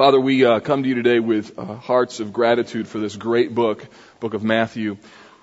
Father, 0.00 0.18
we 0.18 0.46
uh, 0.46 0.60
come 0.60 0.82
to 0.82 0.88
you 0.88 0.94
today 0.94 1.20
with 1.20 1.58
uh, 1.58 1.74
hearts 1.74 2.20
of 2.20 2.32
gratitude 2.32 2.88
for 2.88 2.98
this 2.98 3.16
great 3.16 3.54
book, 3.54 3.86
book 4.18 4.32
of 4.32 4.42
Matthew. 4.42 4.96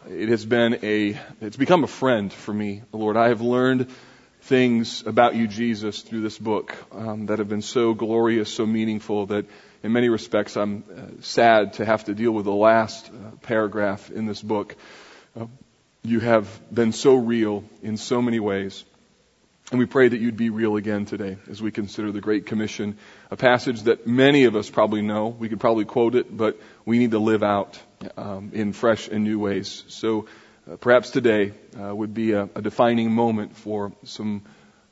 It 0.10 0.30
has 0.30 0.48
been 0.48 0.80
a, 0.82 1.16
it's 1.42 1.58
become 1.58 1.84
a 1.84 1.88
friend 1.88 2.34
for 2.34 2.56
me, 2.56 2.82
Lord. 2.92 3.18
I 3.18 3.28
have 3.28 3.42
learned 3.42 3.92
things 4.42 5.06
about 5.06 5.36
you, 5.36 5.48
Jesus, 5.48 6.02
through 6.02 6.22
this 6.22 6.40
book 6.40 6.76
um, 6.92 7.28
that 7.28 7.38
have 7.38 7.48
been 7.48 7.62
so 7.62 7.94
glorious, 7.94 8.52
so 8.52 8.66
meaningful 8.66 9.28
that 9.28 9.46
in 9.84 9.92
many 9.92 10.10
respects 10.10 10.58
I'm 10.58 10.84
uh, 10.90 11.22
sad 11.22 11.74
to 11.74 11.86
have 11.86 12.06
to 12.06 12.16
deal 12.16 12.32
with 12.32 12.46
the 12.46 12.52
last 12.52 13.12
uh, 13.12 13.36
paragraph 13.44 14.10
in 14.10 14.26
this 14.26 14.42
book. 14.42 14.76
Uh, 15.40 15.46
you 16.02 16.20
have 16.20 16.50
been 16.74 16.94
so 16.94 17.14
real 17.14 17.64
in 17.84 17.96
so 17.96 18.24
many 18.24 18.40
ways. 18.40 18.84
And 19.70 19.80
we 19.80 19.86
pray 19.86 20.08
that 20.08 20.20
you'd 20.20 20.38
be 20.38 20.50
real 20.50 20.78
again 20.78 21.06
today 21.06 21.38
as 21.50 21.62
we 21.62 21.72
consider 21.72 22.12
the 22.12 22.22
Great 22.22 22.46
Commission, 22.46 22.98
a 23.30 23.36
passage 23.36 23.84
that 23.84 24.08
many 24.08 24.46
of 24.46 24.56
us 24.56 24.70
probably 24.70 25.02
know. 25.02 25.28
We 25.28 25.50
could 25.50 25.60
probably 25.60 25.86
quote 25.86 26.16
it, 26.16 26.36
but 26.36 26.60
we 26.86 26.98
need 26.98 27.12
to 27.12 27.20
live 27.20 27.44
out 27.44 27.80
um, 28.16 28.52
in 28.54 28.74
fresh 28.74 29.08
and 29.08 29.24
new 29.24 29.40
ways. 29.40 29.84
So 29.88 30.28
uh, 30.70 30.78
perhaps 30.78 31.10
today 31.10 31.54
uh, 31.80 31.96
would 31.96 32.14
be 32.14 32.32
a, 32.34 32.50
a, 32.56 32.62
defining 32.62 33.12
moment 33.12 33.56
for 33.56 33.92
some 34.04 34.44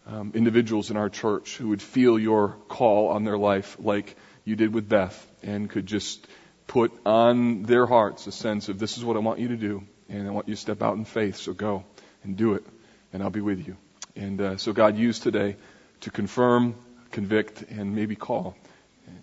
um, 0.07 0.31
individuals 0.35 0.91
in 0.91 0.97
our 0.97 1.09
church 1.09 1.57
who 1.57 1.69
would 1.69 1.81
feel 1.81 2.19
your 2.19 2.55
call 2.67 3.09
on 3.09 3.23
their 3.23 3.37
life 3.37 3.77
like 3.79 4.15
you 4.43 4.55
did 4.55 4.73
with 4.73 4.87
Beth 4.87 5.15
and 5.41 5.69
could 5.69 5.85
just 5.85 6.27
put 6.67 6.91
on 7.05 7.63
their 7.63 7.85
hearts 7.85 8.27
a 8.27 8.31
sense 8.31 8.69
of 8.69 8.79
this 8.79 8.97
is 8.97 9.05
what 9.05 9.15
I 9.15 9.19
want 9.19 9.39
you 9.39 9.49
to 9.49 9.57
do 9.57 9.83
and 10.09 10.27
I 10.27 10.31
want 10.31 10.47
you 10.47 10.55
to 10.55 10.61
step 10.61 10.81
out 10.81 10.97
in 10.97 11.05
faith. 11.05 11.37
So 11.37 11.53
go 11.53 11.83
and 12.23 12.37
do 12.37 12.53
it 12.53 12.65
and 13.13 13.23
I'll 13.23 13.29
be 13.29 13.41
with 13.41 13.65
you. 13.65 13.77
And 14.15 14.41
uh, 14.41 14.57
so 14.57 14.73
God 14.73 14.97
used 14.97 15.23
today 15.23 15.55
to 16.01 16.11
confirm, 16.11 16.75
convict, 17.15 17.63
and 17.71 17.95
maybe 17.95 18.13
call 18.13 18.57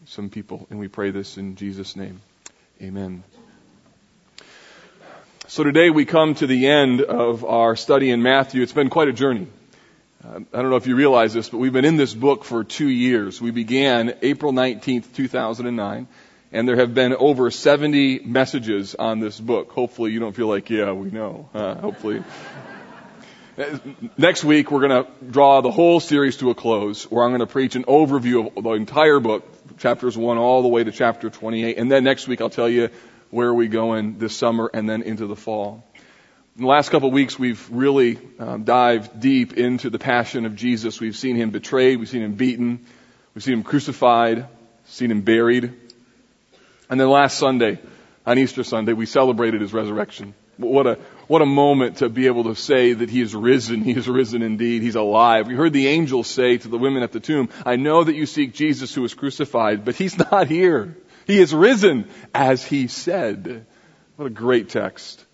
some 0.06 0.30
people. 0.30 0.66
And 0.70 0.80
we 0.80 0.88
pray 0.88 1.10
this 1.10 1.36
in 1.36 1.56
Jesus' 1.56 1.94
name. 1.94 2.22
Amen. 2.80 3.22
So 5.46 5.62
today 5.62 5.90
we 5.90 6.06
come 6.06 6.34
to 6.36 6.46
the 6.46 6.68
end 6.68 7.02
of 7.02 7.44
our 7.44 7.76
study 7.76 8.10
in 8.10 8.22
Matthew. 8.22 8.62
It's 8.62 8.72
been 8.72 8.88
quite 8.88 9.08
a 9.08 9.12
journey. 9.12 9.46
Uh, 10.24 10.40
I 10.54 10.62
don't 10.62 10.70
know 10.70 10.76
if 10.76 10.86
you 10.86 10.96
realize 10.96 11.34
this, 11.34 11.50
but 11.50 11.58
we've 11.58 11.72
been 11.72 11.84
in 11.84 11.98
this 11.98 12.14
book 12.14 12.44
for 12.44 12.64
two 12.64 12.88
years. 12.88 13.42
We 13.42 13.50
began 13.50 14.16
April 14.22 14.54
19th, 14.54 15.12
2009, 15.12 16.08
and 16.50 16.66
there 16.66 16.76
have 16.76 16.94
been 16.94 17.14
over 17.14 17.50
70 17.50 18.20
messages 18.20 18.94
on 18.94 19.20
this 19.20 19.38
book. 19.38 19.72
Hopefully 19.72 20.12
you 20.12 20.20
don't 20.20 20.34
feel 20.34 20.48
like, 20.48 20.70
yeah, 20.70 20.92
we 20.92 21.10
know. 21.10 21.50
Uh, 21.52 21.74
hopefully 21.74 22.24
Next 24.16 24.44
week, 24.44 24.70
we're 24.70 24.88
going 24.88 25.04
to 25.04 25.10
draw 25.30 25.60
the 25.60 25.70
whole 25.70 26.00
series 26.00 26.38
to 26.38 26.48
a 26.48 26.54
close, 26.54 27.04
where 27.10 27.22
I'm 27.22 27.30
going 27.30 27.40
to 27.40 27.46
preach 27.46 27.76
an 27.76 27.84
overview 27.84 28.56
of 28.56 28.64
the 28.64 28.70
entire 28.70 29.20
book, 29.20 29.44
chapters 29.78 30.16
1 30.16 30.38
all 30.38 30.62
the 30.62 30.68
way 30.68 30.84
to 30.84 30.90
chapter 30.90 31.28
28. 31.28 31.76
And 31.76 31.92
then 31.92 32.02
next 32.02 32.26
week, 32.26 32.40
I'll 32.40 32.48
tell 32.48 32.68
you 32.68 32.88
where 33.28 33.52
we 33.52 33.68
go 33.68 33.94
in 33.94 34.18
this 34.18 34.34
summer 34.34 34.70
and 34.72 34.88
then 34.88 35.02
into 35.02 35.26
the 35.26 35.36
fall. 35.36 35.84
In 36.56 36.62
the 36.62 36.68
last 36.68 36.88
couple 36.88 37.08
of 37.08 37.14
weeks, 37.14 37.38
we've 37.38 37.68
really 37.70 38.18
um, 38.38 38.64
dived 38.64 39.20
deep 39.20 39.58
into 39.58 39.90
the 39.90 39.98
passion 39.98 40.46
of 40.46 40.56
Jesus. 40.56 40.98
We've 40.98 41.16
seen 41.16 41.36
him 41.36 41.50
betrayed, 41.50 41.98
we've 41.98 42.08
seen 42.08 42.22
him 42.22 42.34
beaten, 42.34 42.86
we've 43.34 43.44
seen 43.44 43.54
him 43.54 43.64
crucified, 43.64 44.46
seen 44.86 45.10
him 45.10 45.22
buried. 45.22 45.74
And 46.88 46.98
then 46.98 47.10
last 47.10 47.36
Sunday, 47.36 47.80
on 48.24 48.38
Easter 48.38 48.64
Sunday, 48.64 48.94
we 48.94 49.04
celebrated 49.04 49.60
his 49.60 49.74
resurrection. 49.74 50.32
What 50.56 50.86
a, 50.86 50.98
what 51.26 51.42
a 51.42 51.46
moment 51.46 51.98
to 51.98 52.08
be 52.08 52.26
able 52.26 52.44
to 52.44 52.54
say 52.54 52.92
that 52.92 53.10
he 53.10 53.20
is 53.20 53.34
risen. 53.34 53.82
He 53.82 53.92
is 53.92 54.08
risen 54.08 54.42
indeed. 54.42 54.82
He's 54.82 54.96
alive. 54.96 55.46
We 55.46 55.54
heard 55.54 55.72
the 55.72 55.88
angels 55.88 56.26
say 56.26 56.58
to 56.58 56.68
the 56.68 56.78
women 56.78 57.02
at 57.02 57.12
the 57.12 57.20
tomb, 57.20 57.48
I 57.64 57.76
know 57.76 58.04
that 58.04 58.14
you 58.14 58.26
seek 58.26 58.54
Jesus 58.54 58.94
who 58.94 59.02
was 59.02 59.14
crucified, 59.14 59.84
but 59.84 59.94
he's 59.94 60.18
not 60.30 60.48
here. 60.48 60.96
He 61.26 61.40
is 61.40 61.54
risen 61.54 62.08
as 62.34 62.64
he 62.64 62.88
said. 62.88 63.66
What 64.16 64.26
a 64.26 64.30
great 64.30 64.68
text. 64.68 65.24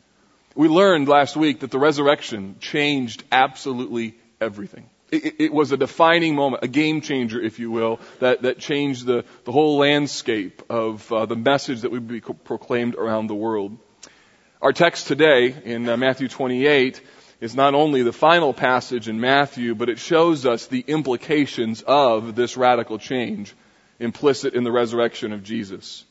We 0.55 0.69
learned 0.69 1.09
last 1.09 1.36
week 1.36 1.61
that 1.61 1.70
the 1.70 1.78
resurrection 1.78 2.56
changed 2.61 3.25
absolutely 3.31 4.16
everything. 4.41 4.88
It, 5.10 5.37
it, 5.38 5.53
was 5.53 5.72
a 5.72 5.76
defining 5.76 6.34
moment, 6.34 6.65
a 6.65 6.69
game 6.69 7.00
changer, 7.00 7.41
if 7.41 7.59
you 7.59 7.70
will, 7.70 7.99
that, 8.19 8.43
that 8.43 8.59
changed 8.59 9.06
the, 9.06 9.25
the 9.44 9.53
whole 9.53 9.78
landscape 9.78 10.62
of 10.69 11.10
uh, 11.10 11.25
the 11.25 11.37
message 11.37 11.81
that 11.81 11.91
would 11.91 12.06
be 12.06 12.20
proclaimed 12.20 12.94
around 12.94 13.28
the 13.28 13.34
world. 13.34 13.78
Our 14.60 14.72
text 14.72 15.06
today 15.06 15.54
in 15.64 15.88
uh, 15.88 15.96
Matthew 15.96 16.26
28 16.26 17.00
is 17.41 17.54
not 17.54 17.76
only 17.76 18.02
the 18.02 18.12
final 18.12 18.52
passage 18.52 19.08
in 19.08 19.20
Matthew, 19.20 19.76
but 19.76 19.88
it 19.88 20.00
shows 20.00 20.46
us 20.46 20.66
the 20.66 20.84
implications 20.84 21.82
of 21.82 22.34
this 22.34 22.56
radical 22.56 22.98
change 22.98 23.54
implicit 24.00 24.54
in 24.54 24.64
the 24.64 24.72
resurrection 24.72 25.32
of 25.32 25.44
Jesus. 25.44 26.04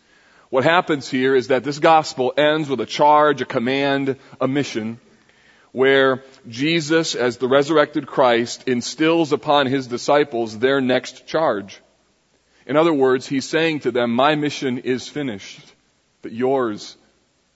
What 0.49 0.63
happens 0.63 1.09
here 1.09 1.35
is 1.35 1.49
that 1.49 1.65
this 1.65 1.79
gospel 1.79 2.33
ends 2.37 2.69
with 2.69 2.79
a 2.79 2.85
charge, 2.85 3.41
a 3.41 3.45
command, 3.45 4.15
a 4.39 4.47
mission, 4.47 5.01
where 5.73 6.23
Jesus, 6.47 7.15
as 7.15 7.35
the 7.35 7.49
resurrected 7.49 8.07
Christ, 8.07 8.65
instills 8.65 9.33
upon 9.33 9.67
his 9.67 9.87
disciples 9.87 10.57
their 10.57 10.79
next 10.79 11.27
charge. 11.27 11.81
In 12.65 12.77
other 12.77 12.93
words, 12.93 13.27
he's 13.27 13.43
saying 13.43 13.81
to 13.81 13.91
them, 13.91 14.11
my 14.13 14.35
mission 14.35 14.77
is 14.77 15.05
finished, 15.05 15.59
but 16.21 16.31
yours 16.31 16.95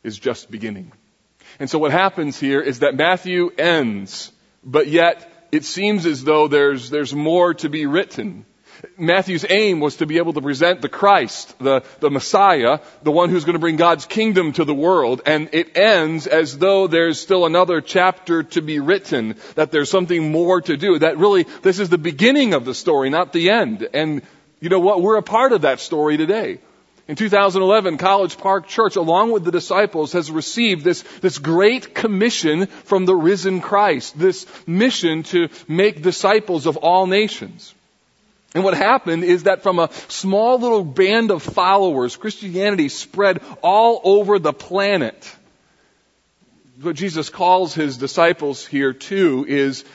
is 0.04 0.18
just 0.18 0.50
beginning. 0.50 0.92
And 1.60 1.70
so 1.70 1.80
what 1.80 1.92
happens 1.92 2.40
here 2.40 2.62
is 2.62 2.80
that 2.80 2.96
Matthew 2.96 3.52
ends, 3.58 4.32
but 4.64 4.88
yet 4.88 5.48
it 5.52 5.66
seems 5.66 6.06
as 6.06 6.24
though 6.24 6.48
there's, 6.48 6.90
there's 6.90 7.14
more 7.14 7.54
to 7.56 7.70
be 7.70 7.86
written. 7.86 8.46
Matthew's 8.98 9.46
aim 9.48 9.80
was 9.80 9.98
to 9.98 10.06
be 10.06 10.18
able 10.18 10.34
to 10.34 10.42
present 10.42 10.82
the 10.82 10.90
Christ, 10.90 11.58
the, 11.60 11.84
the 12.00 12.10
Messiah, 12.10 12.80
the 13.04 13.12
one 13.12 13.30
who's 13.30 13.46
going 13.46 13.54
to 13.54 13.60
bring 13.60 13.76
God's 13.76 14.06
kingdom 14.06 14.54
to 14.54 14.66
the 14.66 14.74
world, 14.74 15.22
and 15.26 15.50
it 15.54 15.78
ends 15.78 16.26
as 16.26 16.58
though 16.58 16.88
there's 16.88 17.20
still 17.20 17.46
another 17.46 17.82
chapter 17.82 18.44
to 18.44 18.62
be 18.62 18.80
written, 18.80 19.36
that 19.56 19.72
there's 19.72 19.92
something 19.92 20.32
more 20.32 20.62
to 20.62 20.78
do, 20.78 20.98
that 21.00 21.18
really, 21.18 21.44
this 21.62 21.80
is 21.80 21.90
the 21.90 21.98
beginning 21.98 22.54
of 22.54 22.66
the 22.66 22.74
story, 22.74 23.10
not 23.10 23.34
the 23.34 23.52
end. 23.52 23.88
And 23.94 24.24
you 24.60 24.70
know 24.70 24.80
what? 24.80 25.02
We're 25.02 25.18
a 25.18 25.24
part 25.24 25.52
of 25.52 25.62
that 25.62 25.80
story 25.80 26.18
today. 26.18 26.60
In 27.08 27.16
2011, 27.16 27.98
College 27.98 28.38
Park 28.38 28.68
Church, 28.68 28.96
along 28.96 29.32
with 29.32 29.44
the 29.44 29.52
disciples, 29.52 30.14
has 30.14 30.32
received 30.32 30.84
this, 30.84 31.02
this 31.22 31.40
great 31.40 31.96
commission 31.96 32.68
from 32.68 33.06
the 33.06 33.16
risen 33.16 33.60
Christ, 33.60 34.18
this 34.18 34.46
mission 34.68 35.24
to 35.24 35.50
make 35.68 36.04
disciples 36.04 36.68
of 36.68 36.78
all 36.78 37.08
nations. 37.08 37.74
And 38.54 38.64
what 38.64 38.76
happened 38.76 39.24
is 39.24 39.44
that 39.44 39.64
from 39.64 39.80
a 39.80 39.92
small 40.10 40.60
little 40.60 40.84
band 40.84 41.32
of 41.32 41.42
followers, 41.42 42.18
Christianity 42.18 42.90
spread 42.90 43.42
all 43.62 44.02
over 44.04 44.40
the 44.40 44.54
planet. 44.54 45.36
What 46.82 46.96
Jesus 46.96 47.30
calls 47.30 47.74
his 47.74 47.98
disciples 47.98 48.66
here 48.66 48.94
too 48.94 49.46
is 49.48 49.86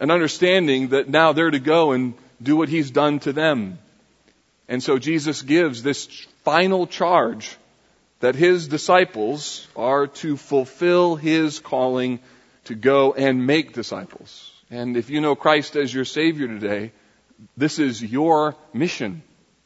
an 0.00 0.10
understanding 0.10 0.88
that 0.88 1.08
now 1.08 1.32
they're 1.32 1.50
to 1.50 1.58
go 1.58 1.92
and 1.92 2.14
do 2.40 2.56
what 2.56 2.68
he's 2.68 2.90
done 2.90 3.18
to 3.20 3.32
them. 3.32 3.78
And 4.68 4.82
so 4.82 4.98
Jesus 4.98 5.42
gives 5.42 5.82
this 5.82 6.26
final 6.44 6.86
charge 6.86 7.56
that 8.20 8.34
his 8.34 8.68
disciples 8.68 9.66
are 9.74 10.06
to 10.06 10.36
fulfill 10.36 11.16
his 11.16 11.58
calling 11.58 12.20
to 12.64 12.74
go 12.74 13.12
and 13.12 13.46
make 13.46 13.72
disciples. 13.72 14.52
And 14.70 14.96
if 14.96 15.10
you 15.10 15.20
know 15.20 15.34
Christ 15.34 15.76
as 15.76 15.92
your 15.92 16.04
Savior 16.04 16.46
today, 16.46 16.92
this 17.56 17.78
is 17.78 18.02
your 18.02 18.56
mission. 18.72 19.22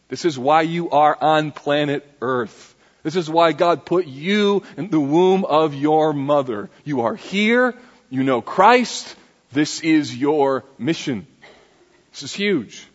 This 0.08 0.24
is 0.24 0.38
why 0.38 0.62
you 0.62 0.90
are 0.90 1.16
on 1.20 1.52
planet 1.52 2.08
Earth. 2.20 2.74
This 3.02 3.14
is 3.14 3.30
why 3.30 3.52
God 3.52 3.84
put 3.84 4.06
you 4.06 4.62
in 4.76 4.90
the 4.90 5.00
womb 5.00 5.44
of 5.44 5.74
your 5.74 6.12
mother. 6.12 6.68
You 6.84 7.02
are 7.02 7.14
here. 7.14 7.74
You 8.10 8.24
know 8.24 8.40
Christ. 8.40 9.14
This 9.52 9.80
is 9.80 10.16
your 10.16 10.64
mission. 10.78 11.26
This 12.10 12.24
is 12.24 12.34
huge. 12.34 12.87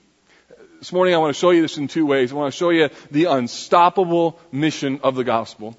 This 0.84 0.92
morning 0.92 1.16
I 1.16 1.18
want 1.20 1.34
to 1.34 1.40
show 1.40 1.52
you 1.52 1.62
this 1.62 1.78
in 1.78 1.88
two 1.88 2.06
ways. 2.06 2.34
I 2.34 2.36
want 2.36 2.52
to 2.52 2.58
show 2.58 2.70
you 2.70 2.90
the 3.10 3.24
unstoppable 3.28 4.38
mission 4.52 5.00
of 5.02 5.16
the 5.16 5.24
gospel. 5.24 5.78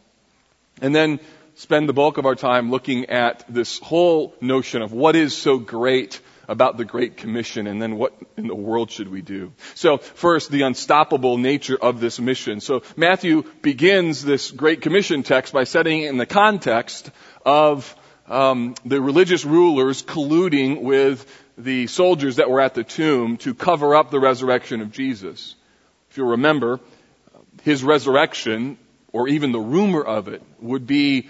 And 0.81 0.95
then 0.95 1.21
spend 1.57 1.91
the 1.91 1.93
bulk 1.93 2.17
of 2.17 2.25
our 2.25 2.35
time 2.35 2.71
looking 2.71 3.11
at 3.11 3.45
this 3.47 3.79
whole 3.81 4.35
notion 4.41 4.81
of 4.81 4.93
what 4.93 5.15
is 5.15 5.37
so 5.37 5.59
great 5.59 6.23
about 6.49 6.79
the 6.79 6.87
Great 6.87 7.19
Commission 7.19 7.67
and 7.67 7.83
then 7.83 7.99
what 7.99 8.15
in 8.39 8.47
the 8.47 8.55
world 8.55 8.91
should 8.91 9.09
we 9.09 9.21
do. 9.21 9.53
So 9.75 9.99
first, 9.99 10.51
the 10.51 10.63
unstoppable 10.63 11.37
nature 11.37 11.77
of 11.77 12.01
this 12.01 12.19
mission. 12.19 12.61
So 12.61 12.83
Matthew 12.97 13.45
begins 13.61 14.25
this 14.25 14.51
Great 14.51 14.81
Commission 14.81 15.23
text 15.23 15.53
by 15.53 15.65
setting 15.65 16.01
it 16.01 16.09
in 16.09 16.17
the 16.17 16.25
context 16.25 17.11
of 17.45 17.95
um, 18.27 18.75
the 18.87 19.03
religious 19.03 19.45
rulers 19.45 20.03
colluding 20.03 20.81
with 20.81 21.27
the 21.57 21.87
soldiers 21.87 22.37
that 22.37 22.51
were 22.51 22.61
at 22.61 22.75
the 22.75 22.85
tomb 22.85 23.37
to 23.39 23.55
cover 23.55 23.95
up 23.95 24.11
the 24.11 24.21
resurrection 24.21 24.81
of 24.81 24.93
Jesus. 24.93 25.55
If 26.11 26.19
you 26.19 26.25
remember, 26.25 26.81
his 27.63 27.85
resurrection, 27.85 28.79
or 29.13 29.29
even 29.29 29.53
the 29.53 29.61
rumor 29.61 30.03
of 30.03 30.29
it, 30.29 30.43
would 30.61 30.87
be 30.87 31.29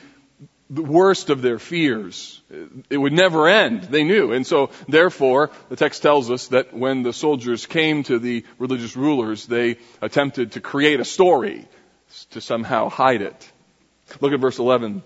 the 0.70 0.82
worst 0.82 1.30
of 1.30 1.42
their 1.42 1.58
fears. 1.58 2.40
It 2.88 2.96
would 2.96 3.12
never 3.12 3.48
end, 3.48 3.84
they 3.84 4.02
knew. 4.02 4.32
And 4.32 4.46
so, 4.46 4.70
therefore, 4.88 5.50
the 5.68 5.76
text 5.76 6.02
tells 6.02 6.30
us 6.30 6.48
that 6.48 6.72
when 6.72 7.02
the 7.02 7.12
soldiers 7.12 7.66
came 7.66 8.02
to 8.04 8.18
the 8.18 8.44
religious 8.58 8.96
rulers, 8.96 9.46
they 9.46 9.76
attempted 10.00 10.52
to 10.52 10.60
create 10.60 11.00
a 11.00 11.04
story 11.04 11.68
to 12.30 12.40
somehow 12.40 12.88
hide 12.88 13.22
it. 13.22 13.52
Look 14.20 14.32
at 14.32 14.40
verse 14.40 14.58
11. 14.58 15.02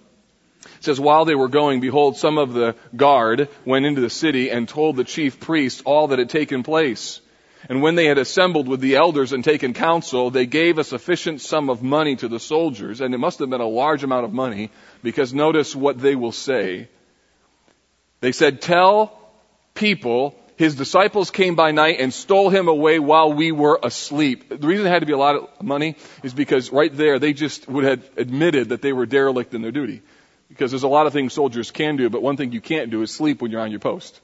It 0.79 0.85
says, 0.85 1.01
while 1.01 1.25
they 1.25 1.35
were 1.35 1.49
going, 1.49 1.81
behold, 1.81 2.17
some 2.17 2.39
of 2.39 2.53
the 2.53 2.77
guard 2.95 3.49
went 3.65 3.87
into 3.87 4.01
the 4.01 4.11
city 4.11 4.51
and 4.51 4.69
told 4.69 4.97
the 4.97 5.05
chief 5.05 5.41
priests 5.41 5.83
all 5.85 6.09
that 6.09 6.19
had 6.19 6.31
taken 6.31 6.63
place. 6.63 7.21
And 7.69 7.83
when 7.83 7.97
they 7.97 8.07
had 8.07 8.19
assembled 8.19 8.69
with 8.69 8.81
the 8.81 8.97
elders 8.97 9.33
and 9.33 9.43
taken 9.43 9.75
counsel, 9.75 10.31
they 10.31 10.47
gave 10.47 10.79
a 10.79 10.85
sufficient 10.85 11.41
sum 11.41 11.69
of 11.69 11.83
money 11.83 12.15
to 12.17 12.29
the 12.29 12.39
soldiers, 12.39 13.01
and 13.01 13.13
it 13.13 13.19
must 13.19 13.41
have 13.41 13.51
been 13.51 13.61
a 13.61 13.67
large 13.67 14.05
amount 14.05 14.25
of 14.25 14.33
money, 14.33 14.71
because 15.03 15.35
notice 15.35 15.75
what 15.75 15.99
they 15.99 16.15
will 16.15 16.33
say. 16.33 16.89
They 18.21 18.33
said, 18.33 18.61
tell 18.63 19.19
people 19.75 20.37
his 20.57 20.75
disciples 20.75 21.31
came 21.31 21.55
by 21.55 21.71
night 21.71 22.01
and 22.01 22.13
stole 22.13 22.51
him 22.51 22.69
away 22.69 22.99
while 22.99 23.33
we 23.33 23.53
were 23.53 23.79
asleep. 23.83 24.49
The 24.49 24.67
reason 24.67 24.87
it 24.87 24.91
had 24.91 25.01
to 25.01 25.07
be 25.07 25.13
a 25.13 25.19
lot 25.19 25.37
of 25.37 25.63
money 25.63 25.97
is 26.23 26.35
because 26.35 26.73
right 26.73 26.95
there 26.95 27.19
they 27.19 27.33
just 27.33 27.69
would 27.69 27.85
have 27.85 28.09
admitted 28.17 28.71
that 28.71 28.83
they 28.83 28.93
were 28.93 29.07
derelict 29.07 29.55
in 29.55 29.63
their 29.63 29.71
duty. 29.71 30.03
Because 30.49 30.71
there's 30.71 30.83
a 30.83 30.89
lot 30.89 31.07
of 31.07 31.13
things 31.13 31.33
soldiers 31.33 31.71
can 31.71 31.97
do, 31.97 32.09
but 32.09 32.23
one 32.23 32.37
thing 32.37 32.53
you 32.53 32.61
can't 32.61 32.91
do 32.91 33.03
is 33.03 33.11
sleep 33.11 33.43
when 33.43 33.51
you're 33.51 33.61
on 33.61 33.71
your 33.71 33.81
post. 33.81 34.21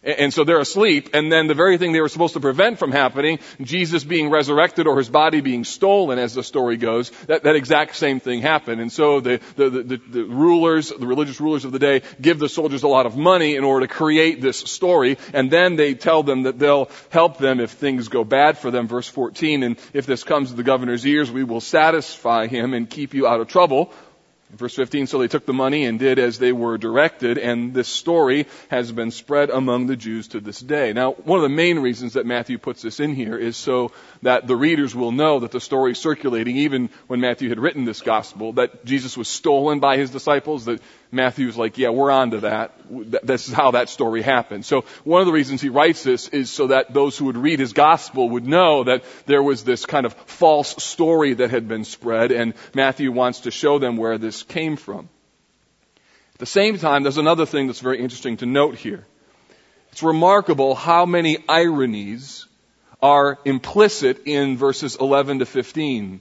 And 0.00 0.32
so 0.32 0.44
they're 0.44 0.60
asleep, 0.60 1.10
and 1.12 1.30
then 1.30 1.48
the 1.48 1.54
very 1.54 1.76
thing 1.76 1.92
they 1.92 2.00
were 2.00 2.08
supposed 2.08 2.34
to 2.34 2.40
prevent 2.40 2.78
from 2.78 2.92
happening, 2.92 3.40
Jesus 3.60 4.04
being 4.04 4.30
resurrected 4.30 4.86
or 4.86 4.96
his 4.96 5.08
body 5.08 5.40
being 5.40 5.64
stolen, 5.64 6.20
as 6.20 6.34
the 6.34 6.44
story 6.44 6.76
goes, 6.76 7.10
that, 7.26 7.42
that 7.42 7.56
exact 7.56 7.96
same 7.96 8.20
thing 8.20 8.40
happened. 8.40 8.80
And 8.80 8.92
so 8.92 9.18
the, 9.18 9.40
the, 9.56 9.68
the, 9.70 9.96
the 9.96 10.24
rulers, 10.24 10.90
the 10.90 11.06
religious 11.06 11.40
rulers 11.40 11.64
of 11.64 11.72
the 11.72 11.80
day, 11.80 12.02
give 12.20 12.38
the 12.38 12.48
soldiers 12.48 12.84
a 12.84 12.88
lot 12.88 13.06
of 13.06 13.16
money 13.16 13.56
in 13.56 13.64
order 13.64 13.88
to 13.88 13.92
create 13.92 14.40
this 14.40 14.58
story, 14.58 15.18
and 15.34 15.50
then 15.50 15.74
they 15.74 15.94
tell 15.94 16.22
them 16.22 16.44
that 16.44 16.60
they'll 16.60 16.88
help 17.10 17.38
them 17.38 17.58
if 17.58 17.72
things 17.72 18.06
go 18.06 18.22
bad 18.22 18.56
for 18.56 18.70
them. 18.70 18.86
Verse 18.86 19.08
14, 19.08 19.64
and 19.64 19.80
if 19.92 20.06
this 20.06 20.22
comes 20.22 20.50
to 20.50 20.56
the 20.56 20.62
governor's 20.62 21.04
ears, 21.04 21.28
we 21.28 21.42
will 21.42 21.60
satisfy 21.60 22.46
him 22.46 22.72
and 22.72 22.88
keep 22.88 23.14
you 23.14 23.26
out 23.26 23.40
of 23.40 23.48
trouble. 23.48 23.92
Verse 24.50 24.74
15, 24.74 25.06
so 25.06 25.18
they 25.18 25.28
took 25.28 25.44
the 25.44 25.52
money 25.52 25.84
and 25.84 25.98
did 25.98 26.18
as 26.18 26.38
they 26.38 26.52
were 26.52 26.78
directed, 26.78 27.36
and 27.36 27.74
this 27.74 27.86
story 27.86 28.46
has 28.70 28.90
been 28.90 29.10
spread 29.10 29.50
among 29.50 29.86
the 29.86 29.96
Jews 29.96 30.28
to 30.28 30.40
this 30.40 30.58
day. 30.58 30.94
Now, 30.94 31.12
one 31.12 31.38
of 31.38 31.42
the 31.42 31.54
main 31.54 31.80
reasons 31.80 32.14
that 32.14 32.24
Matthew 32.24 32.56
puts 32.56 32.80
this 32.80 32.98
in 32.98 33.14
here 33.14 33.36
is 33.36 33.58
so 33.58 33.92
that 34.22 34.46
the 34.46 34.56
readers 34.56 34.94
will 34.94 35.12
know 35.12 35.40
that 35.40 35.50
the 35.50 35.60
story 35.60 35.92
is 35.92 35.98
circulating, 35.98 36.56
even 36.56 36.88
when 37.08 37.20
Matthew 37.20 37.50
had 37.50 37.60
written 37.60 37.84
this 37.84 38.00
gospel, 38.00 38.54
that 38.54 38.86
Jesus 38.86 39.18
was 39.18 39.28
stolen 39.28 39.80
by 39.80 39.98
his 39.98 40.08
disciples, 40.08 40.64
that 40.64 40.80
Matthew's 41.10 41.56
like, 41.56 41.78
yeah, 41.78 41.88
we're 41.88 42.10
on 42.10 42.32
to 42.32 42.40
that. 42.40 42.74
This 42.90 43.48
is 43.48 43.54
how 43.54 43.70
that 43.70 43.88
story 43.88 44.20
happened. 44.20 44.64
So 44.66 44.82
one 45.04 45.20
of 45.20 45.26
the 45.26 45.32
reasons 45.32 45.62
he 45.62 45.70
writes 45.70 46.02
this 46.02 46.28
is 46.28 46.50
so 46.50 46.66
that 46.66 46.92
those 46.92 47.16
who 47.16 47.26
would 47.26 47.36
read 47.36 47.60
his 47.60 47.72
gospel 47.72 48.28
would 48.30 48.46
know 48.46 48.84
that 48.84 49.04
there 49.26 49.42
was 49.42 49.64
this 49.64 49.86
kind 49.86 50.04
of 50.04 50.12
false 50.12 50.82
story 50.82 51.34
that 51.34 51.50
had 51.50 51.66
been 51.66 51.84
spread, 51.84 52.30
and 52.30 52.54
Matthew 52.74 53.10
wants 53.10 53.40
to 53.40 53.50
show 53.50 53.78
them 53.78 53.96
where 53.96 54.18
this 54.18 54.42
came 54.42 54.76
from. 54.76 55.08
At 56.34 56.40
the 56.40 56.46
same 56.46 56.78
time, 56.78 57.02
there's 57.02 57.18
another 57.18 57.46
thing 57.46 57.66
that's 57.66 57.80
very 57.80 58.00
interesting 58.00 58.36
to 58.38 58.46
note 58.46 58.76
here. 58.76 59.06
It's 59.92 60.02
remarkable 60.02 60.74
how 60.74 61.06
many 61.06 61.38
ironies 61.48 62.46
are 63.00 63.38
implicit 63.44 64.26
in 64.26 64.56
verses 64.56 64.96
11 64.96 65.38
to 65.40 65.46
15. 65.46 66.20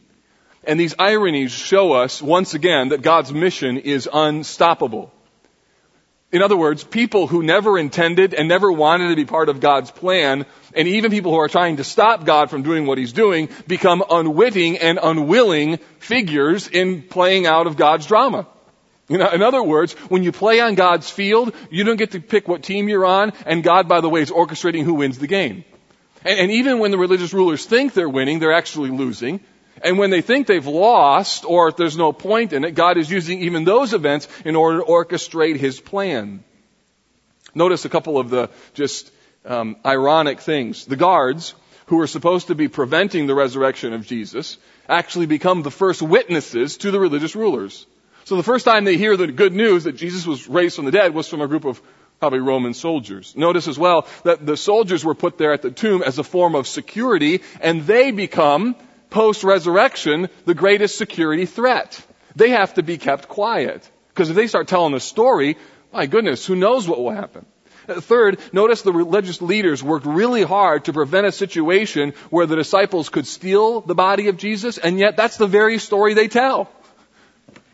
And 0.67 0.77
these 0.77 0.95
ironies 0.99 1.53
show 1.53 1.93
us, 1.93 2.21
once 2.21 2.53
again, 2.53 2.89
that 2.89 3.01
God's 3.01 3.31
mission 3.31 3.77
is 3.77 4.07
unstoppable. 4.11 5.13
In 6.29 6.41
other 6.41 6.57
words, 6.57 6.83
people 6.83 7.25
who 7.25 7.41
never 7.41 7.79
intended 7.79 8.33
and 8.33 8.49
never 8.49 8.69
wanted 8.69 9.07
to 9.07 9.15
be 9.15 9.23
part 9.23 9.47
of 9.47 9.61
God's 9.61 9.91
plan, 9.91 10.45
and 10.75 10.87
even 10.89 11.09
people 11.09 11.31
who 11.31 11.37
are 11.37 11.47
trying 11.47 11.77
to 11.77 11.85
stop 11.85 12.25
God 12.25 12.49
from 12.49 12.63
doing 12.63 12.85
what 12.85 12.97
He's 12.97 13.13
doing, 13.13 13.47
become 13.65 14.03
unwitting 14.09 14.77
and 14.77 14.99
unwilling 15.01 15.77
figures 15.99 16.67
in 16.67 17.01
playing 17.01 17.47
out 17.47 17.65
of 17.65 17.77
God's 17.77 18.05
drama. 18.05 18.45
You 19.07 19.19
know, 19.19 19.29
in 19.29 19.41
other 19.41 19.63
words, 19.63 19.93
when 20.09 20.23
you 20.23 20.33
play 20.33 20.59
on 20.59 20.75
God's 20.75 21.09
field, 21.09 21.55
you 21.71 21.85
don't 21.85 21.95
get 21.95 22.11
to 22.11 22.19
pick 22.19 22.49
what 22.49 22.61
team 22.61 22.89
you're 22.89 23.05
on, 23.05 23.31
and 23.45 23.63
God, 23.63 23.87
by 23.87 24.01
the 24.01 24.09
way, 24.09 24.19
is 24.19 24.31
orchestrating 24.31 24.83
who 24.83 24.95
wins 24.95 25.17
the 25.17 25.27
game. 25.27 25.63
And, 26.25 26.37
and 26.37 26.51
even 26.51 26.79
when 26.79 26.91
the 26.91 26.97
religious 26.97 27.33
rulers 27.33 27.65
think 27.65 27.93
they're 27.93 28.09
winning, 28.09 28.39
they're 28.39 28.51
actually 28.51 28.89
losing. 28.89 29.39
And 29.83 29.97
when 29.97 30.09
they 30.09 30.21
think 30.21 30.47
they've 30.47 30.65
lost 30.65 31.45
or 31.45 31.71
there's 31.71 31.97
no 31.97 32.13
point 32.13 32.53
in 32.53 32.63
it, 32.63 32.75
God 32.75 32.97
is 32.97 33.09
using 33.09 33.41
even 33.41 33.63
those 33.63 33.93
events 33.93 34.27
in 34.45 34.55
order 34.55 34.79
to 34.79 34.85
orchestrate 34.85 35.57
His 35.57 35.79
plan. 35.79 36.43
Notice 37.53 37.85
a 37.85 37.89
couple 37.89 38.17
of 38.17 38.29
the 38.29 38.49
just 38.73 39.11
um, 39.45 39.77
ironic 39.85 40.39
things. 40.39 40.85
The 40.85 40.95
guards, 40.95 41.55
who 41.87 41.97
were 41.97 42.07
supposed 42.07 42.47
to 42.47 42.55
be 42.55 42.67
preventing 42.67 43.27
the 43.27 43.35
resurrection 43.35 43.93
of 43.93 44.05
Jesus, 44.05 44.57
actually 44.87 45.25
become 45.25 45.63
the 45.63 45.71
first 45.71 46.01
witnesses 46.01 46.77
to 46.77 46.91
the 46.91 46.99
religious 46.99 47.35
rulers. 47.35 47.85
So 48.25 48.35
the 48.35 48.43
first 48.43 48.65
time 48.65 48.83
they 48.83 48.97
hear 48.97 49.15
the 49.15 49.27
good 49.27 49.53
news 49.53 49.85
that 49.85 49.93
Jesus 49.93 50.27
was 50.27 50.47
raised 50.49 50.75
from 50.75 50.85
the 50.85 50.91
dead 50.91 51.13
was 51.13 51.29
from 51.29 51.41
a 51.41 51.47
group 51.47 51.63
of 51.63 51.81
probably 52.19 52.39
Roman 52.39 52.73
soldiers. 52.73 53.35
Notice 53.37 53.67
as 53.67 53.79
well 53.79 54.07
that 54.23 54.45
the 54.45 54.57
soldiers 54.57 55.05
were 55.05 55.15
put 55.15 55.37
there 55.37 55.53
at 55.53 55.61
the 55.61 55.71
tomb 55.71 56.03
as 56.03 56.19
a 56.19 56.23
form 56.23 56.55
of 56.55 56.67
security, 56.67 57.41
and 57.61 57.83
they 57.83 58.11
become 58.11 58.75
post 59.09 59.43
resurrection 59.43 60.29
the 60.45 60.53
greatest 60.53 60.97
security 60.97 61.45
threat. 61.45 61.99
They 62.35 62.49
have 62.51 62.75
to 62.75 62.83
be 62.83 62.97
kept 62.97 63.27
quiet. 63.27 63.89
Because 64.09 64.29
if 64.29 64.35
they 64.35 64.47
start 64.47 64.67
telling 64.67 64.93
the 64.93 64.99
story, 64.99 65.57
my 65.93 66.05
goodness, 66.05 66.45
who 66.45 66.55
knows 66.55 66.87
what 66.87 66.99
will 66.99 67.11
happen? 67.11 67.45
Third, 67.87 68.39
notice 68.51 68.81
the 68.81 68.91
religious 68.91 69.41
leaders 69.41 69.81
worked 69.81 70.05
really 70.05 70.43
hard 70.43 70.85
to 70.85 70.93
prevent 70.93 71.25
a 71.25 71.31
situation 71.31 72.13
where 72.29 72.45
the 72.45 72.57
disciples 72.57 73.07
could 73.07 73.25
steal 73.25 73.79
the 73.79 73.95
body 73.95 74.27
of 74.27 74.37
Jesus, 74.37 74.77
and 74.77 74.99
yet 74.99 75.15
that's 75.15 75.37
the 75.37 75.47
very 75.47 75.77
story 75.77 76.13
they 76.13 76.27
tell. 76.27 76.69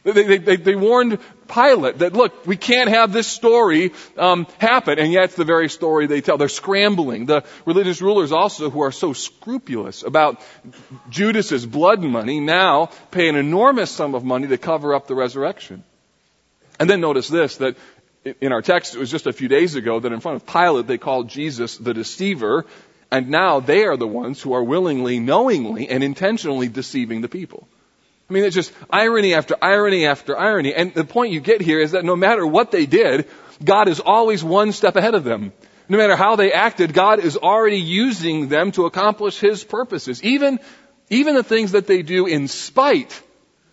They, 0.04 0.38
they, 0.38 0.58
they, 0.58 0.76
warned 0.76 1.20
Pilate 1.48 2.00
that, 2.00 2.12
look, 2.12 2.46
we 2.46 2.58
can't 2.58 2.90
have 2.90 3.14
this 3.14 3.26
story 3.26 3.94
um, 4.18 4.48
happen, 4.58 5.00
and 5.00 5.14
yet 5.14 5.26
it's 5.26 5.36
the 5.36 5.46
very 5.46 5.70
story 5.70 6.08
they 6.08 6.20
tell. 6.20 6.38
They're 6.38 6.50
scrambling. 6.50 7.26
The 7.26 7.46
religious 7.66 8.02
rulers 8.02 8.34
also, 8.34 8.70
who 8.70 8.82
are 8.82 8.92
so 8.92 9.14
scrupulous 9.14 10.04
about 10.04 10.42
Judas's 11.10 11.66
blood 11.66 12.02
money, 12.02 12.42
now 12.42 12.88
pay 13.12 13.30
an 13.30 13.38
enormous 13.38 13.92
sum 13.92 14.14
of 14.14 14.26
money 14.26 14.48
to 14.48 14.58
cover 14.58 14.94
up 14.94 15.08
the 15.08 15.16
resurrection. 15.16 15.86
And 16.82 16.90
then 16.90 17.00
notice 17.00 17.30
this, 17.30 17.58
that 17.58 17.78
in 18.42 18.52
our 18.52 18.62
text, 18.62 18.96
it 18.96 19.00
was 19.00 19.12
just 19.12 19.26
a 19.28 19.32
few 19.32 19.48
days 19.48 19.76
ago 19.76 20.02
that 20.02 20.12
in 20.12 20.20
front 20.20 20.42
of 20.42 20.46
Pilate 20.46 20.86
they 20.86 20.98
called 20.98 21.30
Jesus 21.30 21.78
the 21.78 21.94
deceiver, 21.94 22.66
and 23.10 23.30
now 23.30 23.62
they 23.62 23.86
are 23.86 23.96
the 23.96 24.08
ones 24.08 24.42
who 24.42 24.52
are 24.52 24.64
willingly, 24.64 25.20
knowingly, 25.20 25.88
and 25.88 26.04
intentionally 26.04 26.68
deceiving 26.68 27.22
the 27.22 27.30
people. 27.30 27.70
I 28.34 28.36
mean, 28.36 28.46
it's 28.46 28.56
just 28.56 28.74
irony 28.90 29.36
after 29.36 29.56
irony 29.62 30.08
after 30.08 30.36
irony. 30.36 30.74
And 30.74 30.92
the 30.92 31.04
point 31.04 31.34
you 31.34 31.40
get 31.40 31.62
here 31.62 31.80
is 31.80 31.92
that 31.92 32.04
no 32.04 32.16
matter 32.16 32.48
what 32.48 32.72
they 32.72 32.88
did, 32.88 33.28
God 33.64 33.88
is 33.88 34.00
always 34.00 34.44
one 34.44 34.72
step 34.72 34.96
ahead 34.96 35.14
of 35.14 35.24
them. 35.24 35.54
No 35.88 36.00
matter 36.00 36.16
how 36.16 36.36
they 36.36 36.52
acted, 36.52 36.96
God 36.96 37.20
is 37.20 37.38
already 37.38 37.80
using 37.80 38.48
them 38.48 38.72
to 38.72 38.88
accomplish 38.88 39.40
His 39.40 39.64
purposes. 39.64 40.24
Even, 40.24 40.60
even 41.12 41.36
the 41.36 41.44
things 41.44 41.74
that 41.74 41.86
they 41.86 42.02
do 42.02 42.26
in 42.26 42.48
spite, 42.48 43.22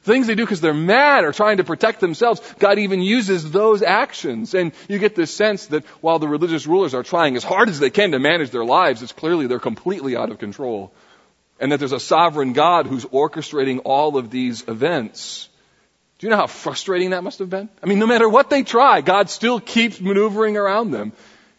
things 0.02 0.26
they 0.26 0.34
do 0.34 0.44
because 0.44 0.60
they're 0.60 0.74
mad 0.74 1.24
or 1.24 1.32
trying 1.32 1.56
to 1.56 1.64
protect 1.64 2.00
themselves, 2.00 2.42
God 2.58 2.78
even 2.78 3.00
uses 3.00 3.50
those 3.50 3.80
actions. 3.80 4.52
And 4.52 4.72
you 4.88 4.98
get 4.98 5.14
this 5.14 5.34
sense 5.34 5.68
that 5.68 5.86
while 6.02 6.18
the 6.18 6.28
religious 6.28 6.66
rulers 6.66 6.92
are 6.92 7.02
trying 7.02 7.34
as 7.36 7.44
hard 7.44 7.70
as 7.70 7.80
they 7.80 7.88
can 7.88 8.12
to 8.12 8.18
manage 8.18 8.50
their 8.50 8.66
lives, 8.66 9.02
it's 9.02 9.12
clearly 9.12 9.46
they're 9.46 9.58
completely 9.58 10.18
out 10.18 10.28
of 10.28 10.38
control 10.38 10.92
and 11.60 11.70
that 11.70 11.78
there's 11.78 11.92
a 11.92 12.00
sovereign 12.00 12.54
God 12.54 12.86
who's 12.86 13.04
orchestrating 13.04 13.82
all 13.84 14.16
of 14.16 14.30
these 14.30 14.66
events. 14.66 15.48
Do 16.18 16.26
you 16.26 16.30
know 16.30 16.36
how 16.36 16.46
frustrating 16.46 17.10
that 17.10 17.22
must 17.22 17.38
have 17.38 17.50
been? 17.50 17.68
I 17.82 17.86
mean, 17.86 17.98
no 17.98 18.06
matter 18.06 18.28
what 18.28 18.50
they 18.50 18.62
try, 18.62 19.02
God 19.02 19.30
still 19.30 19.60
keeps 19.60 20.00
maneuvering 20.00 20.56
around 20.56 20.90
them. 20.90 21.12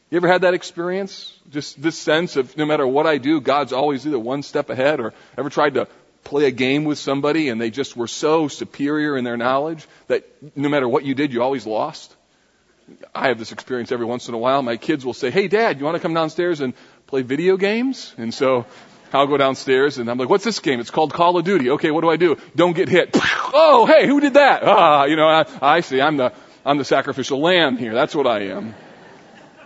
You 0.09 0.17
ever 0.17 0.27
had 0.27 0.41
that 0.41 0.53
experience? 0.53 1.33
Just 1.49 1.81
this 1.81 1.97
sense 1.97 2.35
of 2.35 2.57
no 2.57 2.65
matter 2.65 2.85
what 2.85 3.07
I 3.07 3.17
do, 3.17 3.39
God's 3.39 3.73
always 3.73 4.05
either 4.05 4.19
one 4.19 4.43
step 4.43 4.69
ahead 4.69 4.99
or 4.99 5.13
ever 5.37 5.49
tried 5.49 5.75
to 5.75 5.87
play 6.23 6.45
a 6.45 6.51
game 6.51 6.83
with 6.83 6.99
somebody 6.99 7.49
and 7.49 7.61
they 7.61 7.69
just 7.69 7.95
were 7.95 8.07
so 8.07 8.47
superior 8.47 9.17
in 9.17 9.23
their 9.23 9.37
knowledge 9.37 9.87
that 10.07 10.27
no 10.55 10.69
matter 10.69 10.87
what 10.87 11.05
you 11.05 11.15
did, 11.15 11.31
you 11.31 11.41
always 11.41 11.65
lost? 11.65 12.15
I 13.15 13.29
have 13.29 13.39
this 13.39 13.51
experience 13.51 13.91
every 13.91 14.05
once 14.05 14.27
in 14.27 14.33
a 14.33 14.37
while. 14.37 14.61
My 14.61 14.77
kids 14.77 15.05
will 15.05 15.13
say, 15.13 15.31
Hey 15.31 15.47
dad, 15.47 15.79
you 15.79 15.85
want 15.85 15.95
to 15.95 16.01
come 16.01 16.13
downstairs 16.13 16.59
and 16.59 16.73
play 17.07 17.21
video 17.21 17.55
games? 17.55 18.13
And 18.17 18.33
so 18.33 18.65
I'll 19.13 19.27
go 19.27 19.37
downstairs 19.37 19.97
and 19.97 20.09
I'm 20.09 20.17
like, 20.17 20.29
what's 20.29 20.43
this 20.43 20.59
game? 20.59 20.79
It's 20.79 20.91
called 20.91 21.13
Call 21.13 21.37
of 21.37 21.45
Duty. 21.45 21.71
Okay, 21.71 21.91
what 21.91 22.01
do 22.01 22.09
I 22.09 22.17
do? 22.17 22.37
Don't 22.55 22.73
get 22.73 22.89
hit. 22.89 23.17
Oh, 23.53 23.85
hey, 23.85 24.07
who 24.07 24.21
did 24.21 24.35
that? 24.35 24.63
Ah, 24.63 25.03
you 25.03 25.17
know, 25.17 25.27
I, 25.27 25.45
I 25.61 25.81
see. 25.81 25.99
I'm 25.99 26.15
the, 26.15 26.31
I'm 26.65 26.77
the 26.77 26.85
sacrificial 26.85 27.41
lamb 27.41 27.75
here. 27.75 27.93
That's 27.93 28.15
what 28.15 28.25
I 28.25 28.43
am. 28.43 28.73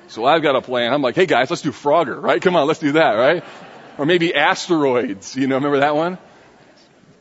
So 0.08 0.26
I've 0.26 0.42
got 0.42 0.56
a 0.56 0.62
plan. 0.62 0.92
I'm 0.92 1.04
like, 1.04 1.14
hey 1.14 1.28
guys, 1.28 1.52
let's 1.52 1.62
do 1.62 1.72
Frogger, 1.72 2.20
right? 2.20 2.42
Come 2.42 2.56
on, 2.56 2.66
let's 2.66 2.80
do 2.80 2.94
that, 2.94 3.12
right? 3.12 3.44
Or 4.00 4.08
maybe 4.08 4.34
asteroids. 4.34 5.36
You 5.36 5.46
know, 5.46 5.54
remember 5.56 5.82
that 5.82 5.96
one? 5.96 6.18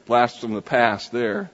Blast 0.07 0.41
from 0.41 0.55
the 0.55 0.63
past 0.63 1.13
there. 1.13 1.51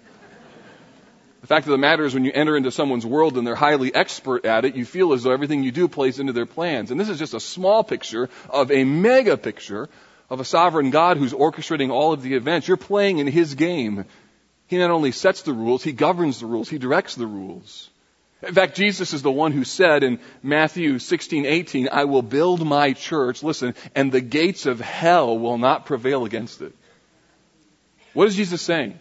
The 1.41 1.47
fact 1.47 1.67
of 1.67 1.73
the 1.73 1.79
matter 1.79 2.05
is 2.05 2.13
when 2.13 2.25
you 2.25 2.33
enter 2.33 2.57
into 2.57 2.71
someone's 2.71 3.07
world 3.07 3.39
and 3.39 3.47
they're 3.47 3.55
highly 3.55 3.95
expert 3.95 4.45
at 4.45 4.65
it, 4.65 4.77
you 4.77 4.85
feel 4.85 5.13
as 5.13 5.23
though 5.23 5.33
everything 5.33 5.63
you 5.63 5.73
do 5.73 5.89
plays 5.89 6.21
into 6.21 6.33
their 6.33 6.47
plans. 6.47 6.91
And 6.91 7.01
this 7.01 7.09
is 7.09 7.19
just 7.19 7.33
a 7.33 7.41
small 7.41 7.83
picture 7.83 8.29
of 8.49 8.71
a 8.71 8.85
mega 8.85 9.37
picture 9.37 9.89
of 10.31 10.41
a 10.41 10.45
sovereign 10.45 10.91
God 10.91 11.17
who's 11.17 11.33
orchestrating 11.33 11.91
all 11.91 12.13
of 12.13 12.23
the 12.23 12.35
events. 12.35 12.69
You're 12.69 12.77
playing 12.77 13.19
in 13.19 13.27
His 13.27 13.55
game. 13.55 14.05
He 14.69 14.79
not 14.79 14.91
only 14.91 15.13
sets 15.13 15.43
the 15.43 15.53
rules, 15.53 15.83
He 15.83 15.93
governs 15.93 16.41
the 16.41 16.47
rules, 16.47 16.69
He 16.69 16.79
directs 16.79 17.17
the 17.17 17.27
rules. 17.27 17.91
In 18.43 18.55
fact, 18.55 18.75
Jesus 18.75 19.13
is 19.13 19.21
the 19.21 19.31
one 19.31 19.53
who 19.53 19.65
said 19.65 20.03
in 20.03 20.19
Matthew 20.43 20.99
16, 20.99 21.45
18, 21.45 21.89
I 21.93 22.05
will 22.05 22.23
build 22.23 22.65
my 22.65 22.95
church, 22.95 23.43
listen, 23.43 23.75
and 23.95 24.11
the 24.11 24.23
gates 24.23 24.65
of 24.65 24.81
hell 24.81 25.39
will 25.39 25.59
not 25.59 25.85
prevail 25.85 26.25
against 26.25 26.63
it. 26.63 26.73
What 28.15 28.29
is 28.29 28.37
Jesus 28.37 28.63
saying? 28.63 28.99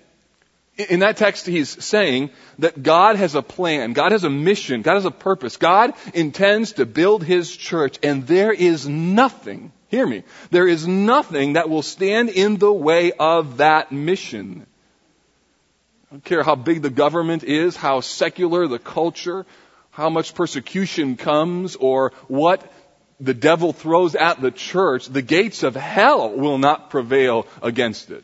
In 0.89 0.99
that 0.99 1.17
text, 1.17 1.45
he's 1.45 1.83
saying 1.83 2.31
that 2.59 2.81
God 2.81 3.15
has 3.15 3.35
a 3.35 3.41
plan, 3.41 3.93
God 3.93 4.11
has 4.11 4.23
a 4.23 4.29
mission, 4.29 4.81
God 4.81 4.95
has 4.95 5.05
a 5.05 5.11
purpose. 5.11 5.57
God 5.57 5.93
intends 6.13 6.73
to 6.73 6.85
build 6.85 7.23
his 7.23 7.55
church, 7.55 7.97
and 8.03 8.27
there 8.27 8.51
is 8.51 8.87
nothing, 8.87 9.71
hear 9.89 10.07
me, 10.07 10.23
there 10.51 10.67
is 10.67 10.87
nothing 10.87 11.53
that 11.53 11.69
will 11.69 11.81
stand 11.81 12.29
in 12.29 12.57
the 12.57 12.71
way 12.71 13.11
of 13.11 13.57
that 13.57 13.91
mission. 13.91 14.65
I 16.09 16.15
don't 16.15 16.23
care 16.23 16.43
how 16.43 16.55
big 16.55 16.81
the 16.81 16.89
government 16.89 17.43
is, 17.43 17.75
how 17.75 17.99
secular 17.99 18.67
the 18.67 18.79
culture, 18.79 19.45
how 19.91 20.09
much 20.09 20.33
persecution 20.33 21.17
comes, 21.17 21.75
or 21.75 22.13
what 22.27 22.71
the 23.19 23.33
devil 23.33 23.73
throws 23.73 24.15
at 24.15 24.41
the 24.41 24.51
church, 24.51 25.07
the 25.07 25.21
gates 25.21 25.63
of 25.63 25.75
hell 25.75 26.31
will 26.31 26.57
not 26.57 26.89
prevail 26.89 27.47
against 27.61 28.11
it. 28.11 28.23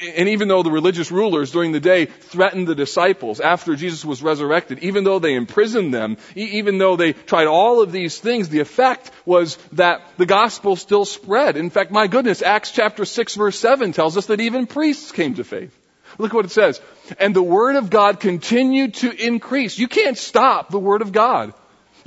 And 0.00 0.28
even 0.30 0.48
though 0.48 0.64
the 0.64 0.70
religious 0.70 1.12
rulers 1.12 1.52
during 1.52 1.70
the 1.70 1.78
day 1.78 2.06
threatened 2.06 2.66
the 2.66 2.74
disciples 2.74 3.38
after 3.38 3.76
Jesus 3.76 4.04
was 4.04 4.20
resurrected, 4.20 4.80
even 4.80 5.04
though 5.04 5.20
they 5.20 5.34
imprisoned 5.34 5.94
them, 5.94 6.16
even 6.34 6.78
though 6.78 6.96
they 6.96 7.12
tried 7.12 7.46
all 7.46 7.80
of 7.80 7.92
these 7.92 8.18
things, 8.18 8.48
the 8.48 8.58
effect 8.58 9.12
was 9.24 9.56
that 9.72 10.02
the 10.16 10.26
gospel 10.26 10.74
still 10.74 11.04
spread. 11.04 11.56
In 11.56 11.70
fact, 11.70 11.92
my 11.92 12.08
goodness, 12.08 12.42
Acts 12.42 12.72
chapter 12.72 13.04
6 13.04 13.36
verse 13.36 13.58
7 13.60 13.92
tells 13.92 14.16
us 14.16 14.26
that 14.26 14.40
even 14.40 14.66
priests 14.66 15.12
came 15.12 15.34
to 15.34 15.44
faith. 15.44 15.76
Look 16.18 16.32
what 16.32 16.46
it 16.46 16.50
says. 16.50 16.80
And 17.20 17.34
the 17.34 17.42
word 17.42 17.76
of 17.76 17.88
God 17.88 18.18
continued 18.18 18.94
to 18.94 19.10
increase. 19.12 19.78
You 19.78 19.86
can't 19.86 20.18
stop 20.18 20.68
the 20.68 20.80
word 20.80 21.02
of 21.02 21.12
God. 21.12 21.54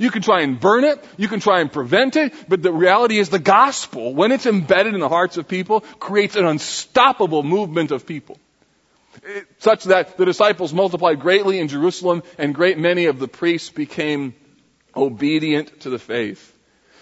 You 0.00 0.10
can 0.10 0.22
try 0.22 0.40
and 0.40 0.58
burn 0.58 0.84
it. 0.84 1.04
You 1.18 1.28
can 1.28 1.40
try 1.40 1.60
and 1.60 1.70
prevent 1.70 2.16
it. 2.16 2.32
But 2.48 2.62
the 2.62 2.72
reality 2.72 3.18
is 3.18 3.28
the 3.28 3.38
gospel, 3.38 4.14
when 4.14 4.32
it's 4.32 4.46
embedded 4.46 4.94
in 4.94 5.00
the 5.00 5.10
hearts 5.10 5.36
of 5.36 5.46
people, 5.46 5.82
creates 5.98 6.36
an 6.36 6.46
unstoppable 6.46 7.42
movement 7.42 7.90
of 7.90 8.06
people. 8.06 8.38
It, 9.22 9.46
such 9.58 9.84
that 9.84 10.16
the 10.16 10.24
disciples 10.24 10.72
multiplied 10.72 11.20
greatly 11.20 11.58
in 11.58 11.68
Jerusalem 11.68 12.22
and 12.38 12.54
great 12.54 12.78
many 12.78 13.06
of 13.06 13.18
the 13.18 13.28
priests 13.28 13.68
became 13.68 14.34
obedient 14.96 15.80
to 15.82 15.90
the 15.90 15.98
faith. 15.98 16.50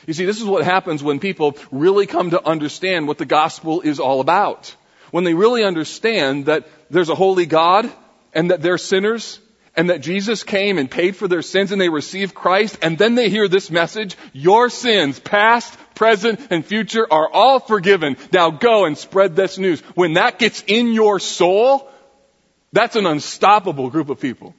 You 0.08 0.12
see, 0.12 0.24
this 0.24 0.40
is 0.40 0.44
what 0.44 0.64
happens 0.64 1.00
when 1.00 1.20
people 1.20 1.56
really 1.70 2.06
come 2.06 2.30
to 2.30 2.44
understand 2.44 3.06
what 3.06 3.18
the 3.18 3.26
gospel 3.26 3.80
is 3.80 4.00
all 4.00 4.20
about. 4.20 4.74
When 5.12 5.22
they 5.22 5.34
really 5.34 5.62
understand 5.62 6.46
that 6.46 6.66
there's 6.90 7.10
a 7.10 7.14
holy 7.14 7.46
God 7.46 7.88
and 8.34 8.50
that 8.50 8.60
they're 8.60 8.76
sinners 8.76 9.38
and 9.76 9.90
that 9.90 10.00
Jesus 10.00 10.42
came 10.42 10.78
and 10.78 10.90
paid 10.90 11.16
for 11.16 11.28
their 11.28 11.42
sins 11.42 11.72
and 11.72 11.80
they 11.80 11.88
receive 11.88 12.34
Christ 12.34 12.78
and 12.82 12.98
then 12.98 13.14
they 13.14 13.30
hear 13.30 13.48
this 13.48 13.70
message, 13.70 14.16
your 14.32 14.70
sins, 14.70 15.18
past, 15.20 15.76
present, 15.94 16.40
and 16.50 16.64
future 16.64 17.06
are 17.10 17.30
all 17.30 17.60
forgiven. 17.60 18.16
Now 18.32 18.50
go 18.50 18.84
and 18.84 18.96
spread 18.96 19.36
this 19.36 19.58
news. 19.58 19.80
When 19.94 20.14
that 20.14 20.38
gets 20.38 20.62
in 20.66 20.92
your 20.92 21.20
soul, 21.20 21.90
that's 22.72 22.96
an 22.96 23.06
unstoppable 23.06 23.90
group 23.90 24.08
of 24.08 24.20
people. 24.20 24.54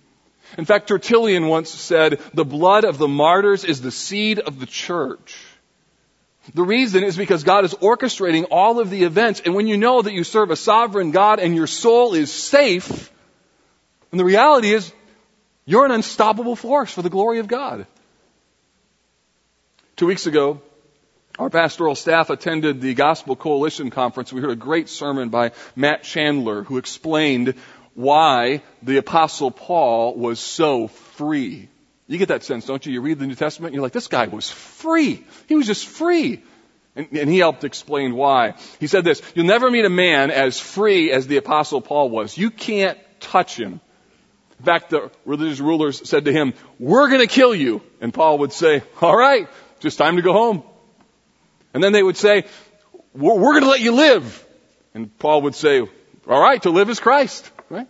In 0.57 0.65
fact, 0.65 0.87
Tertullian 0.87 1.47
once 1.47 1.69
said, 1.69 2.19
the 2.33 2.45
blood 2.45 2.83
of 2.83 2.97
the 2.97 3.07
martyrs 3.07 3.63
is 3.63 3.81
the 3.81 3.91
seed 3.91 4.39
of 4.39 4.59
the 4.59 4.65
church. 4.65 5.37
The 6.53 6.63
reason 6.63 7.03
is 7.03 7.15
because 7.15 7.43
God 7.43 7.65
is 7.65 7.73
orchestrating 7.75 8.47
all 8.49 8.79
of 8.79 8.89
the 8.89 9.03
events, 9.03 9.41
and 9.45 9.53
when 9.53 9.67
you 9.67 9.77
know 9.77 10.01
that 10.01 10.13
you 10.13 10.23
serve 10.23 10.49
a 10.49 10.55
sovereign 10.55 11.11
God 11.11 11.39
and 11.39 11.55
your 11.55 11.67
soul 11.67 12.15
is 12.15 12.31
safe, 12.31 13.11
and 14.11 14.19
the 14.19 14.25
reality 14.25 14.73
is 14.73 14.91
you're 15.69 15.85
an 15.85 15.91
unstoppable 15.91 16.55
force 16.55 16.91
for 16.91 17.03
the 17.03 17.11
glory 17.11 17.37
of 17.37 17.47
God. 17.47 17.85
Two 19.97 20.07
weeks 20.07 20.25
ago, 20.25 20.61
our 21.37 21.51
pastoral 21.51 21.93
staff 21.93 22.31
attended 22.31 22.81
the 22.81 22.95
Gospel 22.95 23.35
Coalition 23.35 23.91
Conference. 23.91 24.33
We 24.33 24.41
heard 24.41 24.49
a 24.49 24.55
great 24.55 24.89
sermon 24.89 25.29
by 25.29 25.51
Matt 25.75 26.01
Chandler 26.01 26.63
who 26.63 26.79
explained 26.79 27.53
why 27.93 28.63
the 28.81 28.97
Apostle 28.97 29.51
Paul 29.51 30.15
was 30.15 30.39
so 30.39 30.87
free. 30.87 31.69
You 32.07 32.17
get 32.17 32.29
that 32.29 32.43
sense, 32.43 32.65
don't 32.65 32.83
you? 32.83 32.91
You 32.91 33.01
read 33.01 33.19
the 33.19 33.27
New 33.27 33.35
Testament 33.35 33.69
and 33.69 33.75
you're 33.75 33.83
like, 33.83 33.91
this 33.91 34.07
guy 34.07 34.25
was 34.25 34.49
free. 34.49 35.23
He 35.47 35.53
was 35.53 35.67
just 35.67 35.87
free. 35.87 36.41
And, 36.95 37.09
and, 37.15 37.29
he 37.29 37.37
helped 37.37 37.63
explain 37.63 38.15
why. 38.15 38.55
He 38.79 38.87
said 38.87 39.03
this, 39.03 39.21
you'll 39.35 39.45
never 39.45 39.69
meet 39.69 39.85
a 39.85 39.89
man 39.89 40.31
as 40.31 40.59
free 40.59 41.11
as 41.11 41.27
the 41.27 41.37
apostle 41.37 41.79
Paul 41.79 42.09
was. 42.09 42.35
You 42.35 42.49
can't 42.49 42.97
touch 43.19 43.55
him. 43.55 43.81
In 44.59 44.65
fact, 44.65 44.89
the 44.89 45.09
religious 45.25 45.59
rulers 45.59 46.07
said 46.07 46.25
to 46.25 46.33
him, 46.33 46.53
we're 46.79 47.09
gonna 47.09 47.27
kill 47.27 47.55
you. 47.55 47.81
And 48.01 48.13
Paul 48.13 48.39
would 48.39 48.51
say, 48.51 48.83
alright, 49.01 49.47
just 49.79 49.97
time 49.97 50.17
to 50.17 50.21
go 50.21 50.33
home. 50.33 50.63
And 51.73 51.83
then 51.83 51.93
they 51.93 52.03
would 52.03 52.17
say, 52.17 52.45
we're, 53.13 53.35
we're 53.35 53.53
gonna 53.53 53.71
let 53.71 53.79
you 53.79 53.93
live. 53.93 54.45
And 54.93 55.17
Paul 55.17 55.43
would 55.43 55.55
say, 55.55 55.87
alright, 56.27 56.61
to 56.63 56.69
live 56.69 56.89
is 56.89 56.99
Christ, 56.99 57.49
right? 57.69 57.87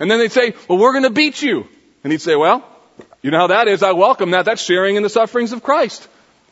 And 0.00 0.10
then 0.10 0.18
they'd 0.18 0.32
say, 0.32 0.54
well, 0.68 0.78
we're 0.78 0.92
gonna 0.92 1.10
beat 1.10 1.40
you. 1.40 1.66
And 2.02 2.12
he'd 2.12 2.20
say, 2.20 2.34
well, 2.34 2.66
you 3.22 3.30
know 3.30 3.38
how 3.38 3.46
that 3.48 3.68
is. 3.68 3.82
I 3.82 3.92
welcome 3.92 4.32
that. 4.32 4.44
That's 4.44 4.62
sharing 4.62 4.96
in 4.96 5.02
the 5.02 5.08
sufferings 5.08 5.52
of 5.52 5.62
Christ. 5.62 6.08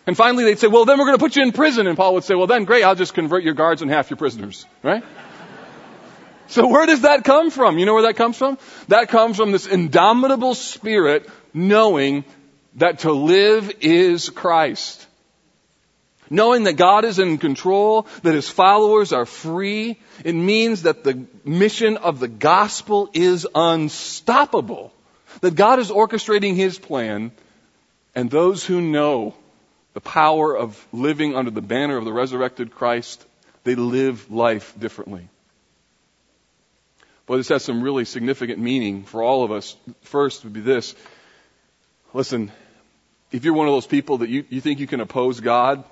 And 0.06 0.16
finally 0.16 0.44
they'd 0.44 0.58
say, 0.58 0.68
well, 0.68 0.84
then 0.84 0.98
we're 0.98 1.06
going 1.06 1.18
to 1.18 1.22
put 1.22 1.36
you 1.36 1.42
in 1.42 1.52
prison. 1.52 1.86
And 1.86 1.96
Paul 1.96 2.14
would 2.14 2.24
say, 2.24 2.34
well, 2.34 2.46
then 2.46 2.64
great, 2.64 2.84
I'll 2.84 2.94
just 2.94 3.14
convert 3.14 3.42
your 3.42 3.54
guards 3.54 3.82
and 3.82 3.90
half 3.90 4.10
your 4.10 4.16
prisoners. 4.16 4.66
Right? 4.82 5.04
So 6.50 6.66
where 6.66 6.84
does 6.84 7.02
that 7.02 7.22
come 7.22 7.50
from? 7.50 7.78
You 7.78 7.86
know 7.86 7.94
where 7.94 8.02
that 8.02 8.16
comes 8.16 8.36
from? 8.36 8.58
That 8.88 9.08
comes 9.08 9.36
from 9.36 9.52
this 9.52 9.68
indomitable 9.68 10.54
spirit 10.54 11.28
knowing 11.54 12.24
that 12.74 13.00
to 13.00 13.12
live 13.12 13.72
is 13.80 14.28
Christ. 14.30 15.06
Knowing 16.28 16.64
that 16.64 16.72
God 16.72 17.04
is 17.04 17.20
in 17.20 17.38
control, 17.38 18.06
that 18.22 18.34
His 18.34 18.48
followers 18.48 19.12
are 19.12 19.26
free, 19.26 19.98
it 20.24 20.34
means 20.34 20.82
that 20.82 21.04
the 21.04 21.24
mission 21.44 21.96
of 21.96 22.18
the 22.18 22.28
gospel 22.28 23.10
is 23.12 23.46
unstoppable. 23.54 24.92
That 25.42 25.54
God 25.54 25.78
is 25.78 25.90
orchestrating 25.90 26.56
His 26.56 26.78
plan, 26.78 27.30
and 28.14 28.28
those 28.28 28.64
who 28.64 28.80
know 28.80 29.34
the 29.94 30.00
power 30.00 30.56
of 30.56 30.84
living 30.92 31.36
under 31.36 31.50
the 31.52 31.62
banner 31.62 31.96
of 31.96 32.04
the 32.04 32.12
resurrected 32.12 32.74
Christ, 32.74 33.24
they 33.62 33.76
live 33.76 34.32
life 34.32 34.74
differently. 34.78 35.28
But 37.30 37.36
this 37.36 37.48
has 37.50 37.62
some 37.62 37.80
really 37.80 38.04
significant 38.06 38.58
meaning 38.58 39.04
for 39.04 39.22
all 39.22 39.44
of 39.44 39.52
us. 39.52 39.76
First 40.00 40.42
would 40.42 40.52
be 40.52 40.62
this. 40.62 40.96
Listen, 42.12 42.50
if 43.30 43.44
you're 43.44 43.54
one 43.54 43.68
of 43.68 43.72
those 43.72 43.86
people 43.86 44.18
that 44.18 44.28
you, 44.28 44.44
you 44.48 44.60
think 44.60 44.80
you 44.80 44.88
can 44.88 45.00
oppose 45.00 45.38
God, 45.38 45.84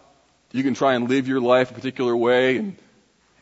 you 0.51 0.65
can 0.65 0.75
try 0.75 0.95
and 0.95 1.09
live 1.09 1.29
your 1.29 1.41
life 1.41 1.71
a 1.71 1.75
particular 1.75 2.17
way 2.17 2.57
and 2.57 2.77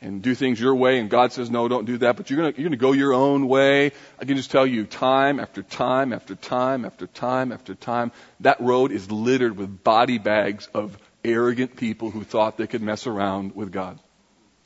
and 0.03 0.21
do 0.21 0.35
things 0.35 0.61
your 0.61 0.75
way 0.75 0.99
and 0.99 1.09
God 1.09 1.33
says 1.33 1.51
no 1.51 1.69
don't 1.69 1.87
do 1.87 1.97
that 1.97 2.19
but 2.19 2.29
you're 2.29 2.53
to 2.53 2.61
you're 2.61 2.69
to 2.69 2.77
go 2.77 2.93
your 2.93 3.15
own 3.15 3.49
way 3.49 3.93
I 4.21 4.27
can 4.27 4.37
just 4.37 4.51
tell 4.51 4.67
you 4.67 4.85
time 4.85 5.41
after 5.41 5.63
time 5.63 6.13
after 6.13 6.35
time 6.35 6.85
after 6.85 7.07
time 7.07 7.51
after 7.51 7.75
time 7.75 8.13
that 8.41 8.61
road 8.61 8.93
is 8.93 9.11
littered 9.11 9.57
with 9.57 9.83
body 9.83 10.19
bags 10.19 10.69
of 10.75 10.99
arrogant 11.25 11.77
people 11.77 12.11
who 12.11 12.25
thought 12.25 12.59
they 12.59 12.67
could 12.67 12.83
mess 12.83 13.07
around 13.07 13.57
with 13.57 13.73
God 13.73 13.99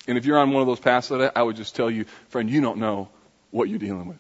and 0.08 0.18
if 0.18 0.26
you're 0.26 0.36
on 0.36 0.50
one 0.50 0.62
of 0.62 0.66
those 0.66 0.80
paths 0.80 1.12
I 1.12 1.40
would 1.40 1.54
just 1.54 1.76
tell 1.76 1.92
you 1.92 2.06
friend 2.30 2.50
you 2.50 2.60
don't 2.60 2.78
know 2.78 3.08
what 3.50 3.68
you're 3.68 3.78
dealing 3.78 4.06
with 4.06 4.18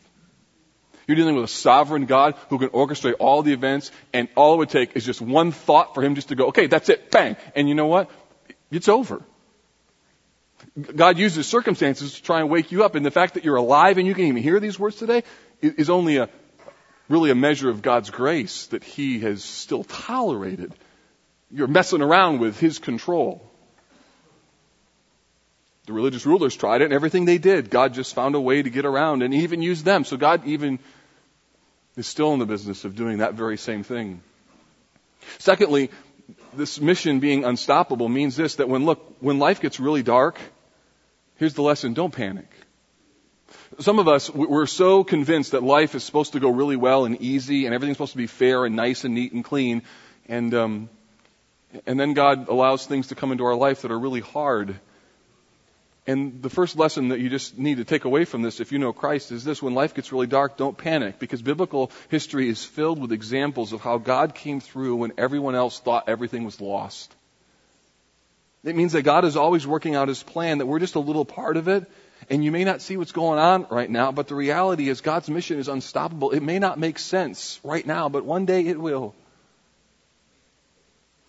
you're 1.06 1.16
dealing 1.16 1.34
with 1.34 1.44
a 1.44 1.48
sovereign 1.48 2.06
God 2.06 2.36
who 2.50 2.58
can 2.58 2.68
orchestrate 2.68 3.14
all 3.18 3.42
the 3.42 3.52
events 3.52 3.90
and 4.12 4.28
all 4.36 4.54
it 4.54 4.58
would 4.58 4.70
take 4.70 4.96
is 4.96 5.04
just 5.04 5.20
one 5.20 5.50
thought 5.50 5.94
for 5.94 6.02
him 6.02 6.14
just 6.14 6.28
to 6.28 6.36
go 6.36 6.48
okay 6.48 6.66
that's 6.66 6.88
it 6.88 7.10
bang 7.10 7.36
and 7.56 7.68
you 7.68 7.74
know 7.74 7.86
what 7.86 8.10
it's 8.70 8.88
over 8.88 9.22
God 10.80 11.18
uses 11.18 11.46
circumstances 11.46 12.14
to 12.14 12.22
try 12.22 12.40
and 12.40 12.50
wake 12.50 12.72
you 12.72 12.84
up. 12.84 12.94
And 12.94 13.04
the 13.04 13.10
fact 13.10 13.34
that 13.34 13.44
you're 13.44 13.56
alive 13.56 13.98
and 13.98 14.06
you 14.06 14.14
can 14.14 14.24
even 14.24 14.42
hear 14.42 14.60
these 14.60 14.78
words 14.78 14.96
today 14.96 15.24
is 15.60 15.90
only 15.90 16.18
a, 16.18 16.28
really 17.08 17.30
a 17.30 17.34
measure 17.34 17.68
of 17.68 17.82
God's 17.82 18.10
grace 18.10 18.66
that 18.66 18.84
He 18.84 19.20
has 19.20 19.42
still 19.42 19.84
tolerated. 19.84 20.72
You're 21.50 21.66
messing 21.66 22.02
around 22.02 22.38
with 22.38 22.58
His 22.58 22.78
control. 22.78 23.49
The 25.90 25.94
religious 25.94 26.24
rulers 26.24 26.54
tried 26.54 26.82
it 26.82 26.84
and 26.84 26.94
everything 26.94 27.24
they 27.24 27.38
did, 27.38 27.68
God 27.68 27.94
just 27.94 28.14
found 28.14 28.36
a 28.36 28.40
way 28.40 28.62
to 28.62 28.70
get 28.70 28.86
around 28.86 29.24
and 29.24 29.34
even 29.34 29.60
used 29.60 29.84
them. 29.84 30.04
So 30.04 30.16
God 30.16 30.46
even 30.46 30.78
is 31.96 32.06
still 32.06 32.32
in 32.32 32.38
the 32.38 32.46
business 32.46 32.84
of 32.84 32.94
doing 32.94 33.18
that 33.18 33.34
very 33.34 33.58
same 33.58 33.82
thing. 33.82 34.22
Secondly, 35.38 35.90
this 36.54 36.80
mission 36.80 37.18
being 37.18 37.44
unstoppable 37.44 38.08
means 38.08 38.36
this, 38.36 38.54
that 38.54 38.68
when 38.68 38.84
look, 38.84 39.16
when 39.18 39.40
life 39.40 39.60
gets 39.60 39.80
really 39.80 40.04
dark, 40.04 40.38
Here's 41.40 41.54
the 41.54 41.62
lesson 41.62 41.94
don't 41.94 42.12
panic. 42.12 42.52
Some 43.78 43.98
of 43.98 44.06
us, 44.08 44.28
we're 44.28 44.66
so 44.66 45.02
convinced 45.02 45.52
that 45.52 45.62
life 45.62 45.94
is 45.94 46.04
supposed 46.04 46.34
to 46.34 46.38
go 46.38 46.50
really 46.50 46.76
well 46.76 47.06
and 47.06 47.18
easy 47.22 47.64
and 47.64 47.74
everything's 47.74 47.96
supposed 47.96 48.12
to 48.12 48.18
be 48.18 48.26
fair 48.26 48.66
and 48.66 48.76
nice 48.76 49.04
and 49.04 49.14
neat 49.14 49.32
and 49.32 49.42
clean. 49.42 49.82
And, 50.28 50.52
um, 50.52 50.90
and 51.86 51.98
then 51.98 52.12
God 52.12 52.48
allows 52.48 52.84
things 52.84 53.06
to 53.06 53.14
come 53.14 53.32
into 53.32 53.44
our 53.44 53.54
life 53.56 53.82
that 53.82 53.90
are 53.90 53.98
really 53.98 54.20
hard. 54.20 54.78
And 56.06 56.42
the 56.42 56.50
first 56.50 56.76
lesson 56.76 57.08
that 57.08 57.20
you 57.20 57.28
just 57.28 57.58
need 57.58 57.76
to 57.76 57.84
take 57.84 58.04
away 58.04 58.24
from 58.24 58.42
this, 58.42 58.58
if 58.58 58.72
you 58.72 58.78
know 58.78 58.92
Christ, 58.92 59.32
is 59.32 59.44
this 59.44 59.62
when 59.62 59.74
life 59.74 59.94
gets 59.94 60.12
really 60.12 60.26
dark, 60.26 60.56
don't 60.56 60.76
panic, 60.76 61.18
because 61.18 61.42
biblical 61.42 61.90
history 62.08 62.48
is 62.48 62.64
filled 62.64 62.98
with 63.00 63.12
examples 63.12 63.72
of 63.72 63.82
how 63.82 63.98
God 63.98 64.34
came 64.34 64.60
through 64.60 64.96
when 64.96 65.12
everyone 65.18 65.54
else 65.54 65.78
thought 65.78 66.08
everything 66.08 66.44
was 66.44 66.60
lost. 66.60 67.14
It 68.64 68.76
means 68.76 68.92
that 68.92 69.02
God 69.02 69.24
is 69.24 69.36
always 69.36 69.66
working 69.66 69.94
out 69.94 70.08
His 70.08 70.22
plan, 70.22 70.58
that 70.58 70.66
we're 70.66 70.80
just 70.80 70.94
a 70.94 71.00
little 71.00 71.24
part 71.24 71.56
of 71.56 71.68
it, 71.68 71.90
and 72.28 72.44
you 72.44 72.50
may 72.50 72.64
not 72.64 72.82
see 72.82 72.96
what's 72.96 73.12
going 73.12 73.38
on 73.38 73.66
right 73.70 73.88
now, 73.88 74.12
but 74.12 74.28
the 74.28 74.34
reality 74.34 74.88
is 74.88 75.00
God's 75.00 75.30
mission 75.30 75.58
is 75.58 75.68
unstoppable. 75.68 76.30
It 76.30 76.42
may 76.42 76.58
not 76.58 76.78
make 76.78 76.98
sense 76.98 77.60
right 77.62 77.86
now, 77.86 78.08
but 78.08 78.24
one 78.24 78.44
day 78.46 78.66
it 78.66 78.78
will. 78.78 79.14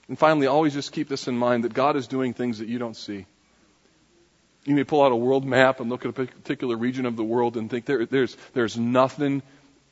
And 0.08 0.20
finally, 0.20 0.48
always 0.48 0.74
just 0.74 0.92
keep 0.92 1.08
this 1.08 1.28
in 1.28 1.38
mind 1.38 1.64
that 1.64 1.74
God 1.74 1.96
is 1.96 2.08
doing 2.08 2.34
things 2.34 2.60
that 2.60 2.68
you 2.68 2.80
don't 2.80 2.98
see. 2.98 3.26
You 4.64 4.76
may 4.76 4.84
pull 4.84 5.04
out 5.04 5.12
a 5.12 5.16
world 5.16 5.44
map 5.44 5.80
and 5.80 5.90
look 5.90 6.06
at 6.06 6.10
a 6.10 6.14
particular 6.14 6.76
region 6.76 7.06
of 7.06 7.16
the 7.16 7.24
world 7.24 7.58
and 7.58 7.70
think 7.70 7.86
there, 7.86 8.06
there's, 8.06 8.38
there's 8.54 8.78
nothing 8.78 9.42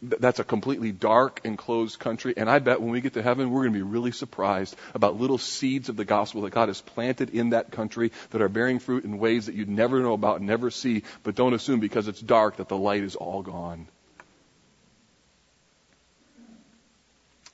that's 0.01 0.39
a 0.39 0.43
completely 0.43 0.91
dark 0.91 1.41
and 1.43 1.57
closed 1.57 1.99
country. 1.99 2.33
And 2.37 2.49
I 2.49 2.59
bet 2.59 2.79
when 2.79 2.91
we 2.91 3.01
get 3.01 3.13
to 3.13 3.21
heaven, 3.21 3.49
we're 3.49 3.63
going 3.63 3.73
to 3.73 3.79
be 3.79 3.83
really 3.83 4.11
surprised 4.11 4.75
about 4.93 5.19
little 5.19 5.37
seeds 5.37 5.89
of 5.89 5.97
the 5.97 6.05
gospel 6.05 6.43
that 6.43 6.51
God 6.51 6.69
has 6.69 6.79
planted 6.79 7.31
in 7.31 7.49
that 7.49 7.71
country 7.71 8.11
that 8.29 8.41
are 8.41 8.47
bearing 8.47 8.79
fruit 8.79 9.03
in 9.03 9.17
ways 9.17 9.47
that 9.47 9.55
you'd 9.55 9.69
never 9.69 9.99
know 9.99 10.13
about, 10.13 10.41
never 10.41 10.71
see. 10.71 11.03
But 11.23 11.35
don't 11.35 11.53
assume 11.53 11.79
because 11.79 12.07
it's 12.07 12.21
dark 12.21 12.57
that 12.57 12.69
the 12.69 12.77
light 12.77 13.03
is 13.03 13.15
all 13.15 13.41
gone. 13.41 13.87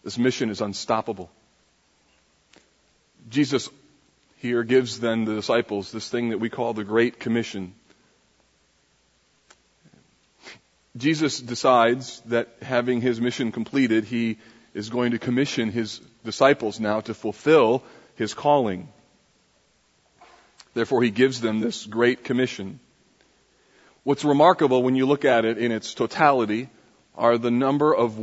This 0.03 0.17
mission 0.19 0.51
is 0.51 0.61
unstoppable. 0.61 1.31
Jesus 3.29 3.69
here 4.45 4.63
gives 4.63 4.99
then 4.99 5.25
the 5.25 5.33
disciples 5.33 5.91
this 5.91 6.07
thing 6.07 6.29
that 6.29 6.37
we 6.37 6.49
call 6.49 6.73
the 6.73 6.83
Great 6.83 7.19
Commission. 7.19 7.73
Jesus 10.95 11.39
decides 11.39 12.21
that 12.27 12.49
having 12.61 13.01
his 13.01 13.19
mission 13.19 13.51
completed, 13.51 14.05
he 14.05 14.37
is 14.75 14.89
going 14.89 15.11
to 15.11 15.19
commission 15.19 15.71
his 15.71 15.99
disciples 16.23 16.79
now 16.79 17.01
to 17.01 17.13
fulfill 17.13 17.83
his 18.15 18.35
calling. 18.35 18.87
Therefore, 20.75 21.01
he 21.01 21.09
gives 21.09 21.41
them 21.41 21.59
this 21.59 21.85
great 21.85 22.23
commission. 22.23 22.79
What's 24.03 24.23
remarkable 24.23 24.83
when 24.83 24.95
you 24.95 25.07
look 25.07 25.25
at 25.25 25.43
it 25.43 25.57
in 25.57 25.71
its 25.71 25.95
totality 25.95 26.69
are 27.15 27.37
the 27.39 27.51
number 27.51 27.95
of 27.95 28.19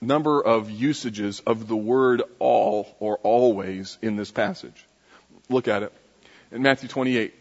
number 0.00 0.42
of 0.42 0.70
usages 0.70 1.40
of 1.40 1.68
the 1.68 1.76
word 1.76 2.22
all 2.38 2.94
or 3.00 3.16
always 3.22 3.96
in 4.02 4.16
this 4.16 4.30
passage. 4.30 4.84
Look 5.48 5.68
at 5.68 5.82
it 5.82 5.92
in 6.50 6.62
Matthew 6.62 6.88
28. 6.88 7.34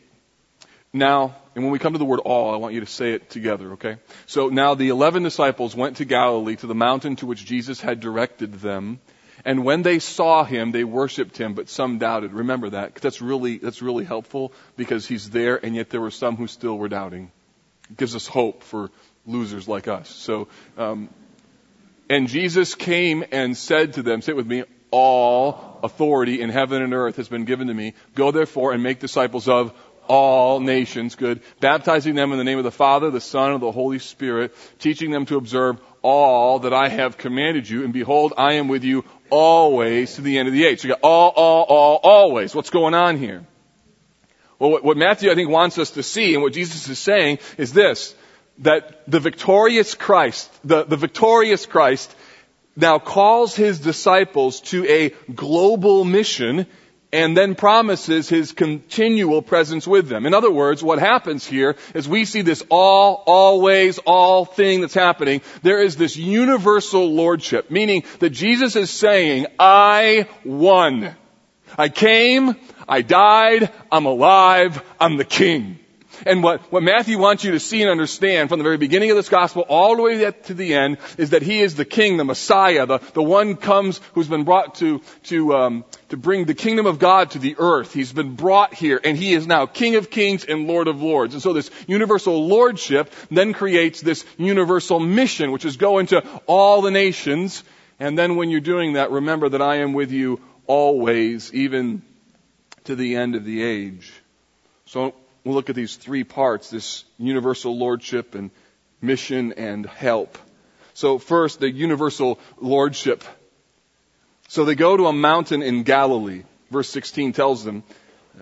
Now, 0.92 1.36
and 1.56 1.64
when 1.64 1.72
we 1.72 1.80
come 1.80 1.94
to 1.94 2.00
the 2.00 2.06
word 2.06 2.20
all, 2.20 2.54
I 2.54 2.58
want 2.58 2.76
you 2.76 2.82
to 2.82 2.86
say 2.86 3.14
it 3.14 3.30
together, 3.30 3.74
okay? 3.74 3.98
So 4.28 4.50
now 4.50 4.76
the 4.76 4.90
eleven 4.90 5.24
disciples 5.24 5.76
went 5.76 5.98
to 5.98 6.06
Galilee 6.06 6.56
to 6.58 6.68
the 6.68 6.76
mountain 6.76 7.16
to 7.18 7.26
which 7.26 7.44
Jesus 7.46 7.82
had 7.82 8.00
directed 8.00 8.54
them. 8.54 9.00
And 9.44 9.66
when 9.66 9.82
they 9.82 10.00
saw 10.00 10.44
him, 10.44 10.72
they 10.72 10.84
worshiped 10.84 11.38
him, 11.38 11.56
but 11.56 11.68
some 11.68 11.98
doubted. 11.98 12.32
Remember 12.32 12.70
that, 12.70 12.96
that's 12.96 13.22
really, 13.22 13.58
that's 13.58 13.82
really 13.82 14.06
helpful 14.06 14.54
because 14.78 15.08
he's 15.08 15.32
there 15.32 15.64
and 15.64 15.76
yet 15.76 15.90
there 15.90 16.00
were 16.00 16.12
some 16.12 16.38
who 16.38 16.48
still 16.48 16.78
were 16.78 16.90
doubting. 16.90 17.32
It 17.90 17.98
gives 17.98 18.16
us 18.16 18.28
hope 18.28 18.64
for 18.64 18.92
losers 19.26 19.68
like 19.68 19.88
us. 19.88 20.10
So, 20.10 20.48
um, 20.78 21.10
and 22.10 22.28
Jesus 22.28 22.76
came 22.76 23.26
and 23.32 23.58
said 23.58 23.94
to 23.94 24.04
them, 24.04 24.22
say 24.22 24.34
it 24.34 24.36
with 24.36 24.48
me, 24.48 24.64
all 24.94 25.80
authority 25.82 26.40
in 26.40 26.52
heaven 26.52 26.84
and 26.84 26.94
earth 26.94 27.16
has 27.16 27.28
been 27.28 27.46
given 27.46 27.68
to 27.68 27.74
me. 27.74 27.96
Go 28.14 28.30
therefore 28.30 28.74
and 28.74 28.84
make 28.84 29.00
disciples 29.00 29.50
of 29.50 29.74
all 30.08 30.60
nations, 30.60 31.16
good, 31.16 31.42
baptizing 31.60 32.14
them 32.14 32.32
in 32.32 32.38
the 32.38 32.44
name 32.44 32.60
of 32.60 32.64
the 32.64 32.72
Father, 32.72 33.10
the 33.10 33.20
Son, 33.20 33.54
and 33.54 33.62
the 33.62 33.72
Holy 33.72 33.98
Spirit, 33.98 34.54
teaching 34.78 35.10
them 35.10 35.26
to 35.26 35.38
observe 35.38 35.80
all 36.04 36.60
that 36.60 36.74
I 36.74 36.90
have 36.90 37.18
commanded 37.18 37.68
you, 37.68 37.84
and 37.84 37.92
behold, 37.92 38.34
I 38.38 38.54
am 38.54 38.68
with 38.68 38.84
you 38.84 39.04
always 39.32 40.16
to 40.16 40.22
the 40.22 40.38
end 40.38 40.48
of 40.48 40.54
the 40.54 40.66
age. 40.66 40.82
So 40.82 40.90
you 40.90 40.94
got 40.94 41.02
all, 41.02 41.30
all, 41.30 41.64
all, 41.64 42.00
always. 42.04 42.54
What's 42.54 42.70
going 42.70 42.94
on 42.94 43.18
here? 43.18 43.44
Well, 44.60 44.72
what, 44.72 44.84
what 44.84 44.98
Matthew, 44.98 45.32
I 45.32 45.36
think, 45.36 45.50
wants 45.50 45.80
us 45.80 45.92
to 45.92 46.04
see, 46.04 46.36
and 46.36 46.44
what 46.44 46.54
Jesus 46.54 46.88
is 46.88 47.00
saying, 47.00 47.40
is 47.58 47.74
this, 47.74 48.14
that 48.60 49.10
the 49.10 49.20
victorious 49.20 49.96
Christ, 49.96 50.52
the, 50.64 50.84
the 50.84 50.98
victorious 50.98 51.66
Christ, 51.66 52.14
now 52.76 53.00
calls 53.00 53.56
his 53.56 53.80
disciples 53.80 54.62
to 54.62 54.86
a 54.88 55.10
global 55.34 56.04
mission 56.04 56.68
and 57.14 57.38
then 57.38 57.54
promises 57.54 58.28
his 58.28 58.54
continual 58.54 59.44
presence 59.44 59.88
with 59.88 60.10
them. 60.10 60.26
In 60.26 60.34
other 60.34 60.50
words, 60.50 60.84
what 60.84 60.98
happens 60.98 61.46
here 61.46 61.76
is 61.94 62.10
we 62.10 62.26
see 62.26 62.42
this 62.42 62.64
all, 62.70 63.24
always, 63.28 64.00
all 64.00 64.46
thing 64.46 64.82
that's 64.82 64.96
happening. 64.96 65.42
There 65.62 65.84
is 65.84 65.96
this 65.96 66.18
universal 66.18 67.14
lordship, 67.14 67.70
meaning 67.70 68.04
that 68.18 68.32
Jesus 68.32 68.76
is 68.76 68.90
saying, 68.90 69.46
I 69.60 70.28
won. 70.44 71.16
I 71.78 71.90
came, 71.90 72.56
I 72.88 73.04
died, 73.04 73.72
I'm 73.92 74.08
alive, 74.08 74.84
I'm 75.00 75.18
the 75.18 75.26
king. 75.26 75.80
And 76.26 76.44
what, 76.44 76.62
what 76.72 76.84
Matthew 76.84 77.18
wants 77.18 77.44
you 77.44 77.52
to 77.52 77.60
see 77.60 77.82
and 77.82 77.92
understand 77.92 78.50
from 78.50 78.60
the 78.60 78.64
very 78.64 78.78
beginning 78.78 79.12
of 79.12 79.18
this 79.18 79.30
gospel 79.30 79.64
all 79.68 79.96
the 79.96 80.02
way 80.02 80.32
to 80.32 80.54
the 80.54 80.74
end 80.74 80.98
is 81.18 81.32
that 81.32 81.42
he 81.42 81.62
is 81.62 81.76
the 81.76 81.86
king, 81.86 82.18
the 82.18 82.24
Messiah, 82.24 82.86
the, 82.86 83.00
the 83.14 83.24
one 83.24 83.56
comes 83.56 84.00
who's 84.14 84.28
been 84.28 84.44
brought 84.44 84.76
to, 84.76 85.02
to, 85.24 85.56
um, 85.56 85.86
to 86.10 86.18
bring 86.18 86.46
the 86.46 86.54
kingdom 86.54 86.86
of 86.86 87.00
God 87.00 87.32
to 87.32 87.40
the 87.40 87.56
earth. 87.58 87.94
He's 87.94 88.14
been 88.14 88.36
brought 88.36 88.74
here 88.74 89.00
and 89.04 89.18
he 89.18 89.34
is 89.34 89.48
now 89.48 89.66
King 89.66 89.96
of 89.96 90.10
kings 90.10 90.46
and 90.46 90.68
Lord 90.68 90.88
of 90.88 91.02
lords. 91.02 91.34
And 91.34 91.44
so 91.44 91.54
this 91.54 91.70
universal 91.88 92.48
lordship 92.48 93.12
then 93.30 93.54
creates 93.54 94.02
this 94.02 94.26
universal 94.38 95.00
mission, 95.00 95.52
which 95.52 95.66
is 95.66 95.78
go 95.78 96.00
into 96.00 96.24
all 96.46 96.82
the 96.82 96.92
nations. 96.92 97.64
And 98.00 98.18
then 98.18 98.36
when 98.36 98.50
you're 98.50 98.62
doing 98.62 98.94
that, 98.94 99.12
remember 99.12 99.50
that 99.50 99.62
I 99.62 99.78
am 99.78 99.94
with 99.94 100.12
you 100.12 100.42
always, 100.68 101.54
even 101.54 102.02
to 102.86 102.96
the 102.96 103.16
end 103.16 103.36
of 103.36 103.46
the 103.46 103.64
age. 103.64 104.12
So 104.86 105.16
we'll 105.44 105.56
look 105.56 105.70
at 105.70 105.76
these 105.76 105.96
three 105.96 106.24
parts 106.24 106.70
this 106.70 107.04
universal 107.18 107.78
lordship 107.78 108.36
and 108.36 108.52
mission 109.02 109.54
and 109.54 109.86
help. 109.86 110.38
So, 110.94 111.18
first, 111.18 111.60
the 111.60 111.70
universal 111.70 112.40
lordship. 112.60 113.24
So 114.48 114.66
they 114.66 114.76
go 114.76 114.96
to 114.96 115.08
a 115.08 115.14
mountain 115.14 115.64
in 115.64 115.84
Galilee. 115.84 116.44
Verse 116.70 116.90
16 116.90 117.34
tells 117.34 117.64
them, 117.64 117.84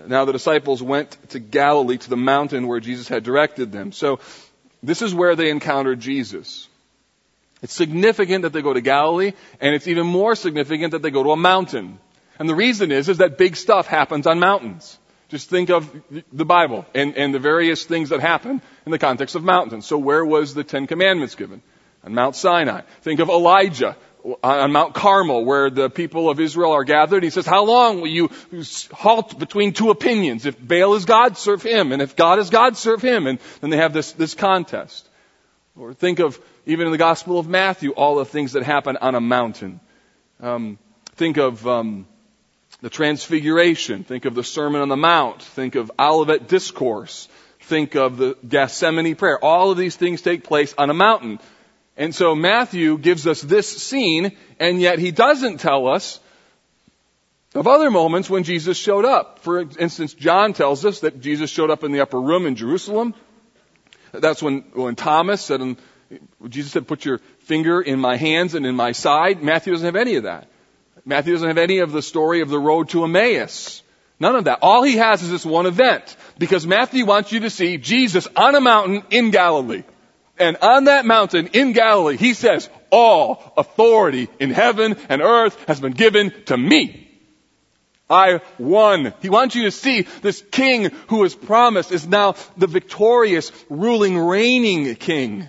Now 0.06 0.24
the 0.26 0.32
disciples 0.32 0.82
went 0.82 1.16
to 1.30 1.38
Galilee, 1.38 1.96
to 1.96 2.10
the 2.10 2.16
mountain 2.16 2.66
where 2.66 2.80
Jesus 2.80 3.08
had 3.08 3.24
directed 3.24 3.72
them. 3.72 3.92
So, 3.92 4.20
this 4.82 5.00
is 5.00 5.14
where 5.14 5.36
they 5.36 5.48
encountered 5.50 6.00
Jesus. 6.00 6.68
It's 7.62 7.72
significant 7.72 8.42
that 8.42 8.52
they 8.52 8.62
go 8.62 8.72
to 8.72 8.80
Galilee, 8.80 9.32
and 9.60 9.74
it's 9.74 9.86
even 9.86 10.06
more 10.06 10.34
significant 10.34 10.90
that 10.90 11.02
they 11.02 11.12
go 11.12 11.22
to 11.22 11.30
a 11.30 11.36
mountain. 11.36 12.00
And 12.38 12.48
the 12.48 12.54
reason 12.56 12.90
is, 12.90 13.08
is 13.08 13.18
that 13.18 13.38
big 13.38 13.54
stuff 13.54 13.86
happens 13.86 14.26
on 14.26 14.40
mountains. 14.40 14.98
Just 15.32 15.48
think 15.48 15.70
of 15.70 15.90
the 16.30 16.44
Bible 16.44 16.84
and, 16.94 17.16
and 17.16 17.34
the 17.34 17.38
various 17.38 17.86
things 17.86 18.10
that 18.10 18.20
happen 18.20 18.60
in 18.84 18.92
the 18.92 18.98
context 18.98 19.34
of 19.34 19.42
mountains. 19.42 19.86
So 19.86 19.96
where 19.96 20.22
was 20.22 20.52
the 20.52 20.62
Ten 20.62 20.86
Commandments 20.86 21.36
given? 21.36 21.62
On 22.04 22.12
Mount 22.12 22.36
Sinai. 22.36 22.82
Think 23.00 23.18
of 23.18 23.30
Elijah 23.30 23.96
on 24.42 24.72
Mount 24.72 24.92
Carmel 24.92 25.46
where 25.46 25.70
the 25.70 25.88
people 25.88 26.28
of 26.28 26.38
Israel 26.38 26.72
are 26.72 26.84
gathered. 26.84 27.22
He 27.22 27.30
says, 27.30 27.46
how 27.46 27.64
long 27.64 28.02
will 28.02 28.08
you 28.08 28.28
halt 28.92 29.38
between 29.38 29.72
two 29.72 29.88
opinions? 29.88 30.44
If 30.44 30.60
Baal 30.60 30.92
is 30.96 31.06
God, 31.06 31.38
serve 31.38 31.62
him. 31.62 31.92
And 31.92 32.02
if 32.02 32.14
God 32.14 32.38
is 32.38 32.50
God, 32.50 32.76
serve 32.76 33.00
him. 33.00 33.26
And 33.26 33.38
then 33.62 33.70
they 33.70 33.78
have 33.78 33.94
this, 33.94 34.12
this 34.12 34.34
contest. 34.34 35.08
Or 35.76 35.94
think 35.94 36.18
of, 36.18 36.38
even 36.66 36.84
in 36.84 36.92
the 36.92 36.98
Gospel 36.98 37.38
of 37.38 37.48
Matthew, 37.48 37.92
all 37.92 38.16
the 38.16 38.26
things 38.26 38.52
that 38.52 38.64
happen 38.64 38.98
on 38.98 39.14
a 39.14 39.20
mountain. 39.22 39.80
Um, 40.40 40.78
think 41.16 41.38
of 41.38 41.66
um, 41.66 42.06
the 42.82 42.90
Transfiguration. 42.90 44.04
Think 44.04 44.26
of 44.26 44.34
the 44.34 44.44
Sermon 44.44 44.82
on 44.82 44.88
the 44.88 44.96
Mount. 44.96 45.40
Think 45.40 45.76
of 45.76 45.90
Olivet 45.98 46.48
Discourse. 46.48 47.28
Think 47.60 47.94
of 47.94 48.18
the 48.18 48.36
Gethsemane 48.46 49.14
prayer. 49.14 49.42
All 49.42 49.70
of 49.70 49.78
these 49.78 49.96
things 49.96 50.20
take 50.20 50.44
place 50.44 50.74
on 50.76 50.90
a 50.90 50.94
mountain. 50.94 51.38
And 51.96 52.14
so 52.14 52.34
Matthew 52.34 52.98
gives 52.98 53.26
us 53.26 53.40
this 53.40 53.68
scene, 53.82 54.36
and 54.58 54.80
yet 54.80 54.98
he 54.98 55.12
doesn't 55.12 55.58
tell 55.58 55.86
us 55.86 56.18
of 57.54 57.68
other 57.68 57.90
moments 57.90 58.28
when 58.28 58.42
Jesus 58.42 58.76
showed 58.76 59.04
up. 59.04 59.38
For 59.40 59.60
instance, 59.60 60.14
John 60.14 60.52
tells 60.52 60.84
us 60.84 61.00
that 61.00 61.20
Jesus 61.20 61.50
showed 61.50 61.70
up 61.70 61.84
in 61.84 61.92
the 61.92 62.00
upper 62.00 62.20
room 62.20 62.46
in 62.46 62.56
Jerusalem. 62.56 63.14
That's 64.10 64.42
when, 64.42 64.62
when 64.72 64.96
Thomas 64.96 65.42
said, 65.42 65.60
um, 65.60 65.76
Jesus 66.48 66.72
said, 66.72 66.88
put 66.88 67.04
your 67.04 67.18
finger 67.40 67.80
in 67.80 68.00
my 68.00 68.16
hands 68.16 68.54
and 68.54 68.66
in 68.66 68.74
my 68.74 68.92
side. 68.92 69.42
Matthew 69.42 69.72
doesn't 69.72 69.86
have 69.86 69.96
any 69.96 70.16
of 70.16 70.24
that. 70.24 70.48
Matthew 71.04 71.32
doesn't 71.32 71.48
have 71.48 71.58
any 71.58 71.78
of 71.78 71.92
the 71.92 72.02
story 72.02 72.40
of 72.40 72.48
the 72.48 72.58
road 72.58 72.90
to 72.90 73.04
Emmaus. 73.04 73.82
None 74.20 74.36
of 74.36 74.44
that. 74.44 74.60
All 74.62 74.82
he 74.82 74.98
has 74.98 75.22
is 75.22 75.30
this 75.30 75.44
one 75.44 75.66
event. 75.66 76.16
Because 76.38 76.66
Matthew 76.66 77.04
wants 77.04 77.32
you 77.32 77.40
to 77.40 77.50
see 77.50 77.76
Jesus 77.76 78.28
on 78.36 78.54
a 78.54 78.60
mountain 78.60 79.02
in 79.10 79.30
Galilee. 79.30 79.82
And 80.38 80.56
on 80.58 80.84
that 80.84 81.04
mountain 81.04 81.48
in 81.48 81.72
Galilee, 81.72 82.16
he 82.16 82.34
says, 82.34 82.68
all 82.90 83.52
authority 83.56 84.28
in 84.38 84.50
heaven 84.50 84.96
and 85.08 85.22
earth 85.22 85.58
has 85.66 85.80
been 85.80 85.92
given 85.92 86.32
to 86.46 86.56
me. 86.56 87.08
I 88.08 88.40
won. 88.58 89.14
He 89.22 89.30
wants 89.30 89.54
you 89.54 89.64
to 89.64 89.70
see 89.70 90.02
this 90.20 90.44
king 90.50 90.90
who 91.08 91.18
was 91.18 91.34
promised 91.34 91.90
is 91.90 92.06
now 92.06 92.34
the 92.56 92.66
victorious, 92.66 93.50
ruling, 93.70 94.18
reigning 94.18 94.94
king. 94.96 95.48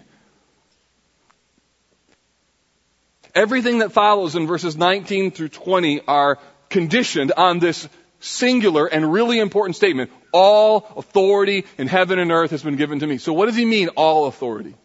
Everything 3.36 3.80
that 3.80 3.92
follows 3.92 4.36
in 4.36 4.46
verses 4.46 4.78
19 4.78 5.32
through 5.32 5.50
20 5.50 6.02
are 6.08 6.38
conditioned 6.70 7.32
on 7.36 7.60
this 7.60 7.88
singular 8.20 8.86
and 8.86 9.12
really 9.12 9.40
important 9.40 9.76
statement. 9.76 10.12
All 10.32 10.88
authority 10.98 11.66
in 11.78 11.88
heaven 11.88 12.20
and 12.20 12.32
earth 12.32 12.52
has 12.52 12.64
been 12.64 12.76
given 12.76 13.00
to 13.00 13.08
me. 13.08 13.18
So 13.18 13.34
what 13.34 13.48
does 13.48 13.56
he 13.56 13.66
mean, 13.66 13.90
all 13.90 14.28
authority? 14.28 14.76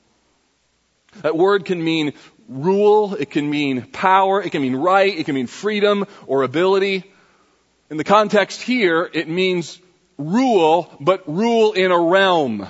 That 1.22 1.36
word 1.36 1.64
can 1.64 1.82
mean 1.82 2.14
rule, 2.48 3.14
it 3.14 3.30
can 3.30 3.48
mean 3.48 3.82
power, 3.82 4.42
it 4.42 4.50
can 4.50 4.62
mean 4.62 4.76
right, 4.76 5.16
it 5.16 5.26
can 5.26 5.34
mean 5.34 5.46
freedom 5.46 6.06
or 6.26 6.42
ability. 6.42 7.04
In 7.90 7.96
the 7.96 8.04
context 8.04 8.62
here, 8.62 9.08
it 9.12 9.28
means 9.28 9.78
rule, 10.16 10.94
but 11.00 11.28
rule 11.28 11.72
in 11.72 11.90
a 11.90 11.98
realm. 11.98 12.66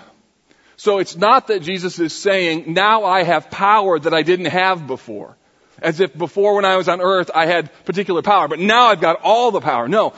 So 0.77 0.99
it's 0.99 1.17
not 1.17 1.49
that 1.49 1.63
Jesus 1.63 1.99
is 1.99 2.13
saying, 2.13 2.73
now 2.73 3.05
I 3.05 3.23
have 3.23 3.51
power 3.51 3.99
that 3.99 4.15
I 4.15 4.23
didn't 4.23 4.47
have 4.47 4.87
before. 4.87 5.37
As 5.81 6.01
if 6.01 6.17
before 6.17 6.55
when 6.55 6.65
I 6.65 6.77
was 6.77 6.89
on 6.89 7.01
earth 7.01 7.31
I 7.35 7.47
had 7.47 7.71
particular 7.85 8.23
power, 8.23 8.49
but 8.49 8.59
now 8.59 8.87
I've 8.87 9.01
got 9.01 9.21
all 9.23 9.51
the 9.51 9.61
power. 9.61 9.89
No. 9.89 10.15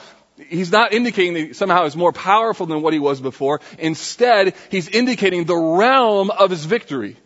He's 0.48 0.72
not 0.72 0.94
indicating 0.94 1.34
that 1.34 1.40
he 1.40 1.52
somehow 1.52 1.84
is 1.84 1.94
more 1.94 2.12
powerful 2.12 2.66
than 2.66 2.80
what 2.80 2.94
he 2.94 2.98
was 2.98 3.20
before. 3.20 3.60
Instead, 3.78 4.54
he's 4.70 4.88
indicating 4.88 5.44
the 5.44 5.56
realm 5.56 6.30
of 6.30 6.50
his 6.50 6.64
victory. 6.64 7.16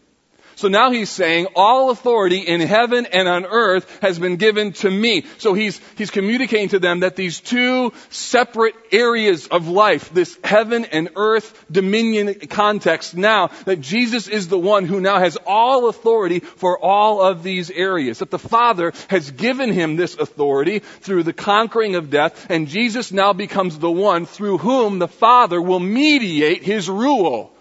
So 0.57 0.69
now 0.69 0.91
he's 0.91 1.11
saying 1.11 1.49
all 1.57 1.91
authority 1.91 2.39
in 2.39 2.61
heaven 2.61 3.07
and 3.07 3.29
on 3.29 3.45
earth 3.45 4.01
has 4.01 4.19
been 4.19 4.37
given 4.37 4.73
to 4.75 4.91
me. 4.91 5.25
So 5.39 5.55
he's, 5.55 5.81
he's 5.97 6.11
communicating 6.11 6.69
to 6.71 6.79
them 6.79 7.01
that 7.01 7.17
these 7.17 7.41
two 7.41 7.93
separate 8.11 8.75
areas 8.93 9.47
of 9.49 9.69
life, 9.69 10.13
this 10.13 10.39
heaven 10.45 10.85
and 10.85 11.11
earth 11.17 11.65
dominion 11.71 12.35
context 12.49 13.17
now, 13.17 13.49
that 13.65 13.81
Jesus 13.81 14.29
is 14.29 14.49
the 14.49 14.59
one 14.59 14.85
who 14.85 15.01
now 15.01 15.19
has 15.19 15.37
all 15.47 15.89
authority 15.89 16.41
for 16.41 16.79
all 16.79 17.21
of 17.21 17.43
these 17.43 17.71
areas. 17.71 18.21
That 18.21 18.31
the 18.31 18.39
Father 18.39 18.93
has 19.09 19.31
given 19.31 19.73
him 19.73 19.97
this 19.97 20.17
authority 20.17 20.79
through 20.79 21.25
the 21.25 21.33
conquering 21.33 21.97
of 21.97 22.11
death 22.11 22.47
and 22.49 22.69
Jesus 22.69 23.13
now 23.13 23.33
becomes 23.33 23.79
the 23.79 23.91
one 23.91 24.27
through 24.27 24.59
whom 24.59 24.99
the 24.99 25.09
Father 25.09 25.61
will 25.61 25.81
mediate 25.81 26.63
his 26.63 26.89
rule. 26.89 27.53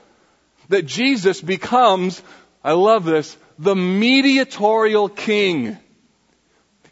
That 0.70 0.86
Jesus 0.86 1.42
becomes 1.42 2.22
I 2.64 2.74
love 2.74 3.04
this, 3.04 3.38
the 3.60 3.76
mediatorial 3.76 5.10
king. 5.10 5.78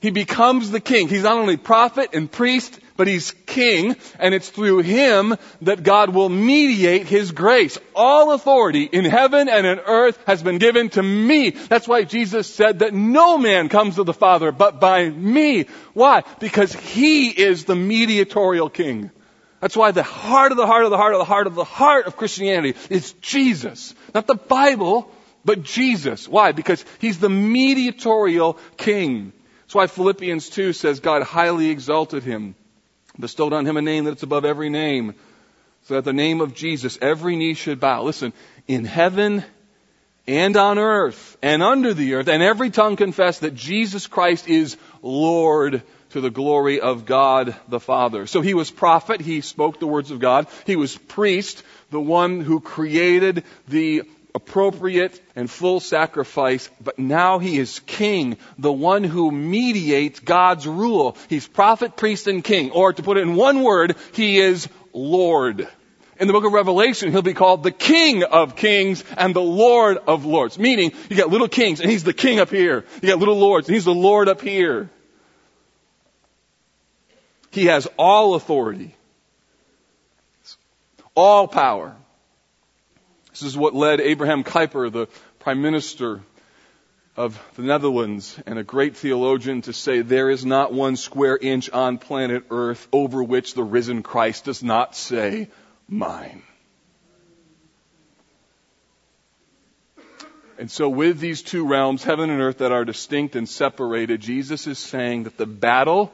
He 0.01 0.09
becomes 0.09 0.71
the 0.71 0.79
king. 0.79 1.07
He's 1.07 1.23
not 1.23 1.37
only 1.37 1.57
prophet 1.57 2.09
and 2.13 2.29
priest, 2.29 2.79
but 2.97 3.07
he's 3.07 3.31
king, 3.45 3.95
and 4.19 4.33
it's 4.33 4.49
through 4.49 4.79
him 4.79 5.35
that 5.61 5.83
God 5.83 6.09
will 6.09 6.27
mediate 6.27 7.05
his 7.05 7.31
grace. 7.31 7.77
All 7.95 8.31
authority 8.31 8.83
in 8.83 9.05
heaven 9.05 9.47
and 9.47 9.65
in 9.65 9.79
earth 9.79 10.19
has 10.25 10.41
been 10.41 10.57
given 10.57 10.89
to 10.89 11.03
me. 11.03 11.51
That's 11.51 11.87
why 11.87 12.03
Jesus 12.03 12.51
said 12.51 12.79
that 12.79 12.95
no 12.95 13.37
man 13.37 13.69
comes 13.69 13.95
to 13.95 14.03
the 14.03 14.13
Father 14.13 14.51
but 14.51 14.79
by 14.79 15.07
me. 15.07 15.67
Why? 15.93 16.23
Because 16.39 16.73
he 16.73 17.29
is 17.29 17.65
the 17.65 17.75
mediatorial 17.75 18.69
king. 18.69 19.11
That's 19.59 19.77
why 19.77 19.91
the 19.91 20.03
heart 20.03 20.51
of 20.51 20.57
the 20.57 20.65
heart 20.65 20.83
of 20.83 20.89
the 20.89 20.97
heart 20.97 21.13
of 21.13 21.19
the 21.19 21.25
heart 21.25 21.45
of 21.47 21.53
the 21.53 21.63
heart 21.63 22.07
of 22.07 22.17
Christianity 22.17 22.77
is 22.89 23.13
Jesus. 23.13 23.93
Not 24.15 24.25
the 24.25 24.33
Bible, 24.33 25.11
but 25.43 25.63
Jesus. 25.63 26.27
Why? 26.27 26.51
Because 26.51 26.83
he's 26.99 27.19
the 27.19 27.29
mediatorial 27.29 28.57
king. 28.77 29.33
That's 29.61 29.75
why 29.75 29.87
Philippians 29.87 30.49
2 30.49 30.73
says 30.73 30.99
God 30.99 31.23
highly 31.23 31.69
exalted 31.69 32.23
him, 32.23 32.55
bestowed 33.19 33.53
on 33.53 33.65
him 33.65 33.77
a 33.77 33.81
name 33.81 34.03
that's 34.05 34.23
above 34.23 34.45
every 34.45 34.69
name, 34.69 35.15
so 35.83 35.95
that 35.95 36.05
the 36.05 36.13
name 36.13 36.41
of 36.41 36.53
Jesus 36.53 36.97
every 37.01 37.35
knee 37.35 37.53
should 37.53 37.79
bow. 37.79 38.03
Listen, 38.03 38.33
in 38.67 38.85
heaven 38.85 39.43
and 40.27 40.55
on 40.55 40.77
earth 40.77 41.37
and 41.41 41.63
under 41.63 41.93
the 41.93 42.15
earth, 42.15 42.27
and 42.27 42.43
every 42.43 42.69
tongue 42.69 42.95
confess 42.95 43.39
that 43.39 43.55
Jesus 43.55 44.07
Christ 44.07 44.47
is 44.47 44.77
Lord 45.01 45.81
to 46.11 46.21
the 46.21 46.29
glory 46.29 46.81
of 46.81 47.05
God 47.05 47.55
the 47.67 47.79
Father. 47.79 48.27
So 48.27 48.41
he 48.41 48.53
was 48.53 48.69
prophet, 48.69 49.21
he 49.21 49.41
spoke 49.41 49.79
the 49.79 49.87
words 49.87 50.11
of 50.11 50.19
God. 50.19 50.47
He 50.65 50.75
was 50.75 50.97
priest, 50.97 51.63
the 51.89 52.01
one 52.01 52.41
who 52.41 52.59
created 52.59 53.43
the 53.67 54.03
appropriate 54.33 55.21
and 55.35 55.49
full 55.49 55.79
sacrifice, 55.79 56.69
but 56.81 56.99
now 56.99 57.39
he 57.39 57.57
is 57.57 57.79
king, 57.81 58.37
the 58.57 58.71
one 58.71 59.03
who 59.03 59.31
mediates 59.31 60.19
God's 60.19 60.67
rule. 60.67 61.17
He's 61.29 61.47
prophet, 61.47 61.95
priest, 61.95 62.27
and 62.27 62.43
king. 62.43 62.71
Or 62.71 62.93
to 62.93 63.03
put 63.03 63.17
it 63.17 63.21
in 63.21 63.35
one 63.35 63.63
word, 63.63 63.95
he 64.13 64.39
is 64.39 64.67
Lord. 64.93 65.67
In 66.19 66.27
the 66.27 66.33
book 66.33 66.45
of 66.45 66.53
Revelation, 66.53 67.11
he'll 67.11 67.23
be 67.23 67.33
called 67.33 67.63
the 67.63 67.71
King 67.71 68.23
of 68.23 68.55
Kings 68.55 69.03
and 69.17 69.35
the 69.35 69.41
Lord 69.41 69.97
of 69.97 70.23
Lords. 70.23 70.59
Meaning, 70.59 70.91
you 71.09 71.17
got 71.17 71.29
little 71.29 71.47
kings 71.47 71.79
and 71.79 71.89
he's 71.89 72.03
the 72.03 72.13
king 72.13 72.39
up 72.39 72.51
here. 72.51 72.85
You 73.01 73.09
got 73.09 73.17
little 73.17 73.39
lords 73.39 73.67
and 73.67 73.73
he's 73.73 73.85
the 73.85 73.93
Lord 73.93 74.29
up 74.29 74.41
here. 74.41 74.89
He 77.49 77.65
has 77.65 77.87
all 77.97 78.35
authority, 78.35 78.95
all 81.15 81.47
power. 81.47 81.95
This 83.41 83.53
is 83.53 83.57
what 83.57 83.73
led 83.73 83.99
Abraham 83.99 84.43
Kuyper, 84.43 84.91
the 84.91 85.07
prime 85.39 85.63
minister 85.63 86.21
of 87.17 87.41
the 87.55 87.63
Netherlands 87.63 88.39
and 88.45 88.59
a 88.59 88.63
great 88.63 88.95
theologian 88.95 89.63
to 89.63 89.73
say 89.73 90.03
there 90.03 90.29
is 90.29 90.45
not 90.45 90.71
one 90.71 90.95
square 90.95 91.39
inch 91.41 91.67
on 91.71 91.97
planet 91.97 92.43
earth 92.51 92.87
over 92.93 93.23
which 93.23 93.55
the 93.55 93.63
risen 93.63 94.03
Christ 94.03 94.45
does 94.45 94.61
not 94.61 94.95
say 94.95 95.49
mine. 95.87 96.43
And 100.59 100.69
so 100.69 100.87
with 100.87 101.19
these 101.19 101.41
two 101.41 101.65
realms, 101.65 102.03
heaven 102.03 102.29
and 102.29 102.39
earth 102.43 102.59
that 102.59 102.71
are 102.71 102.85
distinct 102.85 103.35
and 103.35 103.49
separated, 103.49 104.21
Jesus 104.21 104.67
is 104.67 104.77
saying 104.77 105.23
that 105.23 105.37
the 105.37 105.47
battle 105.47 106.13